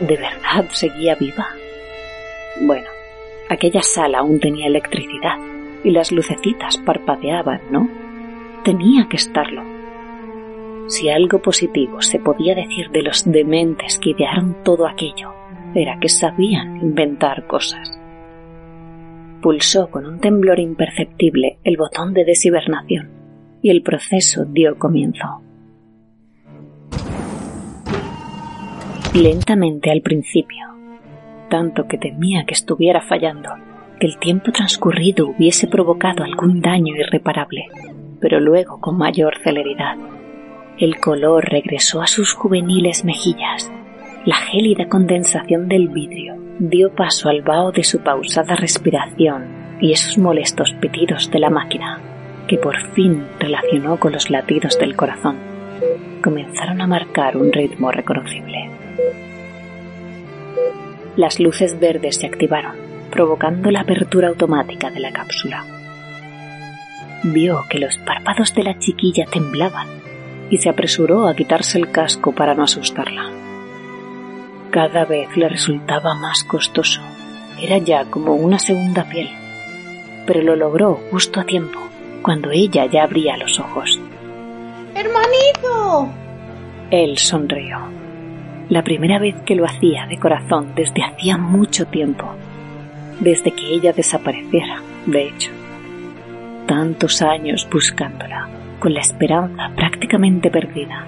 ¿De 0.00 0.16
verdad 0.16 0.66
seguía 0.70 1.14
viva? 1.14 1.48
Bueno, 2.62 2.88
Aquella 3.48 3.82
sala 3.82 4.18
aún 4.18 4.40
tenía 4.40 4.66
electricidad 4.66 5.38
y 5.84 5.90
las 5.90 6.10
lucecitas 6.10 6.78
parpadeaban, 6.78 7.60
¿no? 7.70 7.88
Tenía 8.64 9.06
que 9.08 9.16
estarlo. 9.16 9.62
Si 10.88 11.08
algo 11.08 11.40
positivo 11.40 12.02
se 12.02 12.18
podía 12.18 12.56
decir 12.56 12.90
de 12.90 13.02
los 13.02 13.24
dementes 13.24 13.98
que 13.98 14.10
idearon 14.10 14.56
todo 14.64 14.88
aquello, 14.88 15.32
era 15.74 15.98
que 16.00 16.08
sabían 16.08 16.78
inventar 16.78 17.46
cosas. 17.46 18.00
Pulsó 19.42 19.90
con 19.90 20.06
un 20.06 20.18
temblor 20.18 20.58
imperceptible 20.58 21.58
el 21.62 21.76
botón 21.76 22.14
de 22.14 22.24
deshibernación 22.24 23.10
y 23.62 23.70
el 23.70 23.82
proceso 23.82 24.44
dio 24.44 24.76
comienzo. 24.76 25.42
Lentamente 29.14 29.90
al 29.90 30.02
principio, 30.02 30.66
tanto 31.48 31.86
que 31.86 31.96
temía 31.98 32.44
que 32.44 32.54
estuviera 32.54 33.00
fallando, 33.00 33.50
que 33.98 34.06
el 34.06 34.18
tiempo 34.18 34.52
transcurrido 34.52 35.28
hubiese 35.28 35.66
provocado 35.68 36.22
algún 36.22 36.60
daño 36.60 36.94
irreparable, 36.94 37.66
pero 38.20 38.40
luego 38.40 38.80
con 38.80 38.98
mayor 38.98 39.38
celeridad. 39.42 39.96
El 40.78 41.00
color 41.00 41.44
regresó 41.48 42.02
a 42.02 42.06
sus 42.06 42.34
juveniles 42.34 43.04
mejillas. 43.04 43.70
La 44.26 44.36
gélida 44.36 44.88
condensación 44.88 45.68
del 45.68 45.88
vidrio 45.88 46.36
dio 46.58 46.94
paso 46.94 47.28
al 47.28 47.42
vaho 47.42 47.72
de 47.72 47.84
su 47.84 48.00
pausada 48.00 48.54
respiración 48.56 49.78
y 49.80 49.92
esos 49.92 50.18
molestos 50.18 50.74
pitidos 50.74 51.30
de 51.30 51.38
la 51.38 51.50
máquina, 51.50 52.00
que 52.48 52.58
por 52.58 52.76
fin 52.92 53.24
relacionó 53.38 53.98
con 53.98 54.12
los 54.12 54.30
latidos 54.30 54.78
del 54.78 54.96
corazón, 54.96 55.36
comenzaron 56.22 56.80
a 56.80 56.86
marcar 56.86 57.36
un 57.36 57.52
ritmo 57.52 57.90
reconocible. 57.92 58.85
Las 61.16 61.40
luces 61.40 61.80
verdes 61.80 62.16
se 62.16 62.26
activaron, 62.26 62.76
provocando 63.10 63.70
la 63.70 63.80
apertura 63.80 64.28
automática 64.28 64.90
de 64.90 65.00
la 65.00 65.12
cápsula. 65.12 65.64
Vio 67.24 67.64
que 67.70 67.78
los 67.78 67.96
párpados 67.96 68.54
de 68.54 68.62
la 68.62 68.78
chiquilla 68.78 69.24
temblaban 69.24 69.88
y 70.50 70.58
se 70.58 70.68
apresuró 70.68 71.26
a 71.26 71.34
quitarse 71.34 71.78
el 71.78 71.90
casco 71.90 72.32
para 72.32 72.54
no 72.54 72.64
asustarla. 72.64 73.30
Cada 74.70 75.06
vez 75.06 75.34
le 75.38 75.48
resultaba 75.48 76.14
más 76.14 76.44
costoso. 76.44 77.00
Era 77.58 77.78
ya 77.78 78.04
como 78.04 78.34
una 78.34 78.58
segunda 78.58 79.08
piel. 79.08 79.30
Pero 80.26 80.42
lo 80.42 80.54
logró 80.54 81.00
justo 81.10 81.40
a 81.40 81.44
tiempo, 81.44 81.80
cuando 82.20 82.50
ella 82.50 82.84
ya 82.84 83.04
abría 83.04 83.38
los 83.38 83.58
ojos. 83.58 83.98
¡Hermanito! 84.94 86.10
Él 86.90 87.16
sonrió 87.16 87.96
la 88.68 88.82
primera 88.82 89.18
vez 89.18 89.36
que 89.44 89.54
lo 89.54 89.64
hacía 89.64 90.06
de 90.06 90.18
corazón 90.18 90.72
desde 90.74 91.04
hacía 91.04 91.36
mucho 91.36 91.86
tiempo, 91.86 92.34
desde 93.20 93.52
que 93.52 93.68
ella 93.68 93.92
desapareciera, 93.92 94.82
de 95.06 95.28
hecho. 95.28 95.52
Tantos 96.66 97.22
años 97.22 97.68
buscándola, 97.70 98.48
con 98.80 98.92
la 98.92 99.00
esperanza 99.00 99.70
prácticamente 99.76 100.50
perdida, 100.50 101.06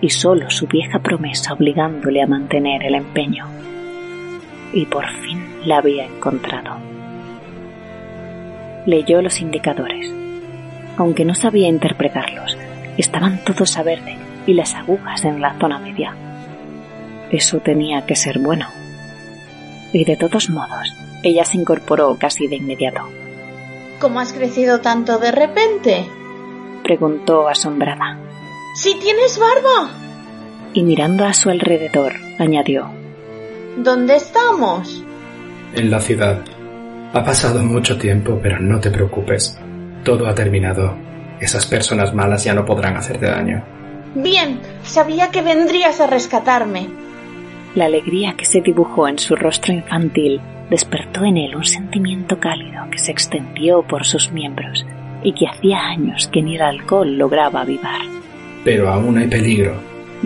y 0.00 0.10
solo 0.10 0.50
su 0.50 0.66
vieja 0.66 0.98
promesa 0.98 1.54
obligándole 1.54 2.22
a 2.22 2.26
mantener 2.26 2.84
el 2.84 2.94
empeño. 2.94 3.46
Y 4.72 4.84
por 4.84 5.08
fin 5.08 5.42
la 5.64 5.78
había 5.78 6.04
encontrado. 6.04 6.76
Leyó 8.86 9.22
los 9.22 9.40
indicadores. 9.40 10.12
Aunque 10.98 11.24
no 11.24 11.34
sabía 11.34 11.68
interpretarlos, 11.68 12.56
estaban 12.96 13.42
todos 13.44 13.76
a 13.78 13.82
verde 13.82 14.16
y 14.46 14.52
las 14.54 14.74
agujas 14.74 15.24
en 15.24 15.40
la 15.40 15.58
zona 15.58 15.78
media 15.78 16.14
eso 17.30 17.58
tenía 17.58 18.06
que 18.06 18.16
ser 18.16 18.38
bueno. 18.38 18.68
Y 19.92 20.04
de 20.04 20.16
todos 20.16 20.50
modos, 20.50 20.94
ella 21.22 21.44
se 21.44 21.56
incorporó 21.56 22.16
casi 22.18 22.46
de 22.46 22.56
inmediato. 22.56 23.08
¿Cómo 24.00 24.20
has 24.20 24.32
crecido 24.32 24.80
tanto 24.80 25.18
de 25.18 25.32
repente? 25.32 26.06
preguntó 26.84 27.48
asombrada. 27.48 28.18
¡Si 28.74 28.94
tienes 28.94 29.38
barba! 29.38 29.90
Y 30.72 30.82
mirando 30.82 31.24
a 31.24 31.32
su 31.32 31.50
alrededor, 31.50 32.12
añadió. 32.38 32.90
¿Dónde 33.76 34.16
estamos? 34.16 35.04
En 35.74 35.90
la 35.90 36.00
ciudad. 36.00 36.44
Ha 37.12 37.24
pasado 37.24 37.62
mucho 37.62 37.98
tiempo, 37.98 38.38
pero 38.42 38.60
no 38.60 38.78
te 38.80 38.90
preocupes. 38.90 39.58
Todo 40.04 40.26
ha 40.26 40.34
terminado. 40.34 40.96
Esas 41.40 41.66
personas 41.66 42.14
malas 42.14 42.44
ya 42.44 42.54
no 42.54 42.64
podrán 42.64 42.96
hacerte 42.96 43.26
daño. 43.26 43.64
Bien, 44.14 44.60
sabía 44.82 45.30
que 45.30 45.42
vendrías 45.42 46.00
a 46.00 46.06
rescatarme. 46.06 46.88
La 47.74 47.84
alegría 47.84 48.34
que 48.36 48.46
se 48.46 48.60
dibujó 48.60 49.08
en 49.08 49.18
su 49.18 49.36
rostro 49.36 49.74
infantil 49.74 50.40
despertó 50.70 51.24
en 51.24 51.36
él 51.36 51.54
un 51.54 51.64
sentimiento 51.64 52.38
cálido 52.40 52.88
que 52.90 52.98
se 52.98 53.12
extendió 53.12 53.82
por 53.82 54.04
sus 54.06 54.32
miembros 54.32 54.86
y 55.22 55.34
que 55.34 55.46
hacía 55.46 55.78
años 55.80 56.28
que 56.28 56.42
ni 56.42 56.56
el 56.56 56.62
alcohol 56.62 57.16
lograba 57.16 57.62
avivar. 57.62 58.00
Pero 58.64 58.88
aún 58.88 59.18
hay 59.18 59.28
peligro, 59.28 59.80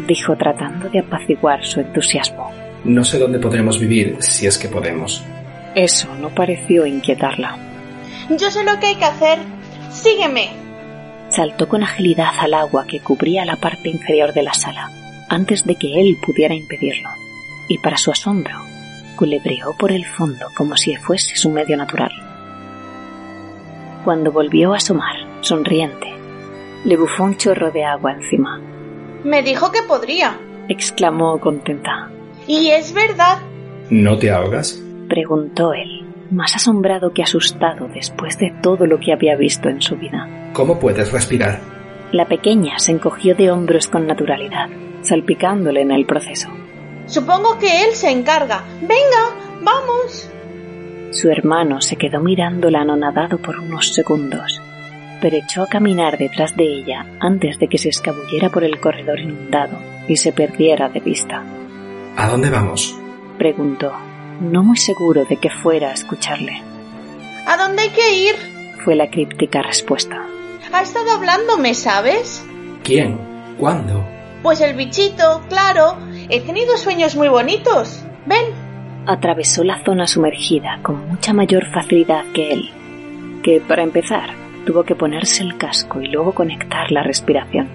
dijo 0.06 0.36
tratando 0.36 0.88
de 0.88 1.00
apaciguar 1.00 1.64
su 1.64 1.80
entusiasmo. 1.80 2.50
No 2.84 3.04
sé 3.04 3.18
dónde 3.18 3.38
podremos 3.38 3.78
vivir 3.78 4.16
si 4.20 4.46
es 4.46 4.58
que 4.58 4.68
podemos. 4.68 5.24
Eso 5.74 6.08
no 6.20 6.28
pareció 6.30 6.86
inquietarla. 6.86 7.56
Yo 8.30 8.50
sé 8.50 8.64
lo 8.64 8.78
que 8.78 8.86
hay 8.86 8.96
que 8.96 9.04
hacer. 9.04 9.38
Sígueme. 9.90 10.50
Saltó 11.28 11.68
con 11.68 11.82
agilidad 11.82 12.32
al 12.38 12.54
agua 12.54 12.86
que 12.86 13.00
cubría 13.00 13.44
la 13.44 13.56
parte 13.56 13.88
inferior 13.88 14.32
de 14.32 14.42
la 14.42 14.54
sala, 14.54 14.90
antes 15.28 15.64
de 15.64 15.76
que 15.76 16.00
él 16.00 16.16
pudiera 16.24 16.54
impedirlo 16.54 17.08
y 17.68 17.78
para 17.78 17.96
su 17.96 18.10
asombro, 18.10 18.54
culebreó 19.16 19.74
por 19.78 19.92
el 19.92 20.04
fondo 20.04 20.46
como 20.56 20.76
si 20.76 20.96
fuese 20.96 21.36
su 21.36 21.50
medio 21.50 21.76
natural. 21.76 22.12
Cuando 24.04 24.32
volvió 24.32 24.72
a 24.72 24.78
asomar, 24.78 25.16
sonriente, 25.40 26.12
le 26.84 26.96
bufó 26.96 27.24
un 27.24 27.36
chorro 27.36 27.70
de 27.70 27.84
agua 27.84 28.12
encima. 28.12 28.60
Me 29.24 29.42
dijo 29.42 29.70
que 29.70 29.82
podría, 29.82 30.38
exclamó 30.68 31.38
contenta. 31.38 32.10
¿Y 32.46 32.70
es 32.70 32.92
verdad? 32.92 33.38
¿No 33.90 34.18
te 34.18 34.30
ahogas? 34.30 34.82
preguntó 35.08 35.72
él, 35.74 36.04
más 36.30 36.56
asombrado 36.56 37.12
que 37.12 37.22
asustado 37.22 37.88
después 37.88 38.38
de 38.38 38.52
todo 38.62 38.86
lo 38.86 38.98
que 38.98 39.12
había 39.12 39.36
visto 39.36 39.68
en 39.68 39.82
su 39.82 39.96
vida. 39.96 40.50
¿Cómo 40.52 40.80
puedes 40.80 41.12
respirar? 41.12 41.60
La 42.10 42.26
pequeña 42.26 42.78
se 42.78 42.92
encogió 42.92 43.34
de 43.34 43.50
hombros 43.50 43.86
con 43.86 44.06
naturalidad, 44.06 44.68
salpicándole 45.02 45.82
en 45.82 45.92
el 45.92 46.06
proceso. 46.06 46.48
Supongo 47.12 47.58
que 47.58 47.84
él 47.84 47.94
se 47.94 48.10
encarga. 48.10 48.64
Venga, 48.80 49.60
vamos. 49.60 50.28
Su 51.12 51.30
hermano 51.30 51.80
se 51.80 51.96
quedó 51.96 52.20
mirándola 52.20 52.80
anonadado 52.80 53.38
por 53.38 53.58
unos 53.58 53.94
segundos 53.94 54.60
pero 55.22 55.36
echó 55.36 55.62
a 55.62 55.68
caminar 55.68 56.18
detrás 56.18 56.56
de 56.56 56.64
ella 56.64 57.06
antes 57.20 57.58
de 57.60 57.68
que 57.68 57.78
se 57.78 57.88
escabullera 57.88 58.50
por 58.50 58.64
el 58.64 58.80
corredor 58.80 59.20
inundado 59.20 59.78
y 60.08 60.16
se 60.16 60.32
perdiera 60.32 60.88
de 60.88 60.98
vista. 60.98 61.44
¿A 62.16 62.26
dónde 62.26 62.50
vamos? 62.50 62.98
Preguntó, 63.38 63.92
no 64.40 64.64
muy 64.64 64.76
seguro 64.76 65.24
de 65.24 65.36
que 65.36 65.48
fuera 65.48 65.90
a 65.90 65.94
escucharle. 65.94 66.60
¿A 67.46 67.56
dónde 67.56 67.82
hay 67.82 67.90
que 67.90 68.14
ir? 68.16 68.34
Fue 68.84 68.96
la 68.96 69.08
críptica 69.08 69.62
respuesta. 69.62 70.26
Ha 70.72 70.82
estado 70.82 71.12
hablándome, 71.12 71.74
¿sabes? 71.74 72.44
¿Quién? 72.82 73.16
¿Cuándo? 73.58 74.04
Pues 74.42 74.60
el 74.60 74.74
bichito, 74.74 75.42
claro. 75.48 75.98
He 76.28 76.40
tenido 76.40 76.76
sueños 76.76 77.16
muy 77.16 77.28
bonitos. 77.28 78.04
Ven. 78.26 78.46
Atravesó 79.06 79.64
la 79.64 79.82
zona 79.84 80.06
sumergida 80.06 80.78
con 80.82 81.08
mucha 81.08 81.32
mayor 81.32 81.66
facilidad 81.72 82.24
que 82.32 82.52
él, 82.52 82.70
que 83.42 83.60
para 83.60 83.82
empezar 83.82 84.30
tuvo 84.64 84.84
que 84.84 84.94
ponerse 84.94 85.42
el 85.42 85.56
casco 85.56 86.00
y 86.00 86.06
luego 86.06 86.32
conectar 86.32 86.90
la 86.92 87.02
respiración. 87.02 87.68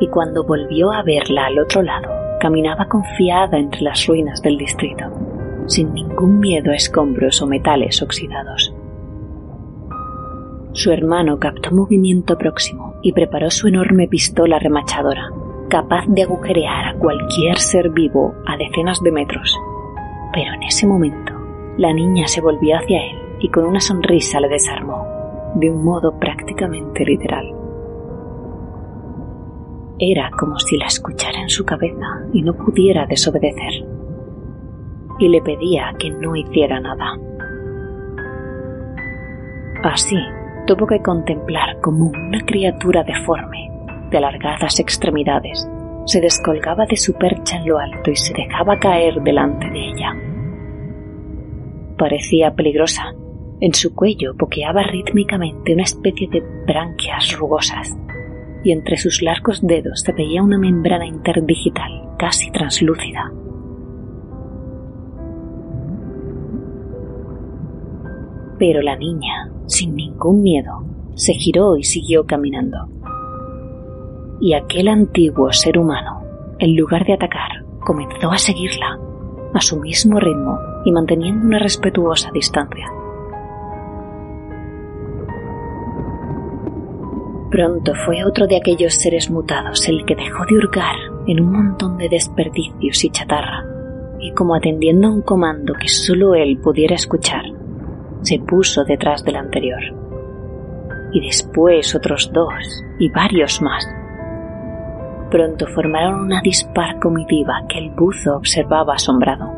Y 0.00 0.06
cuando 0.08 0.44
volvió 0.44 0.92
a 0.92 1.02
verla 1.02 1.46
al 1.46 1.58
otro 1.58 1.82
lado, 1.82 2.08
caminaba 2.38 2.86
confiada 2.86 3.58
entre 3.58 3.82
las 3.82 4.06
ruinas 4.06 4.40
del 4.42 4.56
distrito, 4.56 5.06
sin 5.68 5.94
ningún 5.94 6.40
miedo 6.40 6.72
a 6.72 6.74
escombros 6.74 7.40
o 7.40 7.46
metales 7.46 8.02
oxidados. 8.02 8.74
Su 10.72 10.90
hermano 10.90 11.38
captó 11.38 11.70
movimiento 11.70 12.36
próximo 12.36 12.94
y 13.02 13.12
preparó 13.12 13.50
su 13.50 13.68
enorme 13.68 14.08
pistola 14.08 14.58
remachadora, 14.58 15.30
capaz 15.68 16.06
de 16.08 16.22
agujerear 16.22 16.88
a 16.88 16.94
cualquier 16.98 17.58
ser 17.58 17.90
vivo 17.90 18.34
a 18.46 18.56
decenas 18.56 19.00
de 19.02 19.12
metros. 19.12 19.56
Pero 20.32 20.52
en 20.54 20.62
ese 20.62 20.86
momento, 20.86 21.32
la 21.76 21.92
niña 21.92 22.26
se 22.26 22.40
volvió 22.40 22.76
hacia 22.76 23.02
él 23.02 23.18
y 23.40 23.48
con 23.48 23.64
una 23.64 23.80
sonrisa 23.80 24.40
le 24.40 24.48
desarmó, 24.48 25.06
de 25.54 25.70
un 25.70 25.84
modo 25.84 26.18
prácticamente 26.18 27.04
literal. 27.04 27.54
Era 29.98 30.30
como 30.38 30.58
si 30.58 30.76
la 30.76 30.86
escuchara 30.86 31.40
en 31.40 31.48
su 31.48 31.64
cabeza 31.64 32.22
y 32.32 32.42
no 32.42 32.54
pudiera 32.54 33.06
desobedecer. 33.06 33.97
Y 35.18 35.28
le 35.28 35.42
pedía 35.42 35.92
que 35.98 36.10
no 36.10 36.36
hiciera 36.36 36.80
nada. 36.80 37.16
Así, 39.82 40.16
tuvo 40.66 40.86
que 40.86 41.00
contemplar 41.00 41.80
como 41.80 42.06
una 42.06 42.40
criatura 42.44 43.02
deforme, 43.04 43.70
de 44.10 44.18
alargadas 44.18 44.80
extremidades, 44.80 45.68
se 46.08 46.20
descolgaba 46.20 46.86
de 46.86 46.96
su 46.96 47.14
percha 47.14 47.58
en 47.58 47.68
lo 47.68 47.78
alto 47.78 48.10
y 48.10 48.16
se 48.16 48.32
dejaba 48.32 48.78
caer 48.78 49.20
delante 49.22 49.68
de 49.68 49.88
ella. 49.88 50.16
Parecía 51.98 52.54
peligrosa. 52.54 53.12
En 53.60 53.74
su 53.74 53.94
cuello 53.94 54.34
boqueaba 54.34 54.84
rítmicamente 54.84 55.74
una 55.74 55.82
especie 55.82 56.28
de 56.28 56.40
branquias 56.66 57.36
rugosas 57.36 57.94
y 58.64 58.72
entre 58.72 58.96
sus 58.96 59.20
largos 59.22 59.60
dedos 59.66 60.00
se 60.00 60.12
veía 60.12 60.42
una 60.42 60.58
membrana 60.58 61.06
interdigital 61.06 62.14
casi 62.18 62.50
translúcida. 62.50 63.32
Pero 68.58 68.82
la 68.82 68.96
niña, 68.96 69.50
sin 69.66 69.94
ningún 69.94 70.42
miedo, 70.42 70.84
se 71.14 71.32
giró 71.34 71.76
y 71.76 71.84
siguió 71.84 72.26
caminando. 72.26 72.88
Y 74.40 74.54
aquel 74.54 74.88
antiguo 74.88 75.52
ser 75.52 75.78
humano, 75.78 76.22
en 76.58 76.76
lugar 76.76 77.04
de 77.04 77.14
atacar, 77.14 77.64
comenzó 77.80 78.30
a 78.30 78.38
seguirla, 78.38 78.98
a 79.54 79.60
su 79.60 79.80
mismo 79.80 80.18
ritmo 80.20 80.58
y 80.84 80.92
manteniendo 80.92 81.46
una 81.46 81.58
respetuosa 81.58 82.30
distancia. 82.32 82.86
Pronto 87.50 87.92
fue 88.04 88.24
otro 88.24 88.46
de 88.46 88.56
aquellos 88.56 88.94
seres 88.94 89.30
mutados 89.30 89.88
el 89.88 90.04
que 90.04 90.14
dejó 90.14 90.44
de 90.44 90.56
hurgar 90.56 90.96
en 91.26 91.40
un 91.40 91.50
montón 91.50 91.96
de 91.96 92.08
desperdicios 92.08 93.04
y 93.04 93.10
chatarra, 93.10 93.64
y 94.20 94.32
como 94.32 94.54
atendiendo 94.54 95.08
a 95.08 95.12
un 95.12 95.22
comando 95.22 95.72
que 95.74 95.88
solo 95.88 96.34
él 96.34 96.58
pudiera 96.58 96.94
escuchar, 96.94 97.44
se 98.22 98.38
puso 98.38 98.84
detrás 98.84 99.24
del 99.24 99.36
anterior. 99.36 99.80
Y 101.12 101.20
después 101.20 101.94
otros 101.94 102.30
dos 102.32 102.84
y 102.98 103.10
varios 103.10 103.62
más. 103.62 103.86
Pronto 105.30 105.66
formaron 105.66 106.20
una 106.20 106.40
dispar 106.40 106.98
comitiva 106.98 107.64
que 107.68 107.78
el 107.78 107.90
buzo 107.90 108.36
observaba 108.36 108.94
asombrado. 108.94 109.52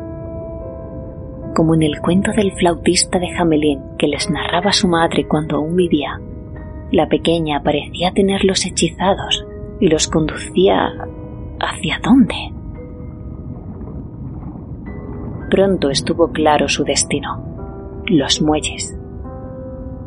Como 1.55 1.75
en 1.75 1.83
el 1.83 1.99
cuento 2.01 2.31
del 2.31 2.51
flautista 2.53 3.19
de 3.19 3.29
Jamelín 3.29 3.81
que 3.97 4.07
les 4.07 4.29
narraba 4.29 4.71
su 4.71 4.87
madre 4.87 5.27
cuando 5.27 5.57
aún 5.57 5.75
vivía, 5.75 6.19
la 6.91 7.07
pequeña 7.07 7.63
parecía 7.63 8.11
tenerlos 8.13 8.65
hechizados 8.65 9.45
y 9.79 9.87
los 9.87 10.07
conducía 10.07 10.91
hacia 11.59 11.99
dónde. 12.03 12.35
Pronto 15.49 15.89
estuvo 15.89 16.31
claro 16.31 16.67
su 16.69 16.83
destino, 16.83 17.50
los 18.17 18.41
muelles. 18.41 18.97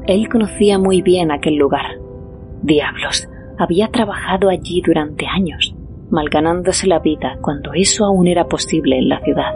Él 0.06 0.28
conocía 0.28 0.78
muy 0.78 1.02
bien 1.02 1.30
aquel 1.30 1.56
lugar. 1.56 1.98
Diablos, 2.62 3.28
había 3.58 3.88
trabajado 3.88 4.48
allí 4.48 4.82
durante 4.84 5.26
años, 5.26 5.74
malganándose 6.10 6.86
la 6.86 6.98
vida 6.98 7.38
cuando 7.40 7.72
eso 7.74 8.04
aún 8.04 8.26
era 8.26 8.46
posible 8.46 8.98
en 8.98 9.08
la 9.08 9.20
ciudad. 9.20 9.54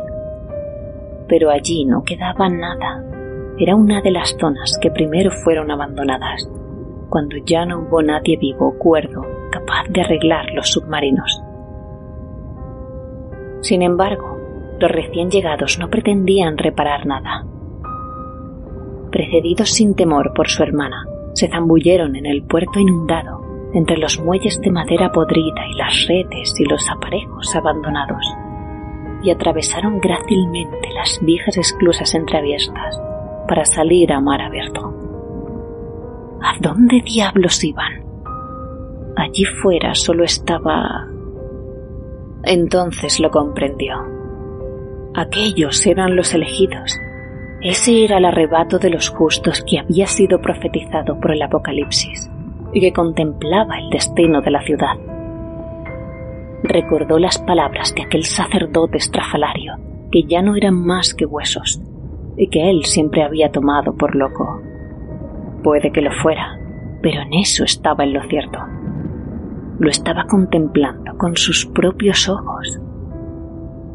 Pero 1.29 1.51
allí 1.51 1.85
no 1.85 2.03
quedaba 2.05 2.49
nada. 2.49 3.05
Era 3.59 3.75
una 3.75 4.01
de 4.01 4.11
las 4.11 4.37
zonas 4.39 4.79
que 4.81 4.91
primero 4.91 5.31
fueron 5.31 5.71
abandonadas 5.71 6.49
cuando 7.09 7.37
ya 7.45 7.65
no 7.65 7.81
hubo 7.81 8.03
nadie 8.03 8.37
vivo 8.37 8.69
o 8.69 8.79
cuerdo 8.79 9.23
capaz 9.51 9.89
de 9.89 10.03
arreglar 10.03 10.47
los 10.55 10.71
submarinos. 10.71 11.43
Sin 13.61 13.83
embargo, 13.83 14.39
los 14.79 14.91
recién 14.91 15.31
llegados 15.31 15.79
no 15.79 15.89
pretendían 15.89 16.59
reparar 16.59 17.07
nada. 17.07 17.45
Precedidos 19.11 19.71
sin 19.71 19.95
temor 19.95 20.33
por 20.35 20.49
su 20.49 20.63
hermana, 20.63 21.07
se 21.33 21.49
zambulleron 21.49 22.17
en 22.17 22.27
el 22.27 22.43
puerto 22.43 22.79
inundado, 22.79 23.41
entre 23.73 23.97
los 23.97 24.19
muelles 24.21 24.61
de 24.61 24.71
madera 24.71 25.13
podrida 25.13 25.67
y 25.71 25.75
las 25.77 26.07
redes 26.07 26.55
y 26.59 26.65
los 26.65 26.89
aparejos 26.91 27.55
abandonados, 27.55 28.25
y 29.23 29.31
atravesaron 29.31 30.01
grácilmente 30.01 30.91
las 30.95 31.21
viejas 31.23 31.57
esclusas 31.57 32.15
entreabiertas 32.15 33.01
para 33.47 33.65
salir 33.65 34.13
a 34.13 34.21
mar 34.21 34.43
abierto. 34.43 34.95
¿A 36.43 36.57
dónde 36.61 37.01
diablos 37.01 37.65
iban? 37.65 38.05
Allí 39.17 39.45
fuera 39.45 39.95
solo 39.95 40.25
estaba... 40.25 41.09
Entonces 42.45 43.19
lo 43.21 43.31
comprendió. 43.31 43.97
Aquellos 45.15 45.85
eran 45.87 46.15
los 46.15 46.35
elegidos. 46.35 46.97
Ese 47.61 48.05
era 48.05 48.19
el 48.19 48.25
arrebato 48.25 48.79
de 48.79 48.89
los 48.89 49.09
justos 49.09 49.65
que 49.69 49.81
había 49.81 50.07
sido 50.07 50.41
profetizado 50.41 51.19
por 51.19 51.33
el 51.33 51.43
Apocalipsis 51.43 52.31
y 52.73 52.81
que 52.81 52.93
contemplaba 52.93 53.79
el 53.79 53.91
destino 53.91 54.41
de 54.41 54.51
la 54.53 54.63
ciudad. 54.63 54.95
Recordó 56.63 57.19
las 57.19 57.39
palabras 57.39 57.93
de 57.97 58.03
aquel 58.03 58.25
sacerdote 58.25 58.99
estrafalario, 58.99 59.75
que 60.13 60.23
ya 60.23 60.41
no 60.41 60.55
eran 60.55 60.75
más 60.75 61.15
que 61.15 61.27
huesos, 61.27 61.81
y 62.37 62.49
que 62.49 62.71
él 62.71 62.85
siempre 62.85 63.25
había 63.25 63.51
tomado 63.51 63.97
por 63.97 64.15
loco. 64.15 64.63
Puede 65.65 65.91
que 65.91 66.01
lo 66.01 66.13
fuera, 66.13 66.61
pero 67.03 67.23
en 67.23 67.35
eso 67.35 67.65
estaba 67.65 68.05
en 68.05 68.13
lo 68.13 68.23
cierto. 68.29 68.59
Lo 69.81 69.89
estaba 69.89 70.27
contemplando 70.27 71.17
con 71.17 71.37
sus 71.37 71.67
propios 71.67 72.29
ojos. 72.29 72.81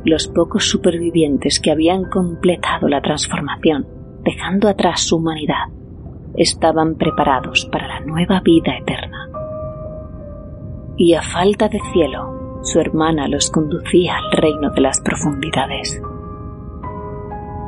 Los 0.05 0.27
pocos 0.27 0.69
supervivientes 0.69 1.61
que 1.61 1.71
habían 1.71 2.09
completado 2.09 2.89
la 2.89 3.01
transformación, 3.01 3.87
dejando 4.23 4.67
atrás 4.67 4.99
su 5.01 5.15
humanidad, 5.15 5.69
estaban 6.35 6.95
preparados 6.95 7.69
para 7.71 7.87
la 7.87 7.99
nueva 8.01 8.41
vida 8.41 8.75
eterna. 8.77 9.29
Y 10.97 11.13
a 11.13 11.21
falta 11.21 11.69
de 11.69 11.79
cielo, 11.93 12.59
su 12.63 12.81
hermana 12.81 13.29
los 13.29 13.49
conducía 13.49 14.17
al 14.17 14.31
reino 14.31 14.71
de 14.71 14.81
las 14.81 14.99
profundidades. 14.99 16.01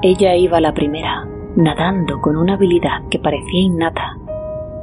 Ella 0.02 0.36
iba 0.36 0.60
la 0.60 0.74
primera, 0.74 1.26
nadando 1.56 2.20
con 2.20 2.36
una 2.36 2.56
habilidad 2.56 3.08
que 3.10 3.20
parecía 3.20 3.62
innata, 3.62 4.18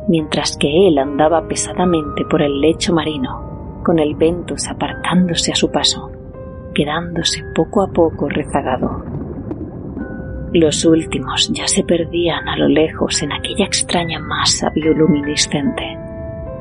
mientras 0.08 0.56
que 0.56 0.88
él 0.88 0.96
andaba 0.98 1.46
pesadamente 1.46 2.24
por 2.24 2.40
el 2.40 2.60
lecho 2.60 2.94
marino, 2.94 3.80
con 3.84 3.98
el 3.98 4.14
ventus 4.14 4.68
apartándose 4.68 5.52
a 5.52 5.54
su 5.54 5.70
paso, 5.70 6.10
quedándose 6.74 7.44
poco 7.54 7.82
a 7.82 7.88
poco 7.88 8.28
rezagado. 8.28 9.04
Los 10.52 10.84
últimos 10.84 11.50
ya 11.52 11.66
se 11.66 11.82
perdían 11.82 12.48
a 12.48 12.56
lo 12.56 12.68
lejos 12.68 13.22
en 13.22 13.32
aquella 13.32 13.64
extraña 13.64 14.18
masa 14.20 14.70
bioluminiscente, 14.74 15.96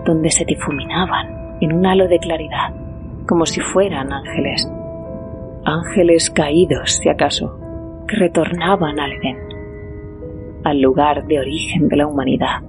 donde 0.06 0.30
se 0.30 0.46
difuminaban 0.46 1.58
en 1.62 1.74
un 1.74 1.86
halo 1.86 2.08
de 2.08 2.20
claridad 2.20 2.74
como 3.28 3.46
si 3.46 3.62
fueran 3.62 4.12
ángeles. 4.12 4.70
Ángeles 5.64 6.30
caídos, 6.30 6.98
si 7.02 7.10
acaso, 7.10 7.58
que 8.08 8.18
retornaban 8.18 9.00
al 9.00 9.14
Edén, 9.14 9.38
al 10.64 10.82
lugar 10.82 11.26
de 11.28 11.40
origen 11.40 11.88
de 11.88 11.98
la 11.98 12.08
humanidad. 12.08 12.62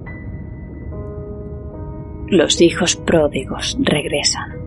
Los 2.27 2.61
hijos 2.61 2.95
pródigos 2.95 3.77
regresan. 3.81 4.62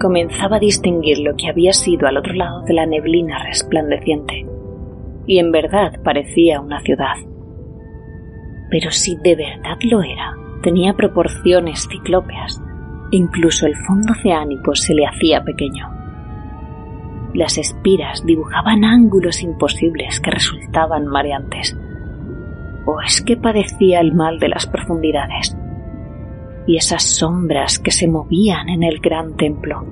Comenzaba 0.00 0.56
a 0.56 0.60
distinguir 0.60 1.18
lo 1.18 1.34
que 1.36 1.48
había 1.48 1.72
sido 1.72 2.06
al 2.06 2.18
otro 2.18 2.32
lado 2.34 2.62
de 2.62 2.72
la 2.72 2.86
neblina 2.86 3.42
resplandeciente, 3.42 4.46
y 5.26 5.38
en 5.38 5.50
verdad 5.50 6.00
parecía 6.04 6.60
una 6.60 6.80
ciudad. 6.80 7.16
Pero 8.70 8.92
si 8.92 9.16
de 9.16 9.34
verdad 9.34 9.78
lo 9.90 10.02
era, 10.02 10.34
tenía 10.62 10.94
proporciones 10.94 11.88
ciclópeas, 11.90 12.62
e 13.10 13.16
incluso 13.16 13.66
el 13.66 13.74
fondo 13.74 14.12
oceánico 14.12 14.76
se 14.76 14.94
le 14.94 15.04
hacía 15.04 15.42
pequeño. 15.42 15.88
Las 17.34 17.58
espiras 17.58 18.24
dibujaban 18.24 18.84
ángulos 18.84 19.42
imposibles 19.42 20.20
que 20.20 20.30
resultaban 20.30 21.06
mareantes. 21.06 21.76
¿O 22.86 23.00
es 23.00 23.20
que 23.20 23.36
padecía 23.36 24.00
el 24.00 24.14
mal 24.14 24.38
de 24.38 24.48
las 24.48 24.66
profundidades? 24.66 25.57
Y 26.68 26.76
esas 26.76 27.02
sombras 27.02 27.78
que 27.78 27.90
se 27.90 28.06
movían 28.06 28.68
en 28.68 28.82
el 28.82 29.00
gran 29.00 29.36
templo. 29.36 29.86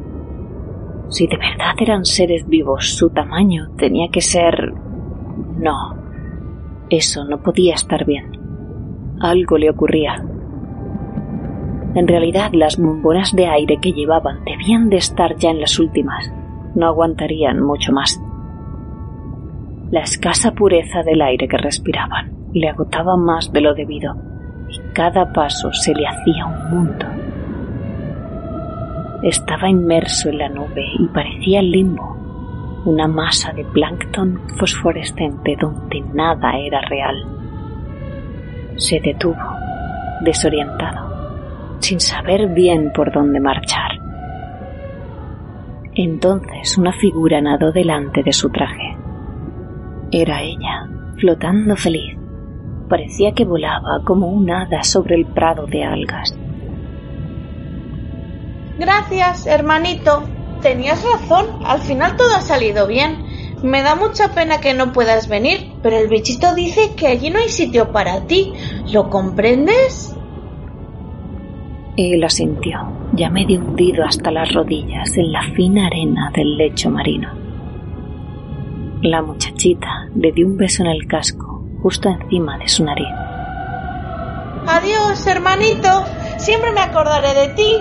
Si 1.08 1.26
de 1.26 1.38
verdad 1.38 1.74
eran 1.80 2.04
seres 2.04 2.46
vivos, 2.46 2.94
su 2.96 3.08
tamaño 3.08 3.70
tenía 3.78 4.08
que 4.12 4.20
ser... 4.20 4.74
No, 5.56 5.96
eso 6.90 7.24
no 7.24 7.42
podía 7.42 7.76
estar 7.76 8.04
bien. 8.04 8.30
Algo 9.20 9.56
le 9.56 9.70
ocurría. 9.70 10.22
En 11.94 12.06
realidad 12.06 12.50
las 12.52 12.76
bombonas 12.76 13.32
de 13.34 13.46
aire 13.46 13.78
que 13.78 13.92
llevaban 13.92 14.44
debían 14.44 14.90
de 14.90 14.98
estar 14.98 15.34
ya 15.36 15.48
en 15.48 15.62
las 15.62 15.78
últimas. 15.78 16.30
No 16.74 16.88
aguantarían 16.88 17.58
mucho 17.62 17.90
más. 17.90 18.20
La 19.90 20.00
escasa 20.00 20.52
pureza 20.52 21.02
del 21.02 21.22
aire 21.22 21.48
que 21.48 21.56
respiraban 21.56 22.36
le 22.52 22.68
agotaba 22.68 23.16
más 23.16 23.50
de 23.50 23.62
lo 23.62 23.72
debido 23.72 24.35
y 24.68 24.78
cada 24.92 25.32
paso 25.32 25.72
se 25.72 25.94
le 25.94 26.06
hacía 26.06 26.46
un 26.46 26.70
mundo. 26.70 27.06
Estaba 29.22 29.68
inmerso 29.68 30.28
en 30.28 30.38
la 30.38 30.48
nube 30.48 30.84
y 30.98 31.06
parecía 31.08 31.62
limbo, 31.62 32.16
una 32.84 33.08
masa 33.08 33.52
de 33.52 33.64
plancton 33.64 34.40
fosforescente 34.58 35.56
donde 35.58 36.00
nada 36.12 36.56
era 36.58 36.80
real. 36.82 37.16
Se 38.76 39.00
detuvo, 39.00 39.36
desorientado, 40.20 41.78
sin 41.80 41.98
saber 41.98 42.48
bien 42.48 42.92
por 42.92 43.12
dónde 43.12 43.40
marchar. 43.40 43.92
Entonces 45.94 46.76
una 46.76 46.92
figura 46.92 47.40
nadó 47.40 47.72
delante 47.72 48.22
de 48.22 48.32
su 48.32 48.50
traje. 48.50 48.96
Era 50.12 50.42
ella, 50.42 50.86
flotando 51.18 51.74
feliz. 51.74 52.25
Parecía 52.88 53.32
que 53.32 53.44
volaba 53.44 54.00
como 54.04 54.28
un 54.28 54.50
hada 54.50 54.82
sobre 54.82 55.16
el 55.16 55.26
prado 55.26 55.66
de 55.66 55.84
algas. 55.84 56.34
Gracias, 58.78 59.46
hermanito. 59.46 60.22
Tenías 60.62 61.02
razón, 61.04 61.46
al 61.64 61.80
final 61.80 62.16
todo 62.16 62.34
ha 62.34 62.40
salido 62.40 62.86
bien. 62.86 63.24
Me 63.62 63.82
da 63.82 63.94
mucha 63.94 64.34
pena 64.34 64.60
que 64.60 64.74
no 64.74 64.92
puedas 64.92 65.28
venir, 65.28 65.72
pero 65.82 65.96
el 65.96 66.08
bichito 66.08 66.54
dice 66.54 66.94
que 66.94 67.06
allí 67.06 67.30
no 67.30 67.38
hay 67.38 67.48
sitio 67.48 67.90
para 67.90 68.26
ti. 68.26 68.52
¿Lo 68.92 69.08
comprendes? 69.08 70.14
Él 71.96 72.22
asintió, 72.22 72.78
ya 73.14 73.30
medio 73.30 73.60
hundido 73.60 74.04
hasta 74.04 74.30
las 74.30 74.52
rodillas 74.52 75.16
en 75.16 75.32
la 75.32 75.42
fina 75.54 75.86
arena 75.86 76.30
del 76.34 76.56
lecho 76.58 76.90
marino. 76.90 77.30
La 79.00 79.22
muchachita 79.22 80.08
le 80.14 80.32
dio 80.32 80.46
un 80.46 80.58
beso 80.58 80.82
en 80.82 80.90
el 80.90 81.06
casco, 81.06 81.55
justo 81.86 82.08
encima 82.08 82.58
de 82.58 82.66
su 82.66 82.84
nariz. 82.84 83.06
Adiós, 84.66 85.24
hermanito. 85.24 86.04
Siempre 86.36 86.72
me 86.72 86.80
acordaré 86.80 87.32
de 87.32 87.48
ti. 87.54 87.78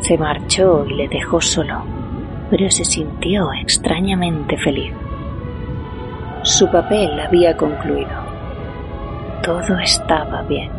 Se 0.00 0.18
marchó 0.18 0.84
y 0.86 0.94
le 0.94 1.06
dejó 1.06 1.40
solo, 1.40 1.84
pero 2.50 2.68
se 2.68 2.84
sintió 2.84 3.52
extrañamente 3.52 4.58
feliz. 4.58 4.92
Su 6.42 6.68
papel 6.68 7.20
había 7.20 7.56
concluido. 7.56 8.16
Todo 9.44 9.78
estaba 9.78 10.42
bien. 10.42 10.72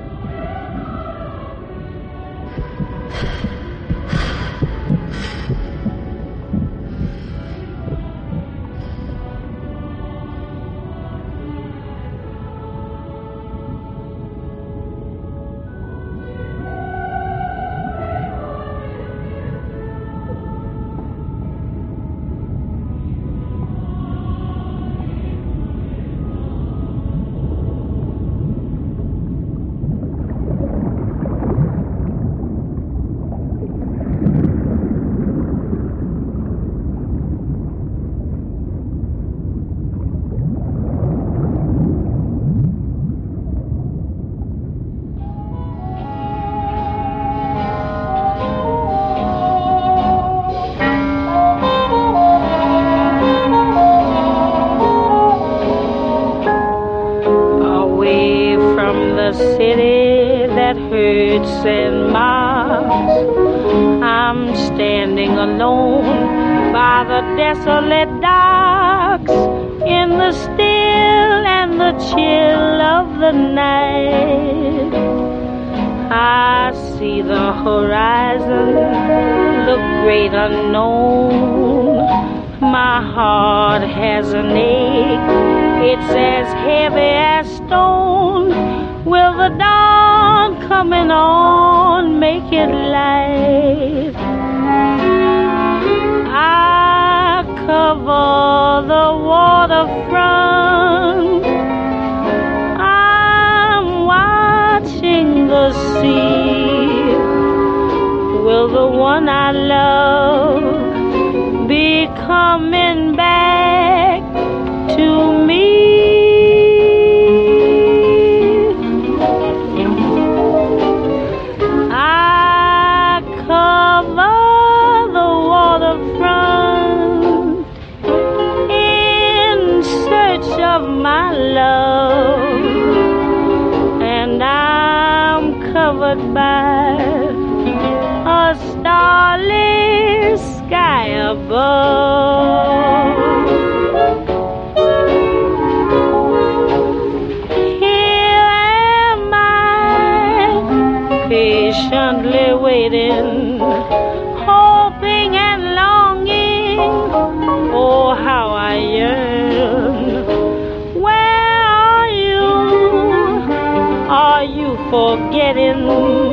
Forgetting? 165.18 166.27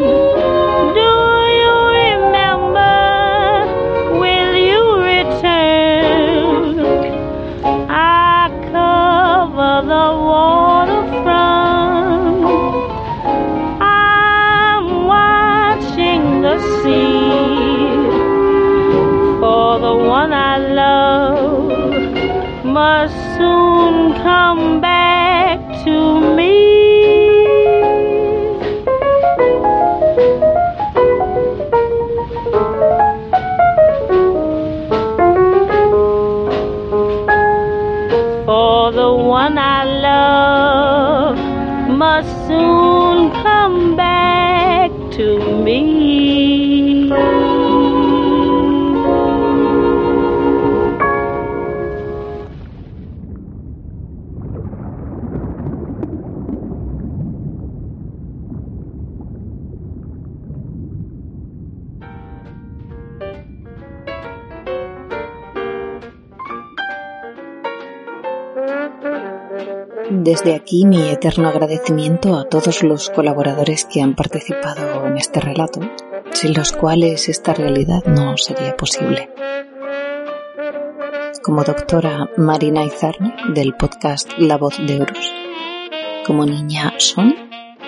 Desde 70.25 70.55
aquí 70.55 70.87
mi 70.87 71.11
eterno 71.11 71.49
agradecimiento 71.49 72.39
a 72.39 72.49
todos 72.49 72.83
los 72.83 73.11
colaboradores 73.11 73.85
que 73.85 74.01
han 74.01 74.15
participado 74.15 75.05
en 75.07 75.19
este 75.19 75.39
relato, 75.39 75.81
sin 76.33 76.55
los 76.55 76.73
cuales 76.73 77.29
esta 77.29 77.53
realidad 77.53 78.03
no 78.07 78.39
sería 78.39 78.75
posible. 78.75 79.29
Como 81.43 81.63
doctora 81.63 82.31
Marina 82.39 82.85
Izarne 82.85 83.37
del 83.53 83.75
podcast 83.75 84.33
La 84.39 84.57
Voz 84.57 84.79
de 84.79 85.03
Horus, 85.03 85.31
como 86.27 86.47
niña 86.47 86.95
Son 86.97 87.35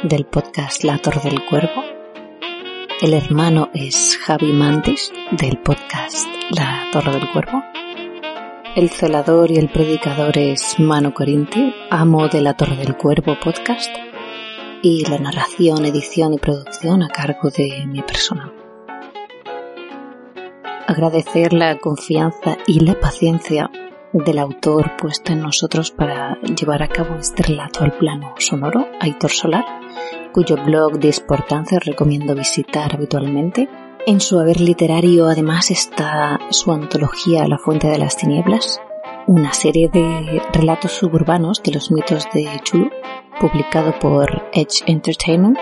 del 0.03 0.27
podcast 0.27 0.85
La 0.85 0.99
Torre 0.99 1.23
del 1.23 1.43
Cuervo, 1.47 1.85
el 3.01 3.15
hermano 3.15 3.71
es 3.73 4.19
Javi 4.19 4.53
Mantis 4.53 5.11
del 5.31 5.57
podcast 5.57 6.29
La 6.51 6.85
Torre 6.93 7.13
del 7.13 7.33
Cuervo, 7.33 7.63
el 8.77 8.91
celador 8.91 9.51
y 9.51 9.57
el 9.57 9.71
predicador 9.71 10.37
es 10.37 10.79
Mano 10.79 11.15
Corintio, 11.15 11.73
amo 11.91 12.29
de 12.29 12.43
la 12.43 12.59
Torre 12.59 12.77
del 12.77 12.95
Cuervo 12.95 13.35
podcast, 13.43 13.91
y 14.83 15.09
la 15.09 15.19
narración, 15.19 15.87
edición 15.87 16.35
y 16.35 16.39
producción 16.39 17.03
a 17.03 17.09
cargo 17.09 17.49
de 17.49 17.87
mi 17.87 18.03
persona. 18.03 18.53
Agradecer 20.87 21.55
la 21.55 21.79
confianza 21.79 22.59
y 22.67 22.81
la 22.81 23.01
paciencia 23.01 23.71
del 24.13 24.39
autor 24.39 24.95
puesta 24.99 25.33
en 25.33 25.41
nosotros 25.41 25.91
para 25.91 26.39
llevar 26.43 26.83
a 26.83 26.89
cabo 26.89 27.15
este 27.15 27.45
relato 27.45 27.83
al 27.83 27.93
plano 27.93 28.35
sonoro, 28.39 28.89
Aitor 29.01 29.31
Solar, 29.31 29.65
cuyo 30.35 30.57
blog 30.63 30.99
de 30.99 31.09
importancia 31.09 31.79
recomiendo 31.81 32.35
visitar 32.35 32.95
habitualmente 32.95 33.71
en 34.07 34.21
su 34.21 34.39
haber 34.39 34.61
literario 34.61 35.27
además 35.27 35.71
está 35.73 36.39
su 36.51 36.71
antología 36.71 37.47
La 37.49 37.59
Fuente 37.59 37.89
de 37.89 37.99
las 37.99 38.17
Tinieblas, 38.17 38.81
una 39.27 39.53
serie 39.53 39.89
de 39.89 40.41
relatos 40.53 40.93
suburbanos 40.93 41.61
de 41.63 41.73
los 41.73 41.91
mitos 41.91 42.29
de 42.33 42.49
Chulu, 42.63 42.91
publicado 43.41 43.99
por 43.99 44.49
Edge 44.53 44.85
Entertainment, 44.87 45.59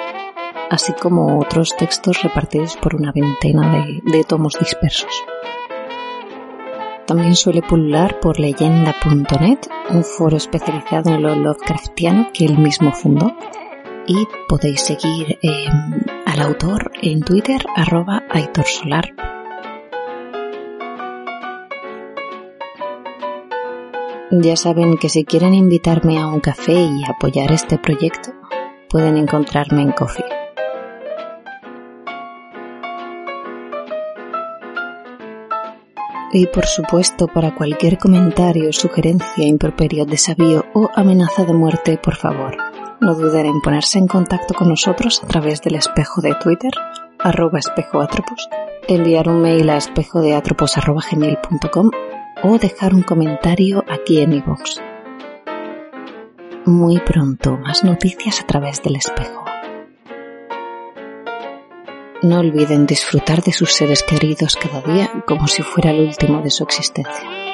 así 0.70 0.92
como 0.92 1.40
otros 1.40 1.74
textos 1.76 2.22
repartidos 2.22 2.76
por 2.76 2.95
una 2.95 3.12
veintena 3.12 3.72
de, 3.72 4.03
de 4.05 4.24
tomos 4.24 4.59
dispersos. 4.59 5.12
También 7.07 7.36
suele 7.36 7.62
pulular 7.62 8.20
por 8.20 8.38
leyenda.net, 8.38 9.59
un 9.90 10.05
foro 10.05 10.36
especializado 10.36 11.14
en 11.14 11.22
lo 11.22 11.34
Lovecraftiano 11.34 12.28
que 12.32 12.45
él 12.45 12.59
mismo 12.59 12.92
fundó, 12.92 13.34
y 14.07 14.26
podéis 14.49 14.82
seguir 14.82 15.38
eh, 15.42 15.66
al 16.35 16.43
autor 16.43 16.91
en 17.01 17.20
Twitter 17.20 17.64
arroba 17.76 18.24
Aitor 18.28 18.66
Solar. 18.66 19.14
Ya 24.32 24.57
saben 24.57 24.97
que 24.97 25.09
si 25.09 25.24
quieren 25.24 25.55
invitarme 25.55 26.18
a 26.18 26.26
un 26.26 26.41
café 26.41 26.72
y 26.72 27.05
apoyar 27.05 27.53
este 27.53 27.78
proyecto, 27.78 28.32
pueden 28.91 29.16
encontrarme 29.16 29.82
en 29.82 29.93
Coffee. 29.93 30.24
Y 36.32 36.49
por 36.49 36.66
supuesto, 36.66 37.28
para 37.28 37.55
cualquier 37.55 37.97
comentario, 37.97 38.72
sugerencia, 38.72 39.47
improperio, 39.47 40.04
desafío 40.04 40.64
o 40.75 40.91
amenaza 40.96 41.45
de 41.45 41.53
muerte, 41.53 41.96
por 41.96 42.17
favor, 42.17 42.74
no 43.05 43.14
duden 43.14 43.47
en 43.47 43.61
ponerse 43.61 43.99
en 43.99 44.09
contacto 44.09 44.55
con 44.55 44.71
nosotros 44.71 45.22
a 45.22 45.26
través 45.26 45.61
del 45.61 45.75
espejo 45.75 46.22
de 46.22 46.35
Twitter, 46.35 46.72
arroba 47.18 47.59
espejoatropos, 47.59 48.49
enviar 48.89 49.29
un 49.29 49.43
mail 49.43 49.68
a 49.68 49.76
espejodeatropos.gmail.com 49.76 51.91
o 52.43 52.59
dejar 52.59 52.95
un 52.95 53.03
comentario 53.03 53.85
aquí 53.89 54.21
en 54.21 54.33
iVoox. 54.33 54.81
Muy 56.64 56.99
pronto, 57.01 57.59
más 57.59 57.85
noticias 57.85 58.41
a 58.41 58.47
través 58.47 58.83
del 58.83 58.97
espejo. 58.97 59.45
No 62.22 62.41
olviden 62.41 62.87
disfrutar 62.87 63.43
de 63.43 63.53
sus 63.53 63.75
seres 63.75 64.03
queridos 64.03 64.57
cada 64.57 64.81
día 64.81 65.11
como 65.26 65.47
si 65.47 65.61
fuera 65.63 65.91
el 65.91 66.07
último 66.07 66.41
de 66.41 66.49
su 66.51 66.64
existencia. 66.64 67.54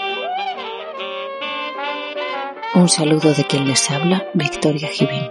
Un 2.73 2.89
saludo 2.89 3.35
de 3.35 3.45
quien 3.45 3.67
les 3.67 3.91
habla, 3.91 4.25
Victoria 4.33 4.89
Givín. 4.89 5.29